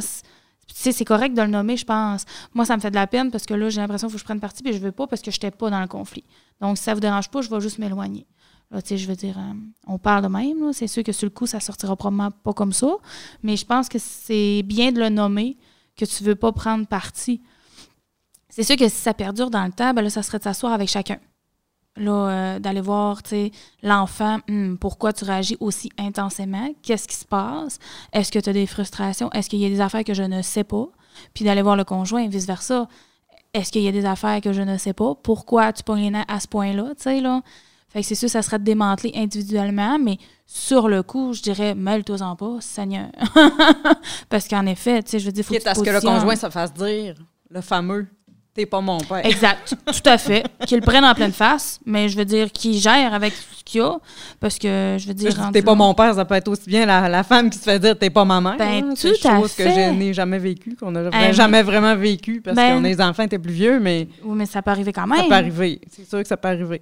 c'est 0.74 1.06
correct 1.06 1.36
de 1.36 1.42
le 1.44 1.48
nommer, 1.48 1.78
je 1.78 1.86
pense. 1.86 2.26
Moi, 2.54 2.66
ça 2.66 2.76
me 2.76 2.82
fait 2.82 2.92
de 2.92 2.96
la 2.96 3.06
peine, 3.06 3.30
parce 3.30 3.46
que 3.46 3.54
là, 3.54 3.70
j'ai 3.70 3.80
l'impression 3.80 4.10
faut 4.10 4.16
que 4.16 4.20
je 4.20 4.26
prenne 4.26 4.40
parti, 4.40 4.64
puis 4.64 4.74
je 4.74 4.80
veux 4.80 4.92
pas, 4.92 5.06
parce 5.06 5.22
que 5.22 5.30
je 5.30 5.38
n'étais 5.38 5.52
pas 5.52 5.70
dans 5.70 5.80
le 5.80 5.88
conflit. 5.88 6.24
Donc, 6.60 6.80
si 6.80 6.84
ça 6.84 6.96
vous 6.96 7.00
dérange 7.00 7.30
pas, 7.30 7.42
je 7.42 7.50
vais 7.50 7.62
juste 7.62 7.78
m'éloigner. 7.78 8.26
Je 8.72 9.08
veux 9.08 9.16
dire, 9.16 9.38
euh, 9.38 9.54
on 9.88 9.98
parle 9.98 10.24
de 10.24 10.28
même. 10.28 10.74
C'est 10.74 10.88
sûr 10.88 11.04
que 11.04 11.12
sur 11.12 11.26
le 11.26 11.32
coup, 11.32 11.46
ça 11.46 11.60
sortira 11.60 11.96
probablement 11.96 12.32
pas 12.32 12.54
comme 12.54 12.74
ça. 12.74 12.98
Mais 13.44 13.56
je 13.56 13.66
pense 13.66 13.88
que 13.88 13.98
c'est 14.00 14.62
bien 14.64 14.92
de 14.92 15.00
le 15.00 15.10
nommer, 15.10 15.58
que 15.96 16.06
tu 16.06 16.24
veux 16.24 16.36
pas 16.36 16.52
prendre 16.52 16.86
parti. 16.86 17.42
C'est 18.50 18.64
sûr 18.64 18.76
que 18.76 18.90
si 18.90 18.96
ça 18.96 19.14
perdure 19.14 19.50
dans 19.50 19.66
le 19.66 19.72
temps, 19.72 19.94
ben 19.94 20.02
là, 20.02 20.10
ça 20.10 20.24
serait 20.24 20.40
de 20.40 20.44
s'asseoir 20.44 20.74
avec 20.74 20.90
chacun. 20.90 21.18
Là, 21.96 22.12
euh, 22.12 22.60
d'aller 22.60 22.82
voir, 22.82 23.22
l'enfant, 23.82 24.40
hmm, 24.48 24.76
pourquoi 24.76 25.14
tu 25.14 25.26
réagis 25.26 25.58
aussi 25.60 25.90
intensément? 25.98 26.70
Qu'est-ce 26.84 27.08
qui 27.08 27.16
se 27.16 27.26
passe? 27.26 27.80
Est-ce 28.14 28.32
que 28.32 28.40
tu 28.40 28.50
as 28.50 28.54
des 28.54 28.68
frustrations? 28.68 29.32
Est-ce 29.32 29.50
qu'il 29.50 29.60
y 29.60 29.66
a 29.66 29.70
des 29.70 29.82
affaires 29.82 30.04
que 30.04 30.14
je 30.14 30.24
ne 30.24 30.42
sais 30.42 30.64
pas? 30.64 30.88
Puis 31.34 31.46
d'aller 31.46 31.64
voir 31.64 31.76
le 31.76 31.84
conjoint, 31.84 32.28
vice-versa. 32.28 32.88
Est-ce 33.54 33.72
qu'il 33.72 33.82
y 33.82 33.88
a 33.88 33.92
des 33.92 34.06
affaires 34.06 34.42
que 34.42 34.54
je 34.54 34.62
ne 34.62 34.78
sais 34.78 34.94
pas? 34.94 35.16
Pourquoi 35.16 35.74
tu 35.74 35.82
pognes 35.84 36.24
à 36.28 36.40
ce 36.40 36.48
point-là? 36.48 36.94
Tu 36.96 37.04
sais, 37.04 37.22
là? 37.22 37.42
Fait 37.90 38.02
que 38.02 38.08
c'est 38.08 38.16
sûr, 38.16 38.30
ça 38.30 38.42
serait 38.42 38.60
de 38.60 38.66
démanteler 38.66 39.12
individuellement, 39.16 39.98
mais 39.98 40.18
sur 40.46 40.90
le 40.90 41.04
coup, 41.04 41.34
je 41.34 41.42
dirais, 41.42 41.74
mêle-toi-en 41.74 42.36
pas, 42.36 42.58
Seigneur. 42.60 43.10
Parce 44.30 44.48
qu'en 44.48 44.66
effet, 44.66 45.04
tu 45.04 45.12
sais, 45.12 45.20
je 45.20 45.26
veux 45.26 45.32
dire, 45.32 45.46
faut 45.46 45.54
que 45.54 45.70
à 45.70 45.74
ce 45.74 45.82
que 45.82 45.90
le 45.90 46.02
conjoint 46.02 46.36
se 46.36 46.50
fasse 46.50 46.74
dire, 46.74 47.16
le 47.50 47.62
fameux 47.62 48.08
T'es 48.58 48.66
pas 48.66 48.82
mon 48.82 48.98
père. 48.98 49.24
Exact, 49.24 49.76
tout 49.86 50.10
à 50.10 50.18
fait. 50.18 50.44
Qu'il 50.66 50.80
le 50.80 50.84
prenne 50.84 51.06
en 51.06 51.14
pleine 51.14 51.32
face, 51.32 51.80
mais 51.86 52.10
je 52.10 52.18
veux 52.18 52.26
dire 52.26 52.52
qu'il 52.52 52.74
gère 52.74 53.14
avec 53.14 53.32
ce 53.34 53.64
qu'il 53.64 53.82
a. 53.82 53.98
Parce 54.40 54.58
que 54.58 54.98
je 55.00 55.08
veux 55.08 55.14
dire. 55.14 55.32
T'es 55.54 55.62
pas 55.62 55.76
mon 55.76 55.94
père, 55.94 56.16
ça 56.16 56.26
peut 56.26 56.34
être 56.34 56.48
aussi 56.48 56.68
bien 56.68 56.88
la, 56.88 57.24
femme 57.24 57.52
qui 57.52 57.60
se 57.60 57.64
fait 57.64 57.78
dire 57.78 57.96
t'es 57.96 58.10
pas 58.10 58.26
ma 58.26 58.42
mère. 58.42 58.58
Ben, 58.58 58.96
tout 59.00 59.28
à 59.28 59.40
chose 59.40 59.54
que 59.54 59.64
je 59.64 59.92
n'ai 59.92 60.12
jamais 60.12 60.40
vécu, 60.40 60.76
qu'on 60.76 60.90
n'a 60.90 61.32
jamais 61.32 61.62
vraiment 61.62 61.96
vécu 61.96 62.42
parce 62.44 62.56
ben, 62.56 62.80
qu'on 62.80 62.84
est 62.84 62.98
les 62.98 63.02
enfants 63.02 63.24
étaient 63.24 63.38
plus 63.38 63.54
vieux, 63.54 63.80
mais. 63.80 64.08
Oui, 64.24 64.36
mais 64.36 64.48
ça 64.48 64.64
peut 64.64 64.72
arriver 64.72 64.92
quand 64.92 65.06
même. 65.06 65.20
Ça 65.20 65.26
peut 65.26 65.36
arriver. 65.36 65.80
C'est 65.96 66.10
sûr 66.10 66.24
que 66.24 66.28
ça 66.28 66.38
peut 66.38 66.48
arriver. 66.48 66.82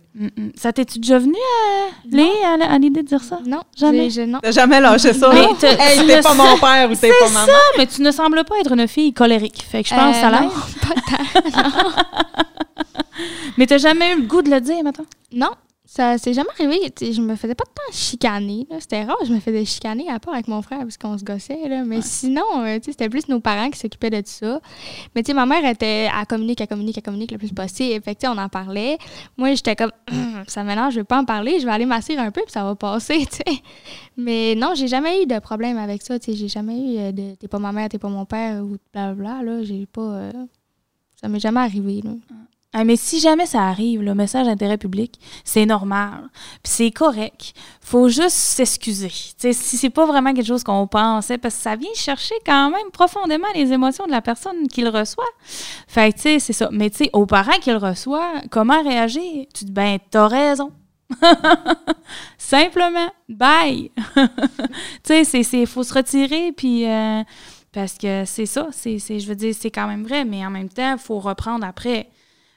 Ça 0.55 0.71
t'es-tu 0.71 0.99
déjà 0.99 1.19
venu 1.19 1.35
à, 1.35 2.17
euh, 2.17 2.73
à, 2.73 2.77
l'idée 2.77 3.03
de 3.03 3.07
dire 3.07 3.21
ça? 3.21 3.39
Non, 3.45 3.63
jamais? 3.77 4.07
T'as 4.41 4.51
jamais 4.51 4.79
lâché 4.79 5.11
ça? 5.11 5.29
Mais 5.33 5.67
hey, 5.67 6.07
t'es 6.07 6.21
pas 6.21 6.33
mon 6.33 6.57
père 6.57 6.89
ou 6.89 6.95
t'es 6.95 7.09
pas 7.09 7.29
ma 7.33 7.45
mère. 7.45 7.45
C'est 7.45 7.51
ça, 7.51 7.57
mais 7.77 7.87
tu 7.87 8.01
ne 8.01 8.11
sembles 8.11 8.43
pas 8.45 8.55
être 8.61 8.71
une 8.71 8.87
fille 8.87 9.13
colérique. 9.13 9.65
Fait 9.69 9.83
que 9.83 9.89
je 9.89 9.93
pense 9.93 10.15
que 10.15 10.21
ça 10.21 10.31
l'air. 10.31 10.51
Mais 13.57 13.65
t'as 13.67 13.77
jamais 13.77 14.13
eu 14.13 14.21
le 14.21 14.27
goût 14.27 14.41
de 14.41 14.49
le 14.49 14.59
dire, 14.59 14.83
maintenant? 14.83 15.05
Non, 15.31 15.51
ça 15.85 16.17
s'est 16.17 16.33
jamais 16.33 16.49
arrivé. 16.59 16.91
je 16.99 17.21
me 17.21 17.35
faisais 17.35 17.53
pas 17.53 17.63
de 17.63 17.69
temps 17.69 17.97
chicaner. 17.97 18.67
C'était 18.79 19.03
rare, 19.03 19.17
je 19.25 19.31
me 19.31 19.39
faisais 19.39 19.63
chicaner 19.65 20.09
à 20.09 20.19
part 20.19 20.33
avec 20.33 20.47
mon 20.47 20.61
frère 20.61 20.79
parce 20.79 20.97
qu'on 20.97 21.17
se 21.17 21.23
gossait. 21.23 21.69
Là. 21.69 21.83
Mais 21.85 22.01
sinon, 22.01 22.43
euh, 22.57 22.79
c'était 22.81 23.07
plus 23.07 23.27
nos 23.29 23.39
parents 23.39 23.69
qui 23.69 23.79
s'occupaient 23.79 24.09
de 24.09 24.17
tout 24.17 24.23
ça. 24.27 24.59
Mais 25.15 25.21
tu 25.21 25.27
sais, 25.27 25.33
ma 25.33 25.45
mère 25.45 25.63
était 25.63 26.09
à 26.13 26.25
communiquer, 26.25 26.63
à 26.63 26.67
communiquer, 26.67 26.99
à 26.99 27.01
communiquer 27.01 27.35
le 27.35 27.39
plus 27.39 27.53
possible. 27.53 28.03
Fait 28.03 28.17
on 28.27 28.37
en 28.37 28.49
parlait. 28.49 28.97
Moi, 29.37 29.53
j'étais 29.53 29.75
comme, 29.75 29.91
ça 30.47 30.63
maintenant, 30.63 30.89
je 30.89 30.97
vais 30.97 31.03
pas 31.03 31.19
en 31.19 31.25
parler, 31.25 31.59
je 31.59 31.65
vais 31.65 31.71
aller 31.71 31.85
m'asseoir 31.85 32.19
un 32.19 32.31
peu 32.31 32.41
puis 32.41 32.51
ça 32.51 32.63
va 32.63 32.75
passer, 32.75 33.27
Mais 34.17 34.55
non, 34.55 34.73
j'ai 34.75 34.87
jamais 34.87 35.23
eu 35.23 35.27
de 35.27 35.39
problème 35.39 35.77
avec 35.77 36.01
ça. 36.01 36.15
J'ai 36.25 36.47
jamais 36.47 36.77
eu 36.77 36.97
euh, 36.97 37.11
de 37.11 37.35
t'es 37.35 37.47
pas 37.47 37.59
ma 37.59 37.71
mère, 37.71 37.89
t'es 37.89 37.99
pas 37.99 38.09
mon 38.09 38.25
père 38.25 38.63
ou 38.63 38.77
blablabla. 38.91 39.43
Là, 39.43 39.63
j'ai 39.63 39.85
pas. 39.85 40.01
Euh, 40.01 40.31
ça 41.19 41.27
m'est 41.27 41.39
jamais 41.39 41.61
arrivé. 41.61 42.01
Là. 42.03 42.11
Ah, 42.77 42.83
mais 42.83 42.97
si 42.97 43.21
jamais 43.21 43.45
ça 43.45 43.61
arrive, 43.69 44.01
le 44.01 44.13
message 44.13 44.47
d'intérêt 44.47 44.77
public, 44.77 45.17
c'est 45.45 45.65
normal. 45.65 46.29
Puis 46.61 46.73
c'est 46.73 46.91
correct. 46.91 47.53
faut 47.79 48.09
juste 48.09 48.35
s'excuser. 48.35 49.07
Si 49.09 49.53
c'est 49.53 49.89
pas 49.89 50.05
vraiment 50.05 50.33
quelque 50.33 50.45
chose 50.45 50.65
qu'on 50.65 50.85
pensait, 50.85 51.37
parce 51.37 51.55
que 51.55 51.61
ça 51.61 51.77
vient 51.77 51.93
chercher 51.95 52.35
quand 52.45 52.69
même 52.71 52.91
profondément 52.91 53.47
les 53.55 53.71
émotions 53.71 54.05
de 54.07 54.11
la 54.11 54.21
personne 54.21 54.67
qui 54.67 54.81
le 54.81 54.89
reçoit. 54.89 55.23
Fait 55.87 56.11
tu 56.11 56.19
sais, 56.19 56.39
c'est 56.39 56.51
ça. 56.51 56.67
Mais 56.69 56.89
tu 56.89 57.05
sais, 57.05 57.09
aux 57.13 57.25
parents 57.25 57.59
qui 57.61 57.71
le 57.71 57.77
reçoivent, 57.77 58.41
comment 58.51 58.83
réagir? 58.83 59.45
Tu 59.53 59.63
dis, 59.63 59.71
ben, 59.71 59.97
t'as 60.11 60.27
raison. 60.27 60.73
Simplement, 62.37 63.09
bye. 63.29 63.89
tu 65.03 65.23
sais, 65.23 65.39
il 65.53 65.67
faut 65.67 65.83
se 65.83 65.93
retirer, 65.93 66.51
puis. 66.51 66.85
Euh, 66.85 67.23
parce 67.75 67.97
que 67.97 68.23
c'est 68.23 68.45
ça, 68.45 68.69
c'est, 68.71 68.97
je 68.97 69.27
veux 69.27 69.35
dire, 69.35 69.53
c'est 69.53 69.69
quand 69.69 69.85
même 69.85 70.05
vrai, 70.05 70.23
mais 70.23 70.45
en 70.45 70.49
même 70.49 70.69
temps, 70.69 70.93
il 70.93 70.97
faut 70.97 71.19
reprendre 71.19 71.65
après. 71.65 72.07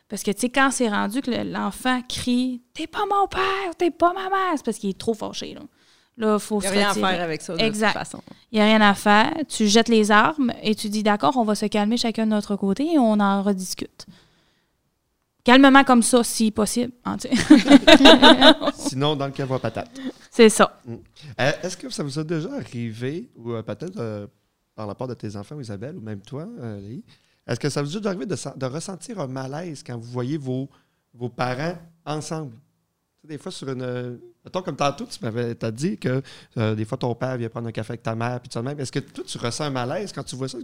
Parce 0.08 0.22
que, 0.22 0.30
tu 0.30 0.42
sais, 0.42 0.48
quand 0.48 0.70
c'est 0.70 0.88
rendu 0.88 1.20
que 1.22 1.32
l'enfant 1.42 2.00
crie 2.08 2.62
T'es 2.72 2.86
pas 2.86 3.04
mon 3.10 3.26
père, 3.26 3.74
t'es 3.76 3.90
pas 3.90 4.12
ma 4.12 4.30
mère, 4.30 4.52
c'est 4.54 4.64
parce 4.64 4.78
qu'il 4.78 4.90
est 4.90 4.98
trop 4.98 5.14
fâché. 5.14 5.54
Là, 5.54 5.62
là 6.18 6.38
faut 6.38 6.60
Il 6.60 6.62
n'y 6.62 6.66
a 6.68 6.70
rien 6.70 6.90
à 6.90 6.94
faire 6.94 7.20
avec 7.20 7.42
ça, 7.42 7.56
de 7.56 7.60
exact. 7.60 7.94
toute 7.94 7.98
façon. 7.98 8.22
Il 8.52 8.58
n'y 8.58 8.60
a 8.60 8.66
rien 8.66 8.80
à 8.80 8.94
faire. 8.94 9.32
Tu 9.48 9.66
jettes 9.66 9.88
les 9.88 10.12
armes 10.12 10.52
et 10.62 10.76
tu 10.76 10.88
dis 10.88 11.02
D'accord, 11.02 11.36
on 11.36 11.42
va 11.42 11.56
se 11.56 11.66
calmer 11.66 11.96
chacun 11.96 12.24
de 12.24 12.30
notre 12.30 12.54
côté 12.54 12.86
et 12.86 12.98
on 13.00 13.18
en 13.18 13.42
rediscute. 13.42 14.06
Calmement 15.42 15.82
comme 15.82 16.04
ça, 16.04 16.22
si 16.22 16.52
possible. 16.52 16.92
Hein, 17.04 17.16
Sinon, 18.76 19.16
dans 19.16 19.26
le 19.26 19.32
cas 19.32 19.46
patate. 19.46 19.90
C'est 20.30 20.48
ça. 20.48 20.80
Mm. 20.86 20.94
Euh, 21.40 21.52
est-ce 21.64 21.76
que 21.76 21.90
ça 21.90 22.04
vous 22.04 22.20
a 22.20 22.22
déjà 22.22 22.54
arrivé, 22.54 23.30
ou 23.34 23.50
euh, 23.50 23.62
peut-être 23.62 23.98
euh, 23.98 24.28
par 24.78 24.86
la 24.86 24.94
part 24.94 25.08
de 25.08 25.14
tes 25.14 25.34
enfants, 25.34 25.58
Isabelle, 25.58 25.96
ou 25.96 26.00
même 26.00 26.20
toi, 26.20 26.46
Lee, 26.78 27.02
est-ce 27.48 27.58
que 27.58 27.68
ça 27.68 27.82
vous 27.82 27.96
est 27.96 28.06
arrivé 28.06 28.26
de, 28.26 28.66
ressentir 28.66 29.18
un 29.18 29.26
malaise 29.26 29.82
quand 29.82 29.98
vous 29.98 30.08
voyez 30.08 30.38
vos, 30.38 30.68
vos 31.12 31.28
parents 31.28 31.76
ensemble? 32.06 32.54
des 33.24 33.38
fois, 33.38 33.50
sur 33.50 33.68
une. 33.68 34.20
Mettons, 34.44 34.62
comme 34.62 34.76
tantôt, 34.76 35.04
tu 35.04 35.18
m'avais 35.20 35.56
as 35.62 35.70
dit 35.72 35.98
que 35.98 36.22
euh, 36.56 36.76
des 36.76 36.84
fois, 36.84 36.96
ton 36.96 37.12
père 37.16 37.36
vient 37.36 37.48
prendre 37.48 37.66
un 37.66 37.72
café 37.72 37.90
avec 37.90 38.04
ta 38.04 38.14
mère, 38.14 38.40
puis 38.40 38.48
ça 38.52 38.62
même. 38.62 38.78
Est-ce 38.78 38.92
que 38.92 39.00
toi, 39.00 39.24
tu 39.26 39.36
ressens 39.36 39.64
un 39.64 39.70
malaise 39.70 40.12
quand 40.12 40.22
tu 40.22 40.36
vois 40.36 40.48
ça? 40.48 40.58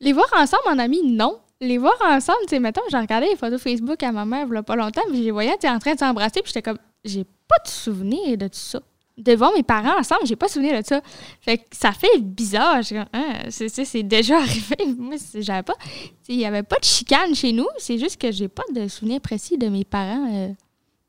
Les 0.00 0.12
voir 0.12 0.28
ensemble, 0.36 0.62
mon 0.68 0.78
ami, 0.78 1.02
non. 1.02 1.40
Les 1.62 1.78
voir 1.78 1.96
ensemble, 2.04 2.40
tu 2.42 2.50
sais, 2.50 2.60
mettons, 2.60 2.82
j'ai 2.90 2.98
regardé 2.98 3.26
les 3.28 3.36
photos 3.36 3.60
Facebook 3.60 4.02
à 4.02 4.12
ma 4.12 4.26
mère 4.26 4.46
il 4.46 4.52
n'y 4.52 4.58
a 4.58 4.62
pas 4.62 4.76
longtemps, 4.76 5.02
puis 5.08 5.18
je 5.18 5.22
les 5.24 5.30
voyais 5.30 5.56
en 5.64 5.78
train 5.78 5.94
de 5.94 5.98
s'embrasser, 5.98 6.42
puis 6.42 6.52
j'étais 6.54 6.62
comme, 6.62 6.78
j'ai 7.04 7.24
pas 7.24 7.58
de 7.64 7.68
souvenir 7.68 8.36
de 8.36 8.46
tout 8.48 8.58
ça 8.58 8.80
de 9.20 9.34
voir 9.34 9.52
mes 9.54 9.62
parents 9.62 9.98
ensemble, 9.98 10.22
j'ai 10.24 10.36
pas 10.36 10.48
souvenir 10.48 10.80
de 10.80 10.86
ça. 10.86 11.00
Fait 11.40 11.58
que 11.58 11.64
ça 11.72 11.92
fait 11.92 12.18
bizarre. 12.18 12.80
Hein, 13.12 13.32
c'est 13.48 14.02
déjà 14.02 14.36
arrivé. 14.40 14.76
Moi, 14.98 15.16
j'avais 15.34 15.62
pas. 15.62 15.74
Il 16.28 16.36
n'y 16.36 16.46
avait 16.46 16.62
pas 16.62 16.78
de 16.78 16.84
chicane 16.84 17.34
chez 17.34 17.52
nous. 17.52 17.66
C'est 17.78 17.98
juste 17.98 18.20
que 18.20 18.30
j'ai 18.32 18.48
pas 18.48 18.62
de 18.74 18.88
souvenir 18.88 19.20
précis 19.20 19.58
de 19.58 19.68
mes 19.68 19.84
parents, 19.84 20.28
euh, 20.32 20.48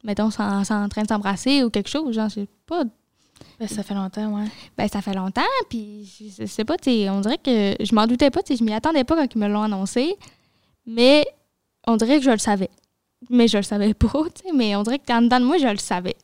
mettons, 0.03 0.29
en, 0.37 0.63
train 0.63 1.03
de 1.03 1.07
s'embrasser 1.07 1.63
ou 1.63 1.69
quelque 1.69 1.89
chose. 1.89 2.15
Genre, 2.15 2.29
j'ai 2.29 2.47
pas. 2.65 2.83
Ben, 3.59 3.67
ça 3.67 3.83
fait 3.83 3.93
longtemps, 3.93 4.35
ouais. 4.35 4.47
Ben, 4.77 4.87
ça 4.87 5.01
fait 5.01 5.13
longtemps. 5.13 5.41
Puis, 5.69 6.33
je 6.37 6.45
sais 6.45 6.65
pas, 6.65 6.75
on 6.75 7.21
dirait 7.21 7.37
que 7.37 7.75
je 7.83 7.95
m'en 7.95 8.07
doutais 8.07 8.29
pas. 8.29 8.41
Je 8.47 8.63
m'y 8.63 8.73
attendais 8.73 9.03
pas 9.03 9.15
quand 9.15 9.33
ils 9.33 9.39
me 9.39 9.47
l'ont 9.47 9.63
annoncé. 9.63 10.15
Mais 10.85 11.25
on 11.87 11.95
dirait 11.97 12.17
que 12.17 12.25
je 12.25 12.31
le 12.31 12.37
savais. 12.37 12.69
Mais 13.29 13.47
je 13.47 13.57
le 13.57 13.63
savais 13.63 13.93
pas, 13.93 14.11
mais 14.55 14.75
on 14.75 14.83
dirait 14.83 14.99
que 14.99 15.11
en 15.13 15.21
dedans 15.21 15.39
de 15.39 15.45
moi, 15.45 15.57
je 15.57 15.67
le 15.67 15.77
savais. 15.77 16.15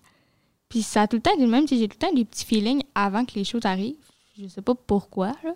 Puis 0.70 0.82
ça 0.82 1.04
a 1.04 1.08
tout 1.08 1.18
le 1.18 1.22
temps, 1.22 1.38
même 1.38 1.68
si 1.68 1.80
j'ai 1.80 1.88
tout 1.88 1.98
le 2.02 2.08
temps 2.08 2.14
des 2.14 2.26
petits 2.26 2.46
feelings 2.46 2.82
avant 2.94 3.26
que 3.26 3.36
les 3.36 3.44
choses 3.44 3.66
arrivent. 3.66 3.96
Je 4.40 4.48
sais 4.48 4.62
pas 4.62 4.76
pourquoi, 4.76 5.34
là. 5.44 5.54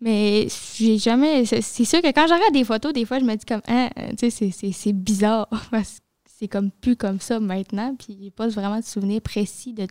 Mais 0.00 0.46
j'ai 0.76 0.96
jamais. 0.98 1.44
C'est 1.44 1.84
sûr 1.84 2.00
que 2.00 2.12
quand 2.12 2.26
je 2.28 2.34
regarde 2.34 2.52
des 2.52 2.64
photos, 2.64 2.92
des 2.92 3.04
fois, 3.04 3.18
je 3.18 3.24
me 3.24 3.34
dis 3.34 3.44
comme, 3.44 3.62
hein, 3.66 3.88
tu 4.16 4.30
sais, 4.30 4.50
c'est 4.52 4.92
bizarre. 4.92 5.48
Parce 5.70 5.98
que 5.98 6.04
c'est 6.38 6.48
comme 6.48 6.70
plus 6.70 6.96
comme 6.96 7.20
ça 7.20 7.40
maintenant. 7.40 7.94
Puis 7.96 8.16
j'ai 8.22 8.30
pas 8.30 8.46
vraiment 8.48 8.78
de 8.78 8.84
souvenir 8.84 9.20
précis 9.20 9.72
de 9.72 9.88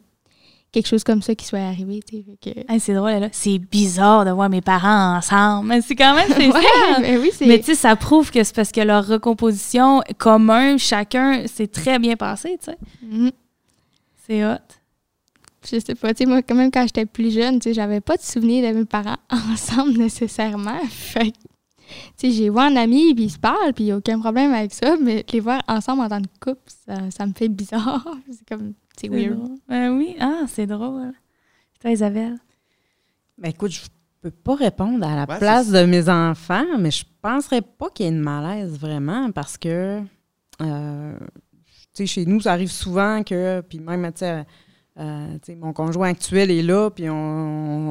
quelque 0.71 0.87
chose 0.87 1.03
comme 1.03 1.21
ça 1.21 1.35
qui 1.35 1.45
soit 1.45 1.59
arrivé. 1.59 1.99
Que... 2.41 2.49
c'est 2.79 2.93
drôle, 2.93 3.11
là. 3.11 3.27
C'est 3.33 3.59
bizarre 3.59 4.23
de 4.23 4.31
voir 4.31 4.49
mes 4.49 4.61
parents 4.61 5.17
ensemble. 5.17 5.67
Mais 5.67 5.81
c'est 5.81 5.95
quand 5.95 6.15
même 6.15 6.29
ouais, 6.37 7.01
mais 7.01 7.17
oui, 7.17 7.31
mais 7.41 7.59
tu 7.59 7.65
sais, 7.65 7.75
ça 7.75 7.97
prouve 7.97 8.31
que 8.31 8.43
c'est 8.43 8.55
parce 8.55 8.71
que 8.71 8.81
leur 8.81 9.05
recomposition 9.05 10.01
commun, 10.17 10.77
chacun, 10.77 11.43
c'est 11.47 11.69
très 11.69 11.99
bien 11.99 12.15
passé, 12.15 12.57
tu 12.63 12.71
sais. 12.71 12.77
Mm-hmm. 13.05 13.31
C'est 14.27 14.45
hot. 14.45 14.57
Je 15.63 15.79
sais 15.79 15.95
pas, 15.95 16.13
tu 16.13 16.19
sais, 16.19 16.25
moi, 16.29 16.41
quand 16.41 16.55
même, 16.55 16.71
quand 16.71 16.83
j'étais 16.83 17.05
plus 17.05 17.33
jeune, 17.33 17.59
tu 17.59 17.69
sais, 17.69 17.73
j'avais 17.73 17.99
pas 17.99 18.15
de 18.15 18.21
souvenir 18.21 18.69
de 18.71 18.77
mes 18.77 18.85
parents 18.85 19.17
ensemble 19.31 19.97
nécessairement. 19.97 20.79
Fait 20.89 21.33
tu 22.17 22.29
sais, 22.29 22.31
j'ai 22.31 22.49
vu 22.49 22.59
un 22.59 22.75
ami, 22.75 23.13
puis 23.15 23.25
ils 23.25 23.29
se 23.31 23.39
parlent, 23.39 23.73
puis 23.73 23.85
il 23.85 23.87
n'y 23.87 23.91
a 23.93 23.97
aucun 23.97 24.19
problème 24.19 24.53
avec 24.53 24.73
ça, 24.73 24.97
mais 25.01 25.25
les 25.31 25.39
voir 25.39 25.61
ensemble 25.67 26.01
en 26.01 26.09
tant 26.09 26.21
que 26.21 26.27
couple, 26.51 26.61
ça, 26.85 27.09
ça 27.11 27.25
me 27.25 27.33
fait 27.33 27.47
bizarre. 27.47 28.05
c'est 28.29 28.47
comme, 28.47 28.73
c'est 28.99 29.07
weird. 29.07 29.39
Ben 29.67 29.97
oui, 29.97 30.15
ah, 30.19 30.43
c'est 30.47 30.67
drôle. 30.67 31.13
Toi, 31.79 31.91
Isabelle? 31.91 32.37
Ben 33.37 33.49
écoute, 33.49 33.71
je 33.71 33.81
peux 34.21 34.31
pas 34.31 34.55
répondre 34.55 35.05
à 35.05 35.15
la 35.15 35.25
Ouais, 35.25 35.37
place 35.37 35.69
de 35.69 35.85
mes 35.85 36.09
enfants, 36.09 36.77
mais 36.79 36.91
je 36.91 37.05
penserais 37.21 37.61
pas 37.61 37.89
qu'il 37.89 38.05
y 38.05 38.09
ait 38.09 38.11
une 38.11 38.19
malaise 38.19 38.77
vraiment 38.77 39.31
parce 39.31 39.57
que, 39.57 40.01
euh, 40.61 41.17
chez 42.05 42.25
nous, 42.25 42.41
ça 42.41 42.51
arrive 42.53 42.71
souvent 42.71 43.23
que, 43.23 43.61
puis 43.61 43.79
même, 43.79 44.03
tu 44.13 44.19
sais, 44.19 44.43
euh, 44.99 45.37
mon 45.59 45.73
conjoint 45.73 46.09
actuel 46.09 46.49
est 46.51 46.63
là, 46.63 46.89
puis 46.89 47.09
on, 47.09 47.13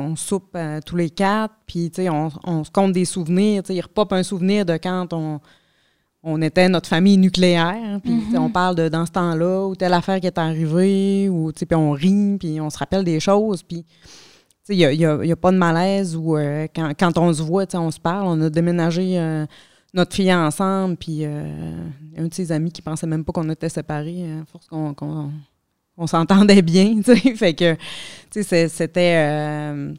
on 0.01 0.17
soupe 0.17 0.55
euh, 0.57 0.81
tous 0.85 0.97
les 0.97 1.11
quatre, 1.11 1.55
puis 1.67 1.91
tu 1.91 2.03
sais, 2.03 2.09
on, 2.09 2.31
on 2.45 2.65
se 2.65 2.71
compte 2.71 2.93
des 2.93 3.05
souvenirs, 3.05 3.63
tu 3.63 3.69
sais, 3.69 3.75
il 3.75 3.81
repop 3.81 4.13
un 4.13 4.23
souvenir 4.23 4.65
de 4.65 4.75
quand 4.77 5.13
on, 5.13 5.41
on 6.23 6.43
était 6.43 6.69
notre 6.69 6.89
famille 6.89 7.17
nucléaire, 7.19 8.01
puis 8.03 8.13
on 8.37 8.51
parle 8.51 8.75
de 8.75 8.89
dans 8.89 9.07
ce 9.07 9.13
temps-là, 9.13 9.67
ou 9.67 9.77
telle 9.77 9.93
affaire 9.95 10.21
qui 10.21 10.27
est 10.27 10.39
arrivée, 10.39 11.29
ou 11.29 11.53
tu 11.53 11.61
sais, 11.61 11.67
puis 11.67 11.77
on 11.77 11.93
rit, 11.93 12.37
puis 12.39 12.61
on 12.61 12.71
se 12.71 12.79
rappelle 12.79 13.05
des 13.05 13.21
choses, 13.21 13.63
puis 13.63 13.85
il 14.69 14.77
n'y 14.79 14.85
a, 14.85 14.93
y 14.93 15.07
a- 15.07 15.25
y 15.25 15.31
a 15.31 15.37
pas 15.37 15.53
de 15.53 15.57
malaise 15.59 16.17
ou 16.17 16.37
euh, 16.37 16.67
quand, 16.75 16.91
quand 16.99 17.17
on 17.19 17.33
se 17.33 17.41
voit, 17.41 17.67
on 17.75 17.93
se 17.93 18.01
parle. 18.01 18.27
On 18.27 18.41
a 18.41 18.51
déménagé 18.51 19.17
notre 19.97 20.15
fille 20.15 20.33
ensemble, 20.33 20.97
puis 20.97 21.21
euh, 21.25 21.75
un 22.17 22.27
de 22.27 22.33
ses 22.35 22.53
amis 22.53 22.71
qui 22.71 22.83
pensait 22.83 23.07
même 23.07 23.25
pas 23.25 23.33
qu'on 23.33 23.49
était 23.51 23.69
séparés, 23.69 24.23
euh, 24.23 24.43
à 24.43 24.45
force 24.45 24.67
qu'on 24.69 24.95
qu'on- 24.95 25.33
on 25.97 26.07
s'entendait 26.07 26.63
bien, 26.63 27.01
tu 27.05 27.17
sais. 27.17 27.35
Fait 27.35 27.55
que, 27.55 27.75
tu 28.31 28.43
sais, 28.43 28.69
c'était... 28.69 29.17
euh, 29.17 29.95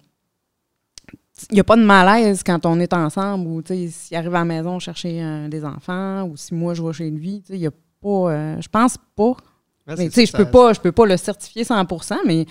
il 1.52 1.54
n'y 1.54 1.60
a 1.60 1.64
pas 1.64 1.76
de 1.76 1.84
malaise 1.84 2.42
quand 2.44 2.66
on 2.66 2.80
est 2.80 2.94
ensemble 2.94 3.48
ou, 3.48 3.62
tu 3.62 3.74
sais, 3.74 3.88
s'il 3.90 4.18
arrive 4.18 4.34
à 4.34 4.40
la 4.40 4.46
maison 4.46 4.80
chercher 4.80 5.22
euh, 5.22 5.48
des 5.48 5.64
enfants 5.66 6.24
ou 6.24 6.36
si 6.36 6.54
moi 6.56 6.74
je 6.74 6.82
vais 6.82 6.94
chez 6.94 7.10
lui, 7.12 7.42
tu 7.42 7.48
sais, 7.48 7.54
il 7.58 7.60
n'y 7.60 7.68
a 7.68 7.72
pas... 8.02 8.32
euh, 8.32 8.62
je 8.62 8.68
pense 8.68 8.98
pas 9.16 9.24
Ouais, 9.88 9.96
mais 9.96 9.96
c'est 9.98 10.10
tu 10.10 10.14
sais, 10.16 10.26
je 10.26 10.32
peux 10.34 10.50
pas, 10.52 10.74
je 10.74 10.80
peux 10.82 10.92
pas 10.92 11.06
le 11.06 11.16
certifier 11.16 11.64
100 11.64 11.86
mais 12.26 12.46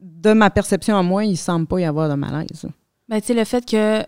de 0.00 0.32
ma 0.32 0.50
perception 0.50 0.96
à 0.96 1.02
moi, 1.02 1.24
il 1.24 1.36
semble 1.36 1.66
pas 1.66 1.80
y 1.80 1.84
avoir 1.84 2.08
de 2.08 2.14
malaise. 2.14 2.66
Ben, 3.08 3.20
tu 3.20 3.28
sais, 3.28 3.34
le 3.34 3.44
fait 3.44 3.64
que 3.64 4.02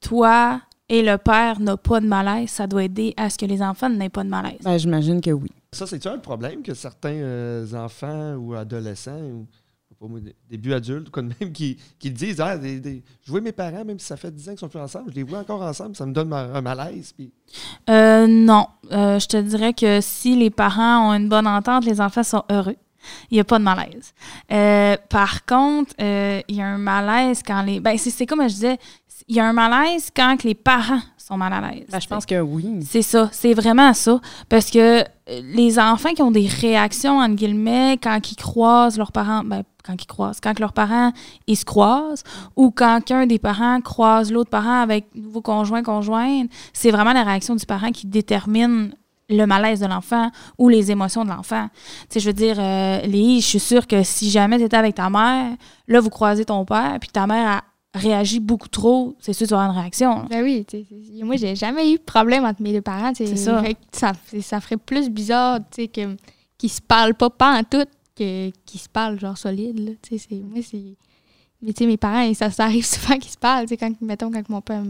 toi 0.00 0.60
et 0.92 1.02
le 1.02 1.16
père 1.16 1.58
n'ont 1.58 1.76
pas 1.78 2.00
de 2.00 2.06
malaise, 2.06 2.50
ça 2.50 2.66
doit 2.66 2.84
aider 2.84 3.14
à 3.16 3.30
ce 3.30 3.38
que 3.38 3.46
les 3.46 3.62
enfants 3.62 3.88
n'aient 3.88 4.08
pas 4.10 4.24
de 4.24 4.28
malaise. 4.28 4.58
Ben, 4.62 4.76
j'imagine 4.76 5.20
que 5.20 5.30
oui. 5.30 5.50
Ça, 5.72 5.86
c'est-tu 5.86 6.06
un 6.08 6.18
problème 6.18 6.62
que 6.62 6.74
certains 6.74 7.14
euh, 7.14 7.66
enfants 7.74 8.34
ou 8.34 8.52
adolescents 8.54 9.18
ou 9.20 9.46
pas 9.98 10.06
moi, 10.08 10.20
des- 10.20 10.34
début 10.50 10.72
adultes 10.74 11.08
ou 11.08 11.10
quoi 11.12 11.22
de 11.22 11.32
même 11.40 11.52
qui, 11.52 11.78
qui 11.98 12.10
disent 12.10 12.40
ah, 12.40 12.58
des, 12.58 12.78
des- 12.80 13.02
Je 13.24 13.30
vois 13.30 13.40
mes 13.40 13.52
parents, 13.52 13.84
même 13.84 13.98
si 13.98 14.06
ça 14.06 14.16
fait 14.16 14.30
10 14.30 14.48
ans 14.48 14.52
qu'ils 14.52 14.58
sont 14.58 14.68
plus 14.68 14.80
ensemble, 14.80 15.10
je 15.10 15.14
les 15.14 15.22
vois 15.22 15.38
encore 15.38 15.62
ensemble, 15.62 15.94
ça 15.96 16.04
me 16.04 16.12
donne 16.12 16.28
ma- 16.28 16.40
un 16.54 16.60
malaise. 16.60 17.12
Puis... 17.12 17.32
Euh, 17.88 18.26
non. 18.26 18.66
Euh, 18.90 19.18
je 19.18 19.26
te 19.26 19.36
dirais 19.40 19.72
que 19.72 20.00
si 20.02 20.36
les 20.36 20.50
parents 20.50 21.08
ont 21.10 21.14
une 21.14 21.28
bonne 21.28 21.46
entente, 21.46 21.84
les 21.84 22.00
enfants 22.00 22.22
sont 22.24 22.42
heureux. 22.50 22.76
Il 23.30 23.34
n'y 23.34 23.40
a 23.40 23.44
pas 23.44 23.58
de 23.58 23.64
malaise. 23.64 24.12
Euh, 24.52 24.96
par 25.08 25.44
contre, 25.44 25.92
euh, 26.00 26.40
il 26.48 26.54
y 26.56 26.62
a 26.62 26.66
un 26.68 26.78
malaise 26.78 27.42
quand 27.44 27.62
les. 27.62 27.80
Ben, 27.80 27.98
c'est 27.98 28.26
comme 28.26 28.42
je 28.42 28.54
disais, 28.54 28.78
il 29.28 29.36
y 29.36 29.40
a 29.40 29.46
un 29.46 29.52
malaise 29.52 30.10
quand 30.14 30.42
les 30.44 30.54
parents 30.54 31.00
sont 31.16 31.36
mal 31.36 31.52
à 31.52 31.60
l'aise. 31.70 31.86
Ben, 31.90 32.00
je 32.00 32.08
pense 32.08 32.26
que 32.26 32.40
oui. 32.40 32.80
C'est 32.84 33.02
ça, 33.02 33.28
c'est 33.32 33.54
vraiment 33.54 33.94
ça. 33.94 34.20
Parce 34.48 34.70
que 34.70 35.00
euh, 35.00 35.04
les 35.26 35.78
enfants 35.78 36.12
qui 36.14 36.22
ont 36.22 36.30
des 36.30 36.46
réactions, 36.46 37.18
entre 37.18 37.36
guillemets, 37.36 37.98
quand 38.02 38.30
ils 38.30 38.36
croisent 38.36 38.98
leurs 38.98 39.12
parents, 39.12 39.42
ben, 39.44 39.62
quand 39.84 39.94
ils 40.00 40.06
croisent, 40.06 40.40
quand 40.40 40.58
leurs 40.58 40.72
parents, 40.72 41.12
ils 41.46 41.56
se 41.56 41.64
croisent, 41.64 42.24
ou 42.56 42.70
quand 42.70 43.00
qu'un 43.04 43.26
des 43.26 43.38
parents 43.38 43.80
croise 43.80 44.32
l'autre 44.32 44.50
parent 44.50 44.80
avec 44.80 45.06
nouveau 45.14 45.40
conjoint, 45.40 45.82
conjointe, 45.82 46.50
c'est 46.72 46.90
vraiment 46.90 47.12
la 47.12 47.24
réaction 47.24 47.54
du 47.54 47.66
parent 47.66 47.90
qui 47.90 48.06
détermine 48.06 48.94
le 49.28 49.46
malaise 49.46 49.80
de 49.80 49.86
l'enfant 49.86 50.30
ou 50.58 50.68
les 50.68 50.90
émotions 50.90 51.24
de 51.24 51.30
l'enfant. 51.30 51.68
Tu 52.10 52.14
sais, 52.14 52.20
je 52.20 52.26
veux 52.26 52.34
dire, 52.34 52.56
euh, 52.58 53.00
je 53.04 53.40
suis 53.40 53.60
sûre 53.60 53.86
que 53.86 54.02
si 54.02 54.30
jamais 54.30 54.58
tu 54.58 54.64
étais 54.64 54.76
avec 54.76 54.96
ta 54.96 55.08
mère, 55.08 55.52
là, 55.88 56.00
vous 56.00 56.10
croisez 56.10 56.44
ton 56.44 56.64
père, 56.64 56.98
puis 57.00 57.08
ta 57.08 57.26
mère 57.26 57.62
a 57.94 57.98
réagi 57.98 58.40
beaucoup 58.40 58.68
trop, 58.68 59.14
c'est 59.20 59.32
sûr 59.34 59.44
que 59.44 59.48
tu 59.48 59.54
vas 59.54 59.60
avoir 59.62 59.74
une 59.74 59.80
réaction. 59.80 60.24
Ben 60.30 60.42
oui, 60.42 60.64
tu 60.66 60.78
sais, 60.78 60.86
c'est- 60.88 61.22
moi, 61.24 61.36
j'ai 61.36 61.54
jamais 61.54 61.92
eu 61.92 61.96
de 61.98 62.02
problème 62.02 62.44
entre 62.44 62.62
mes 62.62 62.72
deux 62.72 62.80
parents. 62.80 63.12
C'est 63.14 63.36
ça. 63.36 63.62
Ça. 63.92 64.12
Ça 64.40 64.60
ferait 64.60 64.78
plus 64.78 65.10
bizarre, 65.10 65.60
qu'ils 65.70 66.70
se 66.70 66.80
parlent 66.80 67.14
pas, 67.14 67.28
pas 67.30 67.58
en 67.58 67.62
tout, 67.64 67.84
que- 68.16 68.50
qu'ils 68.64 68.80
se 68.80 68.88
parlent 68.88 69.18
genre 69.20 69.36
solide, 69.36 69.78
là. 69.78 69.92
Moi, 70.42 70.62
c'est... 70.62 70.96
Mais 71.60 71.72
tu 71.72 71.84
sais, 71.84 71.86
mes 71.86 71.96
parents, 71.96 72.32
ça, 72.34 72.50
ça 72.50 72.64
arrive 72.64 72.84
souvent 72.86 73.18
qu'ils 73.18 73.30
se 73.30 73.38
parlent, 73.38 73.66
tu 73.66 73.70
sais, 73.70 73.76
quand, 73.76 73.92
mettons, 74.00 74.30
quand 74.30 74.48
mon 74.48 74.60
père... 74.60 74.82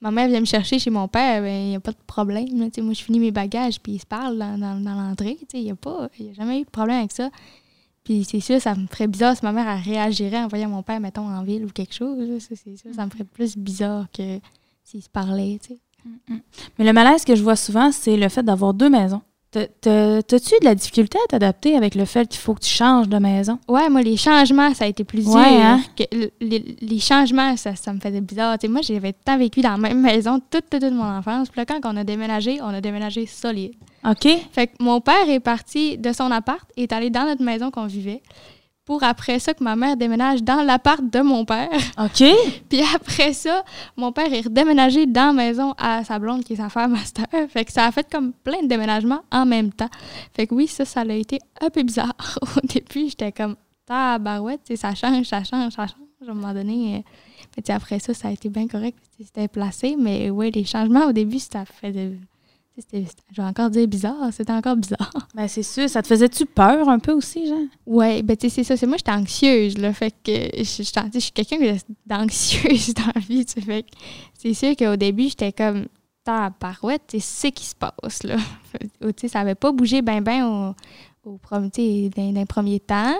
Ma 0.00 0.10
mère 0.10 0.28
vient 0.28 0.40
me 0.40 0.44
chercher 0.44 0.78
chez 0.78 0.90
mon 0.90 1.08
père, 1.08 1.40
ben, 1.40 1.62
il 1.64 1.68
n'y 1.70 1.76
a 1.76 1.80
pas 1.80 1.92
de 1.92 1.96
problème, 2.06 2.58
là. 2.60 2.66
Tu 2.66 2.72
sais, 2.74 2.80
moi, 2.82 2.92
je 2.92 3.02
finis 3.02 3.20
mes 3.20 3.30
bagages, 3.30 3.80
puis 3.80 3.92
ils 3.92 3.98
se 4.00 4.04
parlent 4.06 4.36
dans, 4.38 4.58
dans, 4.58 4.78
dans 4.78 4.94
l'entrée, 5.00 5.36
tu 5.40 5.46
sais, 5.50 5.58
il 5.58 5.64
n'y 5.64 5.70
a 5.70 5.76
pas... 5.76 6.08
Il 6.18 6.26
y 6.26 6.30
a 6.30 6.34
jamais 6.34 6.60
eu 6.60 6.64
de 6.64 6.70
problème 6.70 6.98
avec 6.98 7.12
ça. 7.12 7.30
Puis 8.04 8.24
c'est 8.24 8.40
sûr, 8.40 8.60
ça 8.60 8.74
me 8.74 8.86
ferait 8.86 9.06
bizarre 9.06 9.34
si 9.34 9.44
ma 9.44 9.52
mère 9.52 9.66
elle 9.66 9.82
réagirait 9.82 10.42
en 10.44 10.48
voyant 10.48 10.68
mon 10.68 10.82
père, 10.82 11.00
mettons, 11.00 11.26
en 11.26 11.42
ville 11.42 11.64
ou 11.64 11.70
quelque 11.70 11.94
chose. 11.94 12.38
Ça, 12.38 12.54
c'est 12.54 12.76
sûr, 12.76 12.94
ça 12.94 13.06
me 13.06 13.10
ferait 13.10 13.24
plus 13.24 13.56
bizarre 13.56 14.06
que 14.12 14.40
s'il 14.84 15.02
se 15.02 15.08
parlait, 15.08 15.58
tu 15.62 15.74
sais. 15.74 15.80
Mais 16.78 16.84
le 16.84 16.92
malaise 16.92 17.24
que 17.24 17.34
je 17.34 17.42
vois 17.42 17.56
souvent, 17.56 17.90
c'est 17.90 18.18
le 18.18 18.28
fait 18.28 18.42
d'avoir 18.42 18.74
deux 18.74 18.90
maisons. 18.90 19.22
T'as- 19.54 19.66
t'as- 19.80 20.22
T'as-tu 20.22 20.54
de 20.60 20.64
la 20.64 20.74
difficulté 20.74 21.16
à 21.24 21.28
t'adapter 21.28 21.76
avec 21.76 21.94
le 21.94 22.04
fait 22.06 22.26
qu'il 22.28 22.40
faut 22.40 22.54
que 22.54 22.60
tu 22.60 22.70
changes 22.74 23.08
de 23.08 23.18
maison? 23.18 23.60
Ouais, 23.68 23.88
moi, 23.88 24.02
les 24.02 24.16
changements, 24.16 24.74
ça 24.74 24.84
a 24.84 24.88
été 24.88 25.04
plus 25.04 25.22
dur. 25.22 25.32
Ouais, 25.34 25.62
hein? 25.62 25.80
que 25.96 26.02
le- 26.12 26.30
les, 26.40 26.76
les 26.80 26.98
changements, 26.98 27.56
ça, 27.56 27.76
ça 27.76 27.92
me 27.92 28.00
faisait 28.00 28.20
bizarre. 28.20 28.58
Tu 28.58 28.66
sais, 28.66 28.72
moi, 28.72 28.80
j'avais 28.82 29.12
temps 29.12 29.38
vécu 29.38 29.60
dans 29.60 29.70
la 29.70 29.76
même 29.78 30.00
maison 30.00 30.40
toute, 30.50 30.68
toute, 30.68 30.80
toute 30.80 30.92
mon 30.92 31.04
enfance. 31.04 31.48
Puis 31.50 31.60
là, 31.60 31.66
quand 31.66 31.78
on 31.84 31.96
a 31.96 32.02
déménagé, 32.02 32.58
on 32.62 32.66
a 32.74 32.80
déménagé 32.80 33.26
solide. 33.26 33.74
OK? 34.04 34.26
Fait 34.52 34.66
que 34.66 34.72
mon 34.80 35.00
père 35.00 35.28
est 35.28 35.38
parti 35.40 35.96
de 35.98 36.12
son 36.12 36.30
appart 36.32 36.68
et 36.76 36.82
est 36.82 36.92
allé 36.92 37.10
dans 37.10 37.24
notre 37.24 37.42
maison 37.44 37.70
qu'on 37.70 37.86
vivait. 37.86 38.22
Pour 38.84 39.02
après 39.02 39.38
ça, 39.38 39.54
que 39.54 39.64
ma 39.64 39.76
mère 39.76 39.96
déménage 39.96 40.42
dans 40.42 40.62
l'appart 40.62 41.02
de 41.02 41.20
mon 41.20 41.44
père. 41.44 41.70
OK? 41.98 42.24
Puis 42.68 42.82
après 42.94 43.32
ça, 43.32 43.64
mon 43.96 44.12
père 44.12 44.32
est 44.32 44.42
redéménagé 44.42 45.06
dans 45.06 45.28
la 45.28 45.32
maison 45.32 45.74
à 45.78 46.04
sa 46.04 46.18
blonde, 46.18 46.44
qui 46.44 46.52
est 46.52 46.56
sa 46.56 46.68
femme 46.68 46.92
master. 46.92 47.26
Fait 47.48 47.64
que 47.64 47.72
ça 47.72 47.86
a 47.86 47.92
fait 47.92 48.06
comme 48.10 48.32
plein 48.32 48.62
de 48.62 48.68
déménagements 48.68 49.22
en 49.32 49.46
même 49.46 49.72
temps. 49.72 49.88
Fait 50.34 50.46
que 50.46 50.54
oui, 50.54 50.66
ça, 50.66 50.84
ça 50.84 51.00
a 51.00 51.12
été 51.12 51.38
un 51.60 51.70
peu 51.70 51.82
bizarre. 51.82 52.14
Au 52.42 52.66
début, 52.66 53.08
j'étais 53.08 53.32
comme, 53.32 53.56
tabarouette, 53.86 54.76
ça 54.76 54.94
change, 54.94 55.26
ça 55.26 55.44
change, 55.44 55.72
ça 55.72 55.86
change. 55.86 55.98
À 56.26 56.30
un 56.30 56.34
moment 56.34 56.54
donné, 56.54 56.96
euh, 56.96 56.98
mais 57.56 57.70
après 57.70 57.98
ça, 57.98 58.14
ça 58.14 58.28
a 58.28 58.30
été 58.30 58.48
bien 58.48 58.66
correct. 58.66 58.98
C'était 59.18 59.48
placé, 59.48 59.94
mais 59.98 60.30
oui, 60.30 60.50
les 60.50 60.64
changements 60.64 61.06
au 61.06 61.12
début, 61.12 61.38
ça 61.38 61.64
fait 61.64 61.92
de. 61.92 62.16
Tu 62.74 62.80
sais, 62.80 62.86
c'était- 63.08 63.22
Je 63.32 63.40
vais 63.42 63.48
encore 63.48 63.70
dire 63.70 63.86
bizarre, 63.88 64.32
c'était 64.32 64.52
encore 64.52 64.76
bizarre. 64.76 65.10
Ben, 65.34 65.48
c'est 65.48 65.62
sûr. 65.62 65.88
Ça 65.88 66.02
te 66.02 66.06
faisait-tu 66.08 66.46
peur 66.46 66.88
un 66.88 66.98
peu 66.98 67.12
aussi, 67.12 67.46
Jean? 67.48 67.66
Ouais, 67.86 68.22
ben 68.22 68.36
tu 68.36 68.48
sais, 68.48 68.54
c'est 68.56 68.64
ça. 68.64 68.76
C'est 68.76 68.86
moi, 68.86 68.96
j'étais 68.96 69.12
anxieuse, 69.12 69.78
là. 69.78 69.92
Fait 69.92 70.10
que 70.10 70.32
je, 70.32 70.62
je, 70.62 70.82
tu 70.82 70.84
sais, 70.84 71.02
je 71.14 71.18
suis 71.18 71.32
quelqu'un 71.32 71.76
d'anxieuse 72.06 72.94
dans 72.94 73.10
la 73.14 73.20
vie, 73.20 73.44
tu 73.44 73.54
sais. 73.54 73.60
Fait 73.60 73.82
que 73.82 73.88
c'est 74.38 74.54
sûr 74.54 74.76
qu'au 74.76 74.96
début, 74.96 75.28
j'étais 75.28 75.52
comme, 75.52 75.86
tabarouette, 76.24 77.02
tu 77.08 77.20
sais, 77.20 77.26
c'est 77.26 77.48
ce 77.48 77.52
qui 77.52 77.64
se 77.66 77.74
passe, 77.74 78.22
là. 78.22 78.36
Tu 79.00 79.08
sais, 79.20 79.28
ça 79.28 79.40
avait 79.40 79.54
pas 79.54 79.70
bougé 79.70 80.02
ben 80.02 80.20
ben 80.20 80.74
au, 81.24 81.30
au 81.30 81.38
prom- 81.38 81.70
tu 81.70 81.80
sais, 81.80 82.10
dans, 82.16 82.32
dans 82.32 82.40
les 82.40 82.46
premiers 82.46 82.80
temps. 82.80 83.14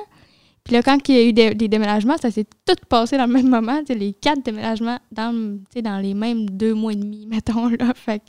Puis 0.65 0.73
là, 0.75 0.83
quand 0.83 0.99
il 1.09 1.15
y 1.15 1.19
a 1.19 1.23
eu 1.25 1.33
des, 1.33 1.55
des 1.55 1.69
déménagements, 1.69 2.17
ça 2.17 2.31
s'est 2.31 2.47
tout 2.67 2.75
passé 2.89 3.19
dans 3.19 3.27
le 3.27 3.33
même 3.35 3.49
moment, 3.49 3.79
tu 3.81 3.93
sais, 3.93 3.95
les 3.99 4.15
quatre 4.15 4.43
déménagements 4.43 4.99
dans, 5.13 5.33
tu 5.33 5.75
sais, 5.75 5.83
dans 5.83 5.99
les 5.99 6.15
mêmes 6.15 6.49
deux 6.49 6.73
mois 6.75 6.93
et 6.93 6.97
demi, 6.97 7.27
mettons, 7.27 7.69
là. 7.69 7.93
Fait 7.95 8.21
que, 8.21 8.25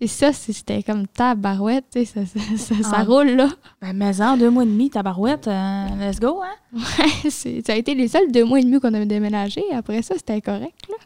sais, 0.00 0.06
ça, 0.06 0.32
c'était 0.32 0.82
comme 0.82 1.06
tabarouette, 1.06 1.84
tu 1.92 2.04
sais, 2.04 2.26
ça, 2.26 2.26
ça, 2.26 2.40
ça, 2.56 2.82
ça 2.82 2.96
Ah. 2.98 3.04
roule, 3.04 3.30
là. 3.30 3.48
Ben, 3.80 3.92
mais 3.92 4.20
en 4.20 4.36
deux 4.36 4.50
mois 4.50 4.64
et 4.64 4.66
demi, 4.66 4.90
tabarouette, 4.90 5.46
euh, 5.48 5.86
let's 6.00 6.18
go, 6.20 6.42
hein? 6.42 6.54
Ouais, 6.72 7.30
c'est- 7.30 7.64
ça 7.66 7.72
a 7.74 7.76
été 7.76 7.94
les 7.94 8.08
seuls 8.08 8.30
deux 8.32 8.44
mois 8.44 8.58
et 8.60 8.64
demi 8.64 8.80
qu'on 8.80 8.92
avait 8.92 9.06
déménagé. 9.06 9.62
Après 9.72 10.02
ça, 10.02 10.14
c'était 10.16 10.40
correct, 10.40 10.88
là. 10.88 10.96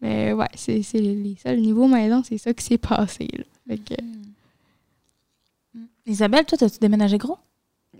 Mais 0.00 0.32
ouais, 0.32 0.48
c'est 0.54 0.82
c'est 0.82 0.98
les 1.00 1.36
seuls 1.42 1.58
niveaux 1.60 1.86
maison, 1.88 2.22
c'est 2.24 2.38
ça 2.38 2.54
qui 2.54 2.64
s'est 2.64 2.78
passé, 2.78 3.28
là. 3.36 3.44
Fait 3.68 3.78
que, 3.78 3.94
Isabelle, 6.06 6.44
toi, 6.44 6.58
t'as-tu 6.58 6.78
déménagé 6.78 7.18
gros? 7.18 7.38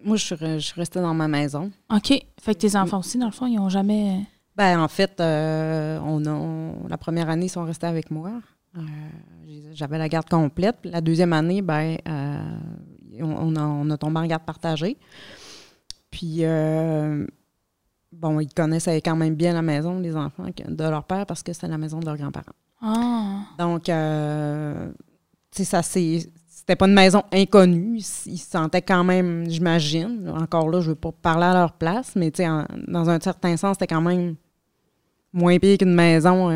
Moi, 0.04 0.16
je 0.16 0.24
suis, 0.24 0.36
je 0.38 0.58
suis 0.58 0.80
restée 0.80 1.00
dans 1.00 1.14
ma 1.14 1.28
maison. 1.28 1.70
OK. 1.94 2.08
Fait 2.40 2.54
que 2.54 2.60
tes 2.60 2.76
enfants 2.76 3.00
aussi, 3.00 3.18
dans 3.18 3.26
le 3.26 3.32
fond, 3.32 3.46
ils 3.46 3.58
ont 3.58 3.68
jamais... 3.68 4.20
Ben, 4.56 4.80
en 4.80 4.88
fait, 4.88 5.20
euh, 5.20 6.00
on 6.04 6.24
a, 6.24 6.30
on- 6.32 6.88
la 6.88 6.96
première 6.98 7.28
année, 7.28 7.46
ils 7.46 7.50
sont 7.50 7.64
restés 7.64 7.86
avec 7.86 8.10
moi. 8.10 8.32
Euh, 8.76 8.80
J'avais 9.72 9.98
la 9.98 10.08
garde 10.08 10.28
complète. 10.28 10.76
La 10.84 11.00
deuxième 11.00 11.32
année, 11.32 11.62
ben, 11.62 11.96
euh, 12.08 12.58
on, 13.20 13.24
on 13.30 13.56
a, 13.56 13.62
on 13.62 13.90
a 13.90 13.96
tombé 13.98 14.18
en 14.20 14.26
garde 14.26 14.44
partagée. 14.44 14.96
Puis, 16.10 16.38
euh, 16.40 17.26
bon, 18.12 18.40
ils 18.40 18.52
connaissaient 18.52 19.00
quand 19.00 19.16
même 19.16 19.34
bien 19.34 19.52
la 19.54 19.62
maison, 19.62 19.98
les 19.98 20.16
enfants, 20.16 20.46
de 20.68 20.84
leur 20.84 21.04
père, 21.04 21.26
parce 21.26 21.42
que 21.42 21.52
c'est 21.52 21.68
la 21.68 21.78
maison 21.78 22.00
de 22.00 22.06
leurs 22.06 22.16
grands-parents. 22.16 22.52
Ah. 22.82 23.40
Donc, 23.58 23.84
tu 23.84 23.92
sais, 25.52 25.64
ça 25.64 25.82
c'est 25.82 26.26
C'était 26.48 26.76
pas 26.76 26.86
une 26.86 26.94
maison 26.94 27.22
inconnue. 27.32 27.96
Ils, 27.98 28.32
ils 28.32 28.38
se 28.38 28.50
sentaient 28.50 28.82
quand 28.82 29.02
même, 29.04 29.48
j'imagine. 29.48 30.32
Encore 30.36 30.68
là, 30.68 30.80
je 30.80 30.90
veux 30.90 30.94
pas 30.96 31.10
parler 31.12 31.44
à 31.46 31.54
leur 31.54 31.72
place, 31.72 32.14
mais 32.16 32.30
tu 32.30 32.38
sais, 32.38 32.48
en- 32.48 32.66
dans 32.88 33.08
un 33.10 33.18
certain 33.20 33.56
sens, 33.56 33.76
c'était 33.78 33.92
quand 33.92 34.00
même 34.02 34.34
moins 35.32 35.58
pire 35.58 35.78
qu'une 35.78 35.94
maison. 35.94 36.50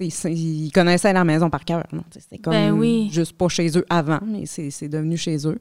Ils, 0.00 0.70
connaissaient 0.72 1.12
la 1.12 1.24
maison 1.24 1.50
par 1.50 1.64
cœur. 1.64 1.84
C'était 2.10 2.38
comme 2.38 2.52
Ben 2.52 2.72
oui. 2.72 3.08
juste 3.12 3.36
pas 3.36 3.48
chez 3.48 3.68
eux 3.78 3.86
avant, 3.88 4.20
mais 4.26 4.44
c'est 4.46 4.88
devenu 4.88 5.16
chez 5.16 5.46
eux. 5.46 5.58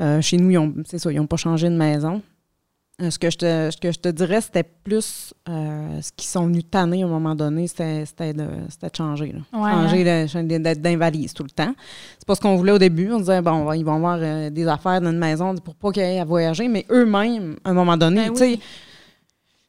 Euh, 0.00 0.20
chez 0.20 0.36
nous, 0.36 0.50
ils 0.50 1.16
n'ont 1.16 1.26
pas 1.26 1.36
changé 1.36 1.68
de 1.68 1.74
maison. 1.76 2.22
Euh, 3.00 3.10
ce, 3.10 3.18
que 3.18 3.30
je 3.30 3.38
te, 3.38 3.70
ce 3.70 3.76
que 3.78 3.90
je 3.90 3.98
te 3.98 4.08
dirais, 4.08 4.40
c'était 4.40 4.62
plus 4.62 5.32
euh, 5.48 6.00
ce 6.00 6.12
qu'ils 6.12 6.28
sont 6.28 6.46
venus 6.46 6.64
tanner 6.70 7.02
à 7.02 7.06
un 7.06 7.08
moment 7.08 7.34
donné, 7.34 7.66
c'était 7.66 8.04
de, 8.32 8.46
c'était 8.68 8.90
de 8.90 8.96
changer. 8.96 9.32
Là. 9.32 9.58
Ouais, 9.58 9.72
changer 9.72 10.04
de- 10.04 10.58
d'être 10.58 10.80
d'invalise 10.80 11.32
tout 11.32 11.42
le 11.42 11.50
temps. 11.50 11.74
C'est 12.18 12.26
pas 12.26 12.34
ce 12.34 12.40
qu'on 12.40 12.56
voulait 12.56 12.72
au 12.72 12.78
début. 12.78 13.10
On 13.10 13.18
disait, 13.18 13.40
bon, 13.42 13.72
ils 13.72 13.84
vont 13.84 13.96
avoir 13.96 14.50
des 14.50 14.66
affaires 14.68 15.00
dans 15.00 15.10
une 15.10 15.18
maison 15.18 15.54
pour 15.56 15.74
pas 15.74 15.90
qu'ils 15.90 16.02
aient 16.02 16.20
à 16.20 16.24
voyager, 16.24 16.68
mais 16.68 16.86
eux-mêmes, 16.90 17.56
à 17.64 17.70
un 17.70 17.74
moment 17.74 17.96
donné, 17.96 18.26
Ben 18.26 18.32
tu 18.32 18.38
sais. 18.38 18.58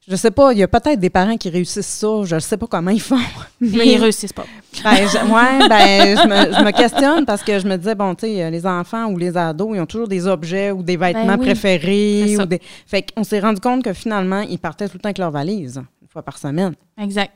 Je 0.07 0.15
sais 0.15 0.31
pas, 0.31 0.51
il 0.51 0.59
y 0.59 0.63
a 0.63 0.67
peut-être 0.67 0.99
des 0.99 1.09
parents 1.09 1.37
qui 1.37 1.49
réussissent 1.49 1.85
ça, 1.87 2.23
je 2.23 2.35
ne 2.35 2.39
sais 2.39 2.57
pas 2.57 2.67
comment 2.67 2.91
ils 2.91 3.01
font. 3.01 3.17
Mais 3.61 3.87
ils 3.93 3.97
réussissent 3.97 4.33
pas. 4.33 4.45
Ben, 4.83 4.95
je, 5.07 5.17
ouais, 5.17 5.69
ben, 5.69 6.17
je 6.17 6.27
me, 6.27 6.53
je 6.57 6.63
me 6.63 6.71
questionne 6.71 7.25
parce 7.25 7.41
que 7.43 7.57
je 7.59 7.67
me 7.67 7.77
disais, 7.77 7.95
bon, 7.95 8.13
tu 8.15 8.27
sais, 8.27 8.51
les 8.51 8.65
enfants 8.65 9.05
ou 9.07 9.17
les 9.17 9.37
ados, 9.37 9.69
ils 9.75 9.79
ont 9.79 9.85
toujours 9.85 10.07
des 10.07 10.27
objets 10.27 10.71
ou 10.71 10.83
des 10.83 10.97
vêtements 10.97 11.25
Ben 11.25 11.39
oui. 11.39 11.45
préférés. 11.45 12.37
Ou 12.37 12.45
des... 12.45 12.59
Fait 12.85 13.05
qu'on 13.13 13.23
s'est 13.23 13.39
rendu 13.39 13.61
compte 13.61 13.83
que 13.83 13.93
finalement, 13.93 14.41
ils 14.41 14.59
partaient 14.59 14.87
tout 14.87 14.95
le 14.97 14.99
temps 14.99 15.09
avec 15.09 15.19
leur 15.19 15.31
valise, 15.31 15.77
une 16.01 16.07
fois 16.09 16.21
par 16.21 16.37
semaine. 16.37 16.73
Exact. 17.01 17.31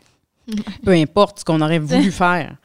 Peu 0.84 0.92
importe 0.92 1.40
ce 1.40 1.46
qu'on 1.46 1.62
aurait 1.62 1.80
voulu 1.80 2.12
faire. 2.12 2.56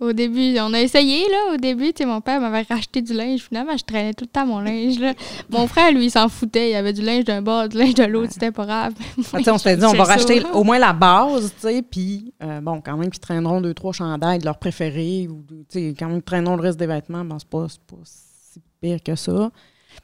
Au 0.00 0.12
début, 0.12 0.56
on 0.58 0.74
a 0.74 0.80
essayé, 0.80 1.22
là. 1.30 1.54
Au 1.54 1.56
début, 1.56 1.92
tu 1.92 1.98
sais, 1.98 2.04
mon 2.04 2.20
père 2.20 2.40
m'avait 2.40 2.62
racheté 2.62 3.00
du 3.00 3.14
linge. 3.14 3.42
Finalement, 3.42 3.76
je 3.76 3.84
traînais 3.84 4.12
tout 4.12 4.24
le 4.24 4.30
temps 4.30 4.44
mon 4.44 4.58
linge, 4.58 4.98
là. 4.98 5.14
Mon 5.50 5.68
frère, 5.68 5.92
lui, 5.92 6.06
il 6.06 6.10
s'en 6.10 6.28
foutait. 6.28 6.70
Il 6.70 6.74
avait 6.74 6.92
du 6.92 7.00
linge 7.00 7.24
d'un 7.24 7.42
bord, 7.42 7.68
du 7.68 7.78
linge 7.78 7.94
de 7.94 8.02
l'autre. 8.02 8.32
C'était 8.32 8.50
pas 8.50 8.66
grave. 8.66 8.94
Ah, 9.32 9.38
on 9.52 9.58
s'est 9.58 9.76
dit, 9.76 9.84
on 9.84 9.92
va 9.92 10.04
ça. 10.04 10.12
racheter 10.12 10.42
au 10.52 10.64
moins 10.64 10.78
la 10.78 10.92
base, 10.92 11.52
tu 11.54 11.68
sais, 11.68 11.82
puis 11.82 12.32
euh, 12.42 12.60
bon, 12.60 12.80
quand 12.80 12.96
même, 12.96 13.10
qu'ils 13.10 13.20
traîneront 13.20 13.60
deux, 13.60 13.74
trois 13.74 13.92
chandails 13.92 14.38
de 14.38 14.44
leurs 14.44 14.58
préférés, 14.58 15.28
ou, 15.28 15.44
tu 15.48 15.64
sais, 15.68 15.94
quand 15.98 16.06
même, 16.06 16.16
qu'ils 16.16 16.24
traîneront 16.24 16.56
le 16.56 16.62
reste 16.62 16.78
des 16.78 16.86
vêtements, 16.86 17.24
ben, 17.24 17.36
c'est 17.38 17.48
pas, 17.48 17.66
pas 17.86 17.96
si 18.04 18.60
pire 18.80 19.02
que 19.02 19.14
ça. 19.14 19.50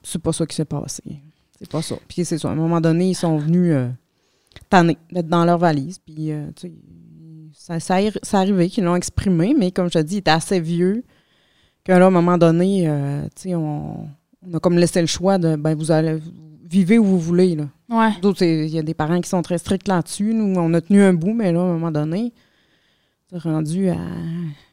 C'est 0.02 0.20
pas 0.20 0.32
ça 0.32 0.46
qui 0.46 0.56
s'est 0.56 0.64
passé. 0.64 1.02
C'est 1.58 1.70
pas 1.70 1.82
ça. 1.82 1.96
Puis 2.08 2.24
c'est 2.24 2.38
ça. 2.38 2.48
À 2.48 2.52
un 2.52 2.56
moment 2.56 2.80
donné, 2.80 3.10
ils 3.10 3.14
sont 3.14 3.36
venus 3.38 3.72
euh, 3.72 3.88
tanner 4.68 4.96
d'être 5.10 5.28
dans 5.28 5.44
leur 5.44 5.58
valise, 5.58 5.98
puis, 5.98 6.32
euh, 6.32 6.46
tu 6.56 6.68
sais, 6.68 6.72
ça, 7.78 7.80
ça, 7.80 7.98
ça 8.22 8.38
arrivé 8.38 8.68
qu'ils 8.68 8.84
l'ont 8.84 8.96
exprimé, 8.96 9.54
mais 9.56 9.70
comme 9.70 9.86
je 9.86 9.98
te 9.98 10.02
dis, 10.02 10.16
ils 10.16 10.18
étaient 10.18 10.30
assez 10.30 10.60
vieux 10.60 11.04
que 11.84 11.92
là, 11.92 12.04
à 12.04 12.08
un 12.08 12.10
moment 12.10 12.38
donné, 12.38 12.88
euh, 12.88 13.26
on, 13.46 14.06
on 14.46 14.54
a 14.54 14.60
comme 14.60 14.76
laissé 14.76 15.00
le 15.00 15.06
choix 15.06 15.38
de, 15.38 15.56
ben, 15.56 15.74
vous 15.74 15.90
allez, 15.90 16.18
vivez 16.64 16.98
où 16.98 17.04
vous 17.04 17.18
voulez, 17.18 17.54
là. 17.54 17.68
Ouais. 17.88 18.12
D'autres, 18.22 18.44
il 18.44 18.68
y 18.68 18.78
a 18.78 18.82
des 18.82 18.94
parents 18.94 19.20
qui 19.20 19.28
sont 19.28 19.42
très 19.42 19.58
stricts 19.58 19.88
là-dessus. 19.88 20.32
Nous, 20.34 20.54
on 20.58 20.72
a 20.74 20.80
tenu 20.80 21.02
un 21.02 21.12
bout, 21.12 21.32
mais 21.32 21.52
là, 21.52 21.60
à 21.60 21.64
un 21.64 21.72
moment 21.72 21.90
donné, 21.90 22.32
c'est 23.28 23.38
rendu 23.38 23.88
à 23.88 23.98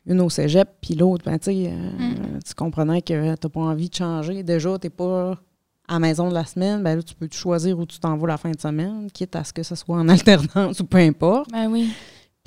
une 0.06 0.22
au 0.22 0.30
cégep, 0.30 0.70
puis 0.82 0.96
l'autre, 0.96 1.26
ben, 1.26 1.38
tu 1.38 1.50
euh, 1.50 1.72
tu 2.46 2.54
comprenais 2.56 3.02
que 3.02 3.14
tu 3.14 3.28
n'as 3.28 3.36
pas 3.36 3.60
envie 3.60 3.90
de 3.90 3.96
changer. 3.96 4.44
Déjà, 4.44 4.78
tu 4.80 4.88
n'es 4.88 4.90
pas 4.90 5.38
à 5.88 5.94
la 5.94 6.00
maison 6.00 6.30
de 6.30 6.34
la 6.34 6.46
semaine, 6.46 6.84
ben 6.84 6.98
là, 6.98 7.04
tu 7.04 7.16
peux 7.16 7.28
te 7.28 7.36
choisir 7.36 7.80
où 7.80 7.86
tu 7.86 7.98
t'en 8.00 8.18
vas 8.18 8.28
la 8.28 8.38
fin 8.38 8.52
de 8.52 8.60
semaine, 8.60 9.10
quitte 9.12 9.36
à 9.36 9.44
ce 9.44 9.54
que 9.54 9.64
ce 9.64 9.76
soit 9.76 9.98
en 9.98 10.10
alternance 10.10 10.80
ou 10.80 10.86
peu 10.86 10.98
importe. 10.98 11.50
Ben 11.52 11.70
oui. 11.72 11.90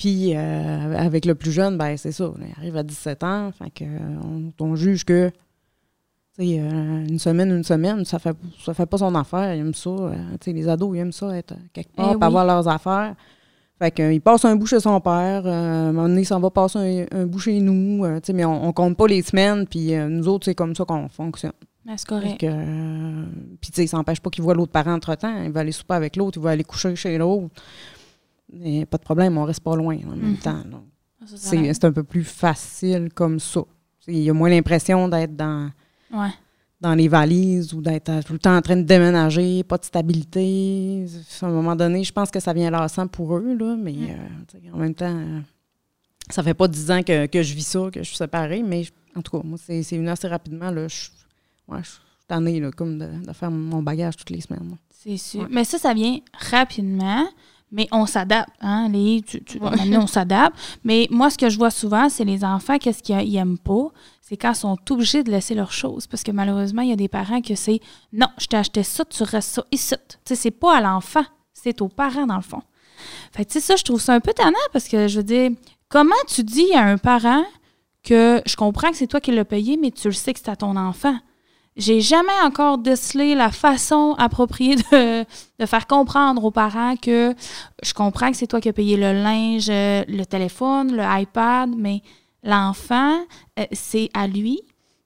Puis 0.00 0.34
euh, 0.34 0.96
avec 0.96 1.26
le 1.26 1.34
plus 1.34 1.52
jeune, 1.52 1.76
ben 1.76 1.94
c'est 1.98 2.10
ça, 2.12 2.32
il 2.38 2.46
arrive 2.58 2.76
à 2.78 2.82
17 2.82 3.22
ans, 3.22 3.50
fait 3.52 3.68
que 3.70 3.84
euh, 3.84 4.50
on, 4.58 4.64
on 4.64 4.74
juge 4.74 5.04
que 5.04 5.30
euh, 6.40 7.04
une 7.06 7.18
semaine, 7.18 7.50
une 7.50 7.64
semaine, 7.64 8.02
ça 8.06 8.18
fait 8.18 8.34
ça 8.64 8.72
fait 8.72 8.86
pas 8.86 8.96
son 8.96 9.14
affaire, 9.14 9.54
ils 9.54 9.58
aiment 9.60 9.74
ça. 9.74 9.90
les 10.46 10.68
ados, 10.68 10.96
ils 10.96 11.00
aiment 11.00 11.12
ça 11.12 11.36
être 11.36 11.52
quelque 11.74 11.92
part, 11.94 12.12
Eh 12.12 12.16
oui. 12.16 12.22
avoir 12.24 12.46
leurs 12.46 12.66
affaires. 12.66 13.14
Fait 13.78 13.90
que, 13.90 14.02
euh, 14.02 14.12
il 14.14 14.20
passe 14.22 14.44
un 14.46 14.56
bout 14.56 14.64
chez 14.66 14.80
son 14.80 14.98
père, 15.02 15.42
euh, 15.46 15.50
à 15.50 15.88
un 15.88 15.92
moment 15.92 16.08
donné, 16.08 16.22
il 16.22 16.26
s'en 16.26 16.40
va 16.40 16.50
passer 16.50 17.06
un, 17.12 17.18
un 17.20 17.26
bout 17.26 17.38
chez 17.40 17.60
nous, 17.60 18.04
euh, 18.06 18.20
mais 18.32 18.46
on, 18.46 18.64
on 18.68 18.72
compte 18.72 18.96
pas 18.96 19.06
les 19.06 19.20
semaines, 19.20 19.66
puis 19.66 19.94
euh, 19.94 20.08
nous 20.08 20.28
autres, 20.28 20.46
c'est 20.46 20.54
comme 20.54 20.74
ça 20.74 20.84
qu'on 20.86 21.08
fonctionne. 21.10 21.52
Ben, 21.84 21.94
c'est 21.96 22.06
correct. 22.08 22.38
puis, 23.60 23.70
tu 23.70 23.82
sais, 23.82 23.86
ça 23.86 23.96
n'empêche 23.98 24.20
pas 24.20 24.30
qu'il 24.30 24.44
voit 24.44 24.54
l'autre 24.54 24.72
parent 24.72 24.92
entre-temps. 24.94 25.42
Il 25.44 25.50
va 25.50 25.60
aller 25.60 25.72
souper 25.72 25.94
avec 25.94 26.16
l'autre, 26.16 26.38
il 26.38 26.42
va 26.44 26.50
aller 26.50 26.64
coucher 26.64 26.94
chez 26.96 27.16
l'autre. 27.18 27.48
Mais 28.52 28.86
pas 28.86 28.96
de 28.98 29.02
problème, 29.02 29.36
on 29.38 29.44
reste 29.44 29.60
pas 29.60 29.76
loin 29.76 29.96
en 30.06 30.10
même 30.16 30.30
Mhm. 30.32 30.36
temps. 30.38 30.62
C'est 31.26 31.84
un 31.84 31.92
peu 31.92 32.02
plus 32.02 32.24
facile 32.24 33.10
comme 33.14 33.38
ça. 33.38 33.60
Il 34.08 34.18
y 34.18 34.30
a 34.30 34.32
moins 34.32 34.48
l'impression 34.50 35.06
d'être 35.08 35.36
dans, 35.36 35.70
Ouais. 36.12 36.30
dans 36.80 36.94
les 36.94 37.06
valises 37.08 37.72
ou 37.74 37.80
d'être 37.82 38.24
tout 38.24 38.32
le 38.32 38.38
temps 38.38 38.56
en 38.56 38.62
train 38.62 38.76
de 38.76 38.82
déménager, 38.82 39.62
pas 39.62 39.76
de 39.78 39.84
stabilité. 39.84 41.04
À 41.42 41.46
un 41.46 41.50
moment 41.50 41.76
donné, 41.76 42.02
je 42.02 42.12
pense 42.12 42.30
que 42.30 42.40
ça 42.40 42.52
vient 42.52 42.70
lassant 42.70 43.06
pour 43.06 43.36
eux, 43.36 43.54
là, 43.54 43.76
mais 43.76 43.92
Mm. 43.92 44.08
euh, 44.64 44.72
en 44.72 44.78
même 44.78 44.94
temps, 44.94 45.14
euh, 45.16 45.40
ça 46.30 46.42
fait 46.42 46.54
pas 46.54 46.66
dix 46.66 46.90
ans 46.90 47.02
que, 47.02 47.26
que 47.26 47.42
je 47.42 47.54
vis 47.54 47.66
ça, 47.66 47.88
que 47.92 48.00
je 48.02 48.08
suis 48.08 48.16
séparée, 48.16 48.62
mais 48.62 48.84
je- 48.84 48.92
en 49.14 49.20
tout 49.22 49.36
cas, 49.38 49.46
moi, 49.46 49.58
c'est 49.62 49.82
venu 49.82 50.08
assez 50.08 50.26
rapidement. 50.28 50.70
Là, 50.70 50.88
je, 50.88 51.08
ouais, 51.68 51.82
je 51.82 51.88
suis 51.90 52.00
tannée, 52.26 52.58
là, 52.60 52.70
comme 52.72 52.98
de, 52.98 53.26
de 53.26 53.32
faire 53.32 53.50
mon 53.50 53.82
bagage 53.82 54.16
toutes 54.16 54.30
les 54.30 54.40
semaines. 54.40 54.76
C'est 54.90 55.16
sûr. 55.18 55.42
Ouais. 55.42 55.48
Mais 55.50 55.64
ça, 55.64 55.78
ça 55.78 55.92
vient 55.94 56.18
rapidement, 56.50 57.26
mais 57.72 57.88
on 57.92 58.06
s'adapte. 58.06 58.50
Hein, 58.60 58.88
les, 58.90 59.22
tu, 59.22 59.42
tu- 59.44 59.58
Ouais. 59.58 59.96
on 59.96 60.06
s'adapte. 60.06 60.56
Mais 60.84 61.06
moi, 61.10 61.30
ce 61.30 61.38
que 61.38 61.48
je 61.48 61.56
vois 61.58 61.70
souvent, 61.70 62.08
c'est 62.08 62.24
les 62.24 62.44
enfants, 62.44 62.78
qu'est-ce 62.78 63.02
qu'ils 63.02 63.32
n'aiment 63.32 63.58
pas? 63.58 63.88
C'est 64.20 64.36
quand 64.36 64.52
ils 64.52 64.56
sont 64.56 64.76
obligés 64.90 65.22
de 65.22 65.30
laisser 65.30 65.54
leurs 65.54 65.72
choses. 65.72 66.06
Parce 66.06 66.22
que 66.22 66.30
malheureusement, 66.30 66.82
il 66.82 66.88
y 66.90 66.92
a 66.92 66.96
des 66.96 67.08
parents 67.08 67.40
que 67.40 67.54
c'est 67.54 67.80
non, 68.12 68.28
je 68.38 68.46
t'ai 68.46 68.56
acheté 68.56 68.82
ça, 68.82 69.04
tu 69.04 69.22
restes 69.22 69.50
ça 69.54 69.64
ici. 69.72 69.94
Tu 70.08 70.16
sais, 70.24 70.34
c'est 70.36 70.50
pas 70.50 70.76
à 70.76 70.80
l'enfant, 70.80 71.24
c'est 71.52 71.80
aux 71.82 71.88
parents, 71.88 72.26
dans 72.26 72.36
le 72.36 72.42
fond. 72.42 72.62
Fait 73.32 73.44
que, 73.44 73.50
tu 73.52 73.60
sais, 73.60 73.66
ça, 73.66 73.76
je 73.76 73.82
trouve 73.84 74.00
ça 74.00 74.14
un 74.14 74.20
peu 74.20 74.32
tannant 74.32 74.52
parce 74.72 74.86
que, 74.88 75.08
je 75.08 75.16
veux 75.18 75.24
dire, 75.24 75.50
comment 75.88 76.14
tu 76.28 76.42
dis 76.44 76.72
à 76.74 76.82
un 76.84 76.98
parent 76.98 77.44
que 78.02 78.40
je 78.46 78.56
comprends 78.56 78.90
que 78.90 78.96
c'est 78.96 79.06
toi 79.06 79.20
qui 79.20 79.32
l'as 79.32 79.44
payé, 79.44 79.76
mais 79.80 79.90
tu 79.90 80.08
le 80.08 80.14
sais 80.14 80.32
que 80.32 80.38
c'est 80.38 80.50
à 80.50 80.56
ton 80.56 80.76
enfant? 80.76 81.16
J'ai 81.76 82.00
jamais 82.00 82.38
encore 82.44 82.78
décelé 82.78 83.34
la 83.34 83.50
façon 83.50 84.14
appropriée 84.18 84.76
de, 84.76 85.24
faire 85.66 85.86
comprendre 85.86 86.44
aux 86.44 86.50
parents 86.50 86.96
que 86.96 87.34
je 87.82 87.94
comprends 87.94 88.30
que 88.30 88.36
c'est 88.36 88.48
toi 88.48 88.60
qui 88.60 88.68
as 88.68 88.72
payé 88.72 88.96
le 88.96 89.12
linge, 89.12 89.68
euh, 89.70 90.04
le 90.08 90.24
téléphone, 90.24 90.96
le 90.96 91.04
iPad, 91.04 91.70
mais 91.76 92.02
l'enfant, 92.42 93.20
euh, 93.58 93.64
c'est 93.72 94.10
à 94.14 94.26
lui, 94.26 94.60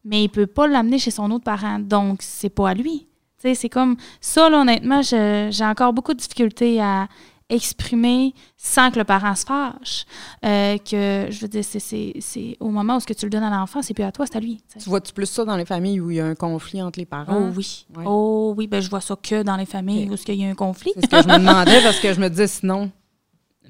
mais 0.04 0.24
il 0.24 0.28
peut 0.28 0.46
pas 0.46 0.66
l'amener 0.66 0.98
chez 0.98 1.10
son 1.10 1.30
autre 1.30 1.44
parent, 1.44 1.78
donc 1.78 2.22
c'est 2.22 2.50
pas 2.50 2.70
à 2.70 2.74
lui. 2.74 3.06
C'est 3.52 3.68
comme 3.68 3.96
ça, 4.22 4.48
honnêtement, 4.48 5.02
j'ai 5.02 5.64
encore 5.64 5.92
beaucoup 5.92 6.14
de 6.14 6.18
difficultés 6.18 6.80
à 6.80 7.08
exprimer 7.48 8.34
sans 8.56 8.90
que 8.90 8.98
le 8.98 9.04
parent 9.04 9.34
se 9.34 9.44
fâche. 9.44 10.04
Euh, 10.44 10.78
que, 10.78 11.26
je 11.30 11.40
veux 11.40 11.48
dire, 11.48 11.64
c'est- 11.64 11.78
c'est 11.78 12.14
c'est 12.20 12.56
au 12.60 12.70
moment 12.70 12.96
où 12.96 13.00
ce 13.00 13.06
que 13.06 13.12
tu 13.12 13.26
le 13.26 13.30
donnes 13.30 13.42
à 13.42 13.50
l'enfant, 13.50 13.82
c'est 13.82 13.94
plus 13.94 14.04
à 14.04 14.12
toi, 14.12 14.26
c'est 14.26 14.36
à 14.36 14.40
lui. 14.40 14.60
tu 14.78 14.88
vois-tu 14.88 15.12
plus 15.12 15.26
ça 15.26 15.44
dans 15.44 15.56
les 15.56 15.64
familles 15.64 16.00
où 16.00 16.10
il 16.10 16.16
y 16.16 16.20
a 16.20 16.26
un 16.26 16.34
conflit 16.34 16.82
entre 16.82 16.98
les 16.98 17.06
parents? 17.06 17.48
Oh 17.50 17.52
oui. 17.56 17.86
Ouais. 17.96 18.04
Oh 18.06 18.54
oui, 18.56 18.66
ben 18.66 18.80
je 18.80 18.88
vois 18.90 19.00
ça 19.00 19.16
que 19.16 19.42
dans 19.42 19.56
les 19.56 19.66
familles 19.66 20.08
où 20.10 20.14
il 20.28 20.34
y 20.34 20.44
a 20.44 20.48
un 20.48 20.54
conflit. 20.54 20.92
C'est 20.94 21.02
ce 21.04 21.10
que 21.10 21.22
je 21.22 21.28
me 21.28 21.38
demandais 21.38 21.80
parce 21.82 21.98
que 22.00 22.12
je 22.12 22.20
me 22.20 22.28
disais 22.28 22.46
sinon. 22.48 22.90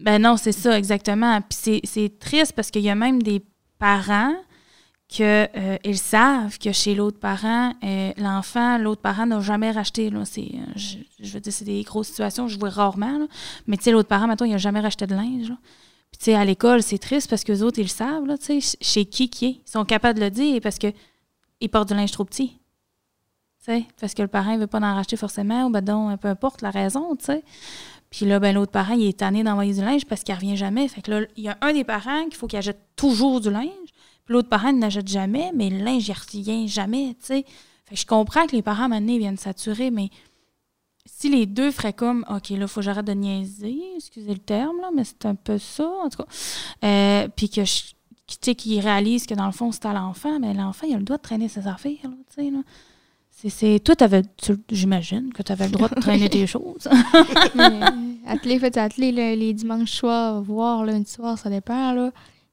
Ben 0.01 0.21
non, 0.21 0.37
c'est 0.37 0.53
ça, 0.53 0.77
exactement. 0.79 1.41
Puis 1.43 1.59
c'est- 1.61 1.81
c'est 1.85 2.19
triste 2.19 2.53
parce 2.53 2.71
qu'il 2.71 2.83
y 2.83 2.91
a 2.91 2.95
même 2.95 3.23
des 3.23 3.43
parents 3.79 4.35
que 5.17 5.49
euh, 5.57 5.95
savent 5.95 6.59
que 6.59 6.73
chez 6.73 6.95
l'autre 6.95 7.19
parent, 7.19 7.73
euh, 7.85 8.13
l'enfant, 8.17 8.79
l'autre 8.79 9.01
parent 9.01 9.27
n'a 9.27 9.41
jamais 9.41 9.71
racheté. 9.71 10.11
Là, 10.11 10.21
euh, 10.21 10.55
je, 10.77 11.33
veux 11.33 11.41
dire, 11.41 11.53
c'est 11.53 11.65
des 11.65 11.83
grosses 11.83 12.09
situations, 12.09 12.49
je 12.49 12.59
vois 12.59 12.71
rarement. 12.71 13.27
Mais 13.67 13.77
tu 13.77 13.85
sais, 13.85 13.93
l'autre 13.93 14.09
parent, 14.09 14.27
maintenant, 14.27 14.47
il 14.47 14.53
n'a 14.53 14.59
jamais 14.59 14.81
racheté 14.81 15.07
de 15.07 15.15
linge. 15.15 15.53
Puis 16.11 16.19
tu 16.19 16.25
sais, 16.25 16.35
à 16.35 16.45
l'école, 16.45 16.83
c'est 16.83 16.99
triste 16.99 17.31
parce 17.31 17.45
que 17.45 17.53
les 17.53 17.63
autres, 17.63 17.79
ils 17.79 17.85
le 17.85 17.89
savent, 17.89 18.25
chez 18.81 19.05
qui 19.05 19.29
qui 19.29 19.47
est. 19.47 19.61
Ils 19.67 19.71
sont 19.71 19.85
capables 19.85 20.19
de 20.19 20.25
le 20.25 20.31
dire 20.31 20.61
parce 20.63 20.79
que 20.79 20.89
ils 21.61 21.69
portent 21.69 21.89
du 21.89 21.95
linge 21.95 22.11
trop 22.11 22.25
petit. 22.25 22.59
Tu 23.65 23.83
parce 23.99 24.13
que 24.13 24.21
le 24.21 24.29
parent 24.29 24.55
ne 24.55 24.59
veut 24.59 24.67
pas 24.67 24.79
en 24.79 24.95
racheter 24.95 25.17
forcément, 25.17 25.65
ou 25.67 25.71
ben 25.71 25.81
donc, 25.81 26.21
peu 26.21 26.29
importe 26.29 26.61
la 26.61 26.71
raison, 26.71 27.17
tu 27.17 27.27
sais. 27.27 27.43
Puis 28.11 28.27
là, 28.27 28.39
ben, 28.39 28.55
l'autre 28.55 28.71
parent, 28.71 28.95
il 28.95 29.09
est 29.09 29.19
tanné 29.19 29.43
d'envoyer 29.43 29.75
du 29.75 29.81
linge 29.81 30.05
parce 30.05 30.23
qu'il 30.23 30.35
revient 30.35 30.57
jamais. 30.57 30.87
Fait 30.87 31.03
que 31.03 31.11
là, 31.11 31.27
il 31.37 31.43
y 31.43 31.49
a 31.49 31.59
un 31.63 31.73
des 31.73 31.83
parents 31.83 32.25
qu'il 32.25 32.35
faut 32.35 32.47
qu'il 32.47 32.59
achète 32.59 32.79
toujours 32.95 33.41
du 33.41 33.51
linge. 33.51 33.84
L'autre 34.29 34.49
parent, 34.49 34.73
n'achète 34.73 35.09
jamais, 35.09 35.51
mais 35.55 35.69
le 35.71 35.79
linge, 35.85 36.09
il 36.09 36.13
revient 36.13 36.69
jamais, 36.69 37.15
tu 37.21 37.27
sais. 37.27 37.45
Fait 37.87 37.95
que 37.95 38.01
je 38.01 38.07
comprends 38.07 38.47
que 38.47 38.57
les 38.57 38.63
parents, 38.63 38.89
maintenant, 38.89 39.13
ils 39.13 39.19
viennent 39.19 39.37
saturer, 39.37 39.91
mais 39.91 40.09
si 41.07 41.29
les 41.29 41.45
deux 41.45 41.71
feraient 41.71 41.93
comme, 41.93 42.25
OK, 42.31 42.49
là, 42.51 42.57
il 42.63 42.69
faut 42.69 42.81
que 42.81 42.85
j'arrête 42.87 43.05
de 43.07 43.13
niaiser, 43.13 43.77
excusez 43.97 44.33
le 44.33 44.39
terme, 44.39 44.81
là, 44.81 44.89
mais 44.95 45.05
c'est 45.05 45.27
un 45.27 45.35
peu 45.35 45.59
ça, 45.59 45.87
en 45.87 46.09
tout 46.09 46.23
cas. 46.23 46.29
Euh, 46.85 47.29
puis 47.37 47.51
que 47.51 47.65
je- 47.65 47.93
tu 48.27 48.37
sais, 48.41 48.55
qu'ils 48.55 48.81
réalisent 48.81 49.27
que 49.27 49.35
dans 49.35 49.45
le 49.45 49.53
fond, 49.53 49.71
c'est 49.71 49.85
à 49.85 49.93
l'enfant, 49.93 50.39
mais 50.41 50.55
l'enfant, 50.55 50.87
il 50.89 50.95
a 50.95 50.99
le 50.99 51.05
droit 51.05 51.19
de 51.19 51.23
traîner 51.23 51.49
ses 51.49 51.67
affaires, 51.67 51.93
là, 52.05 52.11
tu 52.35 52.43
sais, 52.45 52.51
là. 52.51 52.59
C'est, 53.47 53.79
toi, 53.81 53.95
t'avais, 53.95 54.23
j'imagine 54.71 55.31
que 55.35 55.43
tu 55.43 55.53
avais 55.53 55.67
le 55.67 55.73
droit 55.73 55.89
de 55.89 56.01
traîner 56.01 56.31
tes 56.31 56.47
choses. 56.47 56.89
Mais, 57.55 57.81
atteler, 58.27 58.59
fait 58.59 58.75
atteler 58.79 59.13
le- 59.13 59.39
les 59.39 59.53
dimanches 59.53 59.93
soirs, 59.93 60.41
voir 60.41 60.83
lundi 60.87 61.11
soir, 61.11 61.37
ça 61.39 61.51
dépend. 61.51 61.93
Là. 61.93 62.11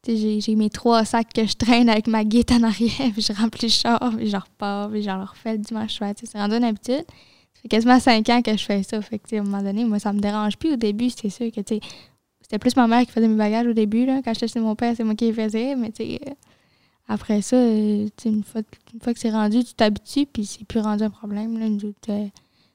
J'ai, 0.07 0.55
mes 0.55 0.69
trois 0.69 1.05
sacs 1.05 1.31
que 1.31 1.45
je 1.45 1.53
traîne 1.53 1.87
avec 1.87 2.07
ma 2.07 2.23
guette 2.23 2.51
en 2.51 2.63
arrière, 2.63 3.11
puis 3.13 3.21
je 3.21 3.33
remplis 3.33 3.67
le 3.67 3.71
char, 3.71 4.13
puis 4.17 4.27
je 4.29 4.37
repars, 4.37 4.89
puis 4.89 5.03
je 5.03 5.09
le 5.09 5.23
refais 5.23 5.53
le 5.53 5.59
dimanche 5.59 5.93
soir. 5.93 6.11
C'est 6.15 6.37
rendu 6.37 6.55
une 6.55 6.63
habitude. 6.63 7.05
Ça 7.53 7.61
fait 7.61 7.67
quasiment 7.67 7.99
cinq 7.99 8.29
ans 8.29 8.41
que 8.41 8.57
je 8.57 8.63
fais 8.63 8.81
ça. 8.83 9.01
Fait 9.01 9.21
à 9.33 9.39
un 9.39 9.43
moment 9.43 9.61
donné, 9.61 9.85
moi, 9.85 9.99
ça 9.99 10.11
me 10.11 10.19
dérange 10.19 10.57
plus. 10.57 10.73
Au 10.73 10.77
début, 10.77 11.09
c'était 11.09 11.29
sûr 11.29 11.51
que 11.51 11.61
c'était 12.41 12.59
plus 12.59 12.75
ma 12.75 12.87
mère 12.87 13.05
qui 13.05 13.11
faisait 13.11 13.27
mes 13.27 13.35
bagages 13.35 13.67
au 13.67 13.73
début. 13.73 14.05
Là. 14.05 14.21
Quand 14.25 14.33
j'étais 14.33 14.47
chez 14.47 14.59
mon 14.59 14.75
père, 14.75 14.95
c'est 14.97 15.03
moi 15.03 15.15
qui 15.15 15.31
faisais. 15.31 15.75
Mais 15.75 15.91
après 17.07 17.41
ça, 17.41 17.57
euh, 17.57 18.07
une, 18.25 18.43
fois, 18.43 18.61
une 18.93 19.01
fois 19.01 19.13
que 19.13 19.19
c'est 19.19 19.31
rendu, 19.31 19.63
tu 19.63 19.73
t'habitues, 19.73 20.25
puis 20.25 20.45
c'est 20.45 20.63
plus 20.65 20.79
rendu 20.79 21.03
un 21.03 21.09
problème. 21.09 21.59
Là. 21.59 21.67
Euh, 22.09 22.27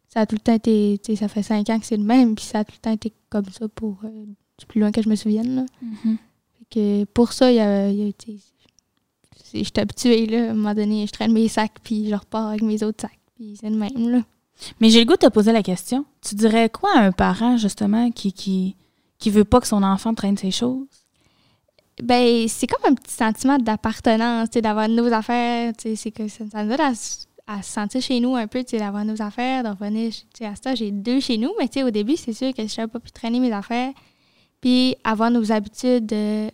ça 0.08 0.26
tout 0.26 0.36
le 0.36 0.40
temps 0.40 1.16
ça 1.16 1.28
fait 1.28 1.42
cinq 1.42 1.70
ans 1.70 1.78
que 1.78 1.86
c'est 1.86 1.96
le 1.96 2.04
même, 2.04 2.34
puis 2.34 2.44
ça 2.44 2.60
a 2.60 2.64
tout 2.64 2.74
le 2.76 2.80
temps 2.80 2.92
été 2.92 3.12
comme 3.28 3.46
ça 3.50 3.68
pour 3.68 3.98
euh, 4.04 4.24
du 4.58 4.66
plus 4.66 4.80
loin 4.80 4.92
que 4.92 5.02
je 5.02 5.08
me 5.08 5.16
souvienne. 5.16 5.56
Là. 5.56 5.66
Mhm. 5.82 6.16
Fait 6.16 6.18
que 6.70 7.04
pour 7.04 7.32
ça, 7.32 7.50
il 7.50 7.56
y 7.56 7.60
a, 7.60 7.88
il 7.90 7.96
y 7.98 8.02
a 8.02 8.06
été. 8.06 8.38
c'est- 9.44 9.64
J'étais 9.64 9.80
habituée, 9.82 10.26
là. 10.26 10.48
À 10.48 10.50
un 10.50 10.54
moment 10.54 10.74
donné, 10.74 11.06
je 11.06 11.12
traîne 11.12 11.32
mes 11.32 11.48
sacs, 11.48 11.78
puis 11.82 12.08
je 12.10 12.14
repars 12.14 12.48
avec 12.48 12.62
mes 12.62 12.82
autres 12.82 13.02
sacs. 13.02 13.18
Puis 13.36 13.56
c'est 13.60 13.70
le 13.70 13.76
même, 13.76 14.08
là. 14.10 14.22
Mais 14.80 14.90
j'ai 14.90 15.00
le 15.00 15.04
goût 15.06 15.12
de 15.14 15.18
te 15.18 15.28
poser 15.28 15.52
la 15.52 15.62
question. 15.62 16.04
Tu 16.26 16.34
dirais 16.34 16.68
quoi 16.70 16.90
à 16.96 17.00
un 17.00 17.12
parent, 17.12 17.56
justement, 17.56 18.10
qui, 18.10 18.32
qui, 18.32 18.74
qui 19.18 19.30
veut 19.30 19.44
pas 19.44 19.60
que 19.60 19.66
son 19.68 19.82
enfant 19.82 20.14
traîne 20.14 20.36
ses 20.36 20.50
choses? 20.50 20.86
Ben, 22.02 22.46
c'est 22.48 22.66
comme 22.66 22.92
un 22.92 22.94
petit 22.94 23.14
sentiment 23.14 23.58
d'appartenance, 23.58 24.50
tu 24.50 24.54
sais, 24.54 24.62
d'avoir 24.62 24.88
nos 24.88 25.10
affaires. 25.12 25.72
Tu 25.76 25.90
sais, 25.90 25.96
c'est 25.96 26.10
que 26.10 26.28
ça, 26.28 26.44
ça 26.50 26.64
nous 26.64 26.72
aide 26.72 26.80
à, 26.80 26.92
à 27.46 27.62
se 27.62 27.70
sentir 27.72 28.02
chez 28.02 28.20
nous 28.20 28.34
un 28.36 28.46
peu, 28.46 28.62
tu 28.64 28.70
sais, 28.70 28.78
d'avoir 28.78 29.04
nos 29.04 29.20
affaires, 29.22 29.62
de 29.62 29.68
revenir. 29.70 30.10
Tu 30.12 30.24
sais, 30.38 30.46
à 30.46 30.54
ça, 30.56 30.74
j'ai 30.74 30.90
deux 30.90 31.20
chez 31.20 31.38
nous, 31.38 31.52
mais 31.58 31.68
tu 31.68 31.78
sais, 31.80 31.84
au 31.84 31.90
début, 31.90 32.16
c'est 32.16 32.32
sûr 32.34 32.52
que 32.52 32.66
je 32.66 32.74
n'avais 32.78 32.90
pas 32.90 33.00
pu 33.00 33.10
traîner 33.12 33.40
mes 33.40 33.52
affaires. 33.52 33.92
Puis 34.60 34.96
avoir 35.04 35.30
nos 35.30 35.52
habitudes 35.52 36.06
de 36.06 36.48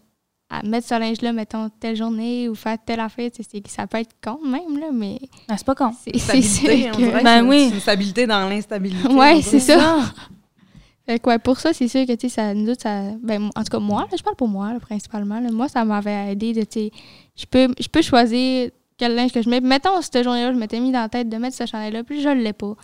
à 0.54 0.62
mettre 0.64 0.86
ce 0.86 0.98
linge-là, 1.00 1.32
mettons, 1.32 1.70
telle 1.80 1.96
journée 1.96 2.46
ou 2.46 2.54
faire 2.54 2.76
telle 2.84 3.00
affaire, 3.00 3.30
ça 3.68 3.86
peut 3.86 3.96
être 3.98 4.14
con 4.22 4.38
même, 4.44 4.78
là, 4.78 4.88
mais 4.92 5.18
Ah, 5.48 5.56
c'est 5.56 5.64
pas 5.64 5.74
con. 5.74 5.92
c'est 6.04 6.10
que... 6.12 6.18
Ben 6.18 6.42
c'est- 6.42 7.40
oui. 7.48 7.66
c'est 7.70 7.74
une 7.76 7.80
stabilité 7.80 8.26
dans 8.26 8.46
l'instabilité. 8.50 9.08
Ouais, 9.08 9.36
on 9.36 9.40
c'est 9.42 9.60
ça. 9.60 10.00
Fait 11.06 11.18
que 11.18 11.28
ouais, 11.30 11.38
pour 11.38 11.58
ça, 11.58 11.72
c'est 11.72 11.88
sûr 11.88 12.06
que, 12.06 12.12
tu 12.12 12.28
sais, 12.28 12.34
ça, 12.34 12.52
nous 12.54 12.68
autres, 12.70 12.82
ça, 12.82 13.00
ben, 13.22 13.48
en 13.56 13.64
tout 13.64 13.70
cas, 13.70 13.78
moi, 13.80 14.02
là, 14.10 14.16
je 14.16 14.22
parle 14.22 14.36
pour 14.36 14.46
moi, 14.48 14.72
là, 14.74 14.78
principalement, 14.78 15.40
là, 15.40 15.50
moi, 15.50 15.68
ça 15.68 15.84
m'avait 15.86 16.30
aidé 16.32 16.52
de, 16.52 16.60
tu 16.60 16.66
sais, 16.80 16.90
je 17.34 17.44
peux, 17.46 17.74
je 17.80 17.88
peux 17.88 18.02
choisir 18.02 18.70
quel 18.98 19.14
linge 19.16 19.32
que 19.32 19.40
je 19.42 19.48
mets. 19.48 19.60
Mettons, 19.60 20.00
cette 20.02 20.22
journée-là, 20.22 20.52
je 20.52 20.58
m'étais 20.58 20.78
mis 20.78 20.92
dans 20.92 21.00
la 21.00 21.08
tête 21.08 21.28
de 21.30 21.36
mettre 21.38 21.56
ce 21.56 21.64
chandail-là, 21.66 22.04
puis 22.04 22.20
je 22.20 22.28
ne 22.28 22.34
l'ai 22.42 22.52
pas. 22.52 22.74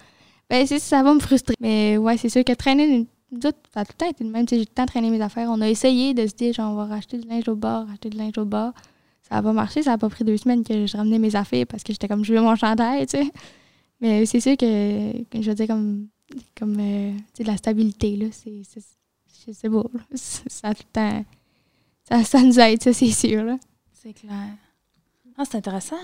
Ben, 0.51 0.67
c'est 0.67 0.79
ça 0.81 1.03
va 1.03 1.13
me 1.15 1.21
frustrer. 1.21 1.55
Mais 1.61 1.97
ouais, 1.99 2.17
c'est 2.17 2.31
sûr 2.31 2.43
que 2.45 2.53
traîner, 2.55 2.87
une- 2.87 3.07
nous 3.31 3.47
autres, 3.47 3.59
ça 3.75 3.81
a 3.81 3.85
tout 3.85 3.93
le 3.95 3.99
temps 3.99 4.11
été 4.11 4.25
le 4.25 4.31
même, 4.31 4.47
tu 4.47 4.55
sais, 4.55 4.61
j'ai 4.61 4.67
tout 4.67 4.73
le 4.73 4.77
temps 4.77 4.87
traîné 4.87 5.11
mes 5.11 5.21
affaires. 5.21 5.49
On 5.51 5.61
a 5.61 5.69
essayé 5.69 6.15
de 6.15 6.27
se 6.27 6.35
dire, 6.35 6.55
genre, 6.55 6.73
on 6.73 6.77
va 6.77 6.87
racheter 6.87 7.19
du 7.19 7.29
linge 7.29 7.49
au 7.49 7.57
bord, 7.57 7.87
racheter 7.87 8.11
du 8.11 8.17
linge 8.17 8.39
au 8.39 8.45
bord. 8.45 8.73
Ça 9.23 9.37
n'a 9.37 9.43
pas 9.43 9.53
marché, 9.53 9.83
ça 9.83 9.91
n'a 9.91 9.99
pas 9.99 10.09
pris 10.09 10.25
deux 10.25 10.39
semaines 10.39 10.65
que 10.65 10.87
je 10.87 10.97
ramenais 10.97 11.19
mes 11.19 11.37
affaires 11.37 11.67
parce 11.67 11.83
que 11.83 11.93
j'étais 11.93 12.09
comme, 12.09 12.25
je 12.25 12.33
veux 12.33 12.41
mon 12.41 12.57
chandail, 12.57 13.07
tu 13.07 13.19
sais. 13.19 13.31
Mais 14.01 14.25
c'est 14.27 14.41
sûr 14.41 14.57
que, 14.57 15.23
que 15.25 15.43
je 15.43 15.51
veux 15.51 15.55
dire, 15.55 15.67
comme 15.67 16.09
comme 16.57 16.77
euh, 16.79 17.13
tu 17.13 17.39
sais, 17.39 17.43
de 17.45 17.49
la 17.49 17.57
stabilité 17.57 18.17
là 18.17 18.27
c'est 18.31 18.63
là. 19.69 20.01
ça 20.17 20.75
tout 20.75 20.83
le 20.87 20.93
temps 20.93 21.25
ça, 22.05 22.25
ça 22.25 22.43
nous 22.43 22.59
aide 22.61 22.83
ça 22.83 22.93
c'est 22.93 23.11
sûr 23.11 23.45
là 23.45 23.59
C'est 23.93 24.13
clair. 24.13 24.55
Ah, 25.37 25.45
c'est 25.45 25.57
intéressant. 25.57 25.97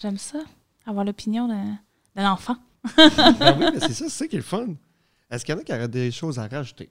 J'aime 0.00 0.18
ça. 0.18 0.38
Avoir 0.86 1.04
l'opinion 1.04 1.48
d'un 1.48 1.78
d'un 2.14 2.30
enfant. 2.30 2.56
Ben 2.96 3.08
oui, 3.58 3.66
mais 3.72 3.80
c'est 3.80 3.92
ça, 3.92 4.04
c'est 4.04 4.08
ça 4.08 4.26
qui 4.26 4.36
est 4.36 4.40
le 4.40 4.44
fun. 4.44 4.74
Est-ce 5.32 5.44
qu'il 5.44 5.54
y 5.54 5.58
en 5.58 5.60
a 5.60 5.64
qui 5.64 5.72
auraient 5.72 5.88
des 5.88 6.10
choses 6.12 6.38
à 6.38 6.46
rajouter? 6.46 6.90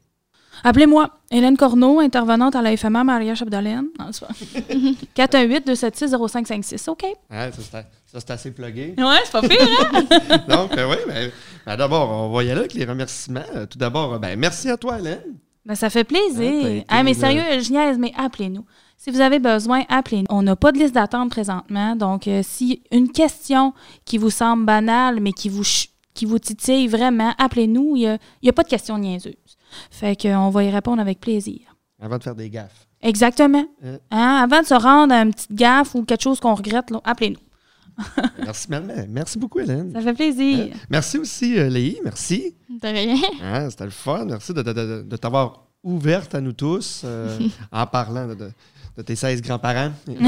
Appelez-moi 0.66 1.10
Hélène 1.32 1.56
Corneau, 1.56 2.00
intervenante 2.02 2.56
à 2.58 2.62
la 2.62 2.76
FMA 2.76 3.06
Maria 3.06 3.34
Chapdelaine. 3.36 3.86
Non, 3.98 4.08
c'est 4.12 4.26
pas. 4.26 4.34
418-276-0556. 5.16 6.90
OK? 6.90 7.04
Ouais, 7.30 7.52
ça, 7.72 7.84
c'est 8.20 8.32
assez 8.32 8.52
plugué. 8.52 8.94
Ouais, 8.98 9.20
c'est 9.24 9.32
pas 9.32 9.42
pire, 9.42 9.60
hein? 9.62 10.04
Donc, 10.50 10.78
euh, 10.78 10.90
oui, 10.90 10.98
ben, 11.08 11.32
ben, 11.66 11.78
d'abord, 11.78 12.10
on 12.10 12.32
va 12.36 12.44
y 12.44 12.52
aller 12.52 12.60
avec 12.60 12.74
les 12.74 12.86
remerciements. 12.86 13.44
Euh, 13.56 13.66
Tout 13.66 13.78
d'abord, 13.78 14.16
euh, 14.16 14.20
ben, 14.20 14.38
merci 14.38 14.70
à 14.70 14.78
toi, 14.78 15.00
Hélène. 15.00 15.22
Ben, 15.66 15.76
ça 15.76 15.90
fait 15.90 16.04
plaisir. 16.04 16.84
Ah, 16.88 17.04
mais 17.04 17.14
sérieux, 17.14 17.44
je 17.62 17.72
niaise, 17.72 17.98
mais 17.98 18.12
appelez-nous. 18.18 18.66
Si 18.98 19.10
vous 19.10 19.22
avez 19.22 19.40
besoin, 19.40 19.84
appelez-nous. 19.90 20.26
On 20.30 20.42
n'a 20.44 20.56
pas 20.56 20.72
de 20.72 20.80
liste 20.80 20.94
d'attente 20.96 21.30
présentement. 21.32 21.96
Donc, 21.96 22.28
euh, 22.28 22.42
si 22.44 22.82
une 22.92 23.12
question 23.12 23.74
qui 24.06 24.18
vous 24.18 24.30
semble 24.30 24.66
banale, 24.66 25.20
mais 25.22 25.32
qui 25.32 25.50
vous, 25.50 25.64
ch- 25.64 25.90
qui 26.14 26.26
vous 26.26 26.40
titille 26.40 26.88
vraiment, 26.88 27.34
appelez-nous. 27.38 27.96
Il 27.96 28.00
n'y 28.00 28.08
a, 28.08 28.18
il 28.42 28.46
y 28.46 28.50
a 28.50 28.54
pas 28.54 28.64
de 28.64 28.70
questions 28.70 28.98
niaiseuses. 28.98 29.34
Fait 29.90 30.16
qu'on 30.22 30.50
va 30.50 30.64
y 30.64 30.70
répondre 30.70 31.02
avec 31.02 31.20
plaisir. 31.20 31.60
Avant 32.02 32.18
de 32.18 32.24
faire 32.24 32.36
des 32.36 32.50
gaffes. 32.50 32.88
Exactement. 33.02 33.64
Euh. 33.84 33.98
Hein, 34.12 34.42
Avant 34.44 34.62
de 34.62 34.66
se 34.66 34.74
rendre 34.74 35.14
à 35.14 35.22
une 35.22 35.32
petite 35.34 35.54
gaffe 35.54 35.96
ou 35.96 36.04
quelque 36.04 36.22
chose 36.24 36.40
qu'on 36.40 36.54
regrette, 36.56 36.88
appelez-nous. 37.04 37.38
Merci. 38.44 38.68
Merci 39.10 39.38
beaucoup, 39.40 39.60
Hélène. 39.60 39.92
Ça 39.94 40.02
fait 40.02 40.14
plaisir. 40.14 40.60
Euh, 40.72 40.78
Merci 40.90 41.18
aussi, 41.18 41.58
euh, 41.60 41.70
Léi. 41.70 41.98
Merci. 42.04 42.56
de 42.70 42.88
rien 42.88 43.16
Hein, 43.42 43.70
C'était 43.70 43.86
le 43.86 43.90
fun. 43.92 44.26
Merci 44.26 44.54
de, 44.54 44.62
de- 44.62 44.74
de- 44.74 45.06
de 45.08 45.16
t'avoir 45.18 45.68
ouverte 45.84 46.36
à 46.36 46.42
nous 46.42 46.54
tous 46.54 47.02
euh, 47.06 47.38
en 47.72 47.86
parlant 47.88 48.28
de, 48.28 48.52
de- 48.98 49.02
tes 49.04 49.16
16 49.16 49.42
grands-parents. 49.42 49.92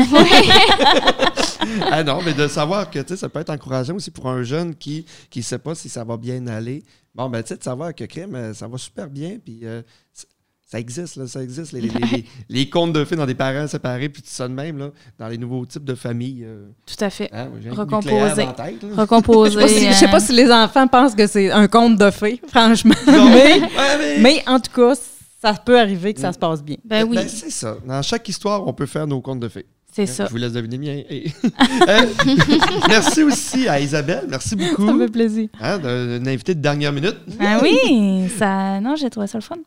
ah 1.92 2.04
non, 2.04 2.20
mais 2.24 2.34
de 2.34 2.48
savoir 2.48 2.90
que 2.90 3.00
ça 3.16 3.30
peut 3.30 3.40
être 3.40 3.50
encourageant 3.50 3.96
aussi 3.96 4.12
pour 4.12 4.28
un 4.30 4.44
jeune 4.44 4.76
qui 4.76 5.06
ne 5.36 5.42
sait 5.42 5.60
pas 5.60 5.76
si 5.76 5.90
ça 5.90 6.04
va 6.04 6.18
bien 6.18 6.46
aller. 6.48 6.84
Bon, 7.16 7.30
ben, 7.30 7.42
tu 7.44 7.50
sais, 7.50 7.58
de 7.58 7.64
savoir 7.64 7.94
que 7.94 8.04
crime, 8.06 8.36
euh, 8.36 8.54
ça 8.54 8.68
va 8.68 8.78
super 8.78 9.08
bien, 9.08 9.38
puis 9.44 9.60
euh, 9.64 9.82
ça 10.66 10.80
existe, 10.80 11.18
là, 11.18 11.28
ça 11.28 11.44
existe. 11.44 11.72
Les, 11.72 11.82
les, 11.82 11.90
les- 11.90 12.08
les- 12.18 12.26
les 12.50 12.70
contes 12.70 12.94
de 12.94 13.06
fées 13.06 13.16
dans 13.16 13.28
des 13.28 13.36
parents 13.36 13.68
séparés, 13.68 14.10
puis 14.10 14.24
tout 14.24 14.30
ça 14.32 14.48
de 14.48 14.54
même, 14.54 14.80
là, 14.80 14.90
dans 15.20 15.28
les 15.28 15.38
nouveaux 15.38 15.64
types 15.66 15.84
de 15.86 15.94
familles. 15.94 16.44
euh, 16.46 16.66
Tout 16.88 17.04
à 17.06 17.10
fait. 17.12 17.30
hein, 17.32 17.50
Recomposer. 17.72 18.48
tête. 18.58 18.82
Je 18.82 18.90
sais 18.90 18.96
pas 19.62 19.68
si- 19.68 19.88
je 19.88 19.94
sais 19.94 20.08
pas 20.08 20.20
si 20.20 20.34
les 20.34 20.52
enfants 20.52 20.88
pensent 20.88 21.14
que 21.14 21.28
c'est 21.28 21.52
un 21.52 21.68
conte 21.68 21.98
de 22.00 22.10
fées, 22.10 22.42
franchement. 22.48 22.96
Non, 23.06 23.30
mais, 23.30 23.62
ouais, 23.62 23.70
mais- 24.00 24.20
mais 24.20 24.44
en 24.48 24.60
tout 24.60 24.72
cas, 24.72 24.96
ça 25.44 25.54
peut 25.54 25.78
arriver 25.80 26.14
que 26.14 26.22
ça 26.22 26.32
se 26.32 26.40
passe 26.40 26.64
bien. 26.64 26.78
Ben 26.86 27.04
oui, 27.08 27.18
Ben, 27.18 27.28
c'est 27.28 27.52
ça. 27.52 27.76
Dans 27.86 28.02
chaque 28.02 28.28
histoire, 28.30 28.66
on 28.66 28.74
peut 28.74 28.86
faire 28.86 29.06
nos 29.06 29.20
contes 29.22 29.42
de 29.42 29.50
fées. 29.50 29.66
c'est 29.92 30.06
ça. 30.06 30.26
Je 30.26 30.32
vous 30.32 30.38
laisse 30.38 30.54
deviner 30.54 30.78
bien. 30.78 31.04
Et- 31.10 31.32
Euh, 31.90 32.06
merci 32.88 33.24
aussi 33.24 33.68
à 33.68 33.80
Isabelle. 33.80 34.26
Merci 34.30 34.56
beaucoup. 34.56 34.88
Ça 34.88 34.94
me 34.94 35.06
fait 35.06 35.12
plaisir. 35.12 35.50
Hein, 35.60 35.80
d'une 35.80 36.28
invitée 36.30 36.56
de 36.56 36.62
dernière 36.62 36.94
minute. 36.94 37.18
Ah 37.40 37.60
oui, 37.62 38.30
ça. 38.40 38.80
Non, 38.80 38.96
j'ai 38.96 39.10
trouvé 39.10 39.28
ça 39.28 39.38
le 39.38 39.44
fun. 39.44 39.58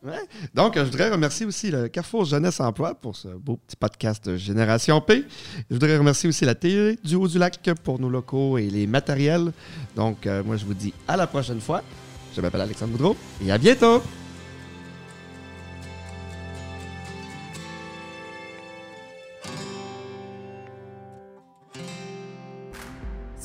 Donc, 0.55 0.73
je 0.77 0.81
voudrais 0.83 1.11
remercier 1.11 1.45
aussi 1.45 1.69
le 1.69 1.87
Carrefour 1.89 2.25
Jeunesse 2.25 2.59
Emploi 2.59 2.95
pour 2.95 3.15
ce 3.15 3.27
beau 3.27 3.57
petit 3.67 3.75
podcast 3.75 4.25
de 4.27 4.35
Génération 4.37 4.99
P. 4.99 5.25
Je 5.69 5.75
voudrais 5.75 5.97
remercier 5.97 6.27
aussi 6.27 6.43
la 6.45 6.55
télé 6.55 6.97
du 7.03 7.15
Haut-du-Lac 7.15 7.59
pour 7.83 7.99
nos 7.99 8.09
locaux 8.09 8.57
et 8.57 8.67
les 8.69 8.87
matériels. 8.87 9.51
Donc, 9.95 10.25
euh, 10.25 10.43
moi, 10.43 10.57
je 10.57 10.65
vous 10.65 10.73
dis 10.73 10.93
à 11.07 11.15
la 11.17 11.27
prochaine 11.27 11.61
fois. 11.61 11.83
Je 12.35 12.41
m'appelle 12.41 12.61
Alexandre 12.61 12.91
Boudreau 12.93 13.15
et 13.45 13.51
à 13.51 13.57
bientôt. 13.59 14.01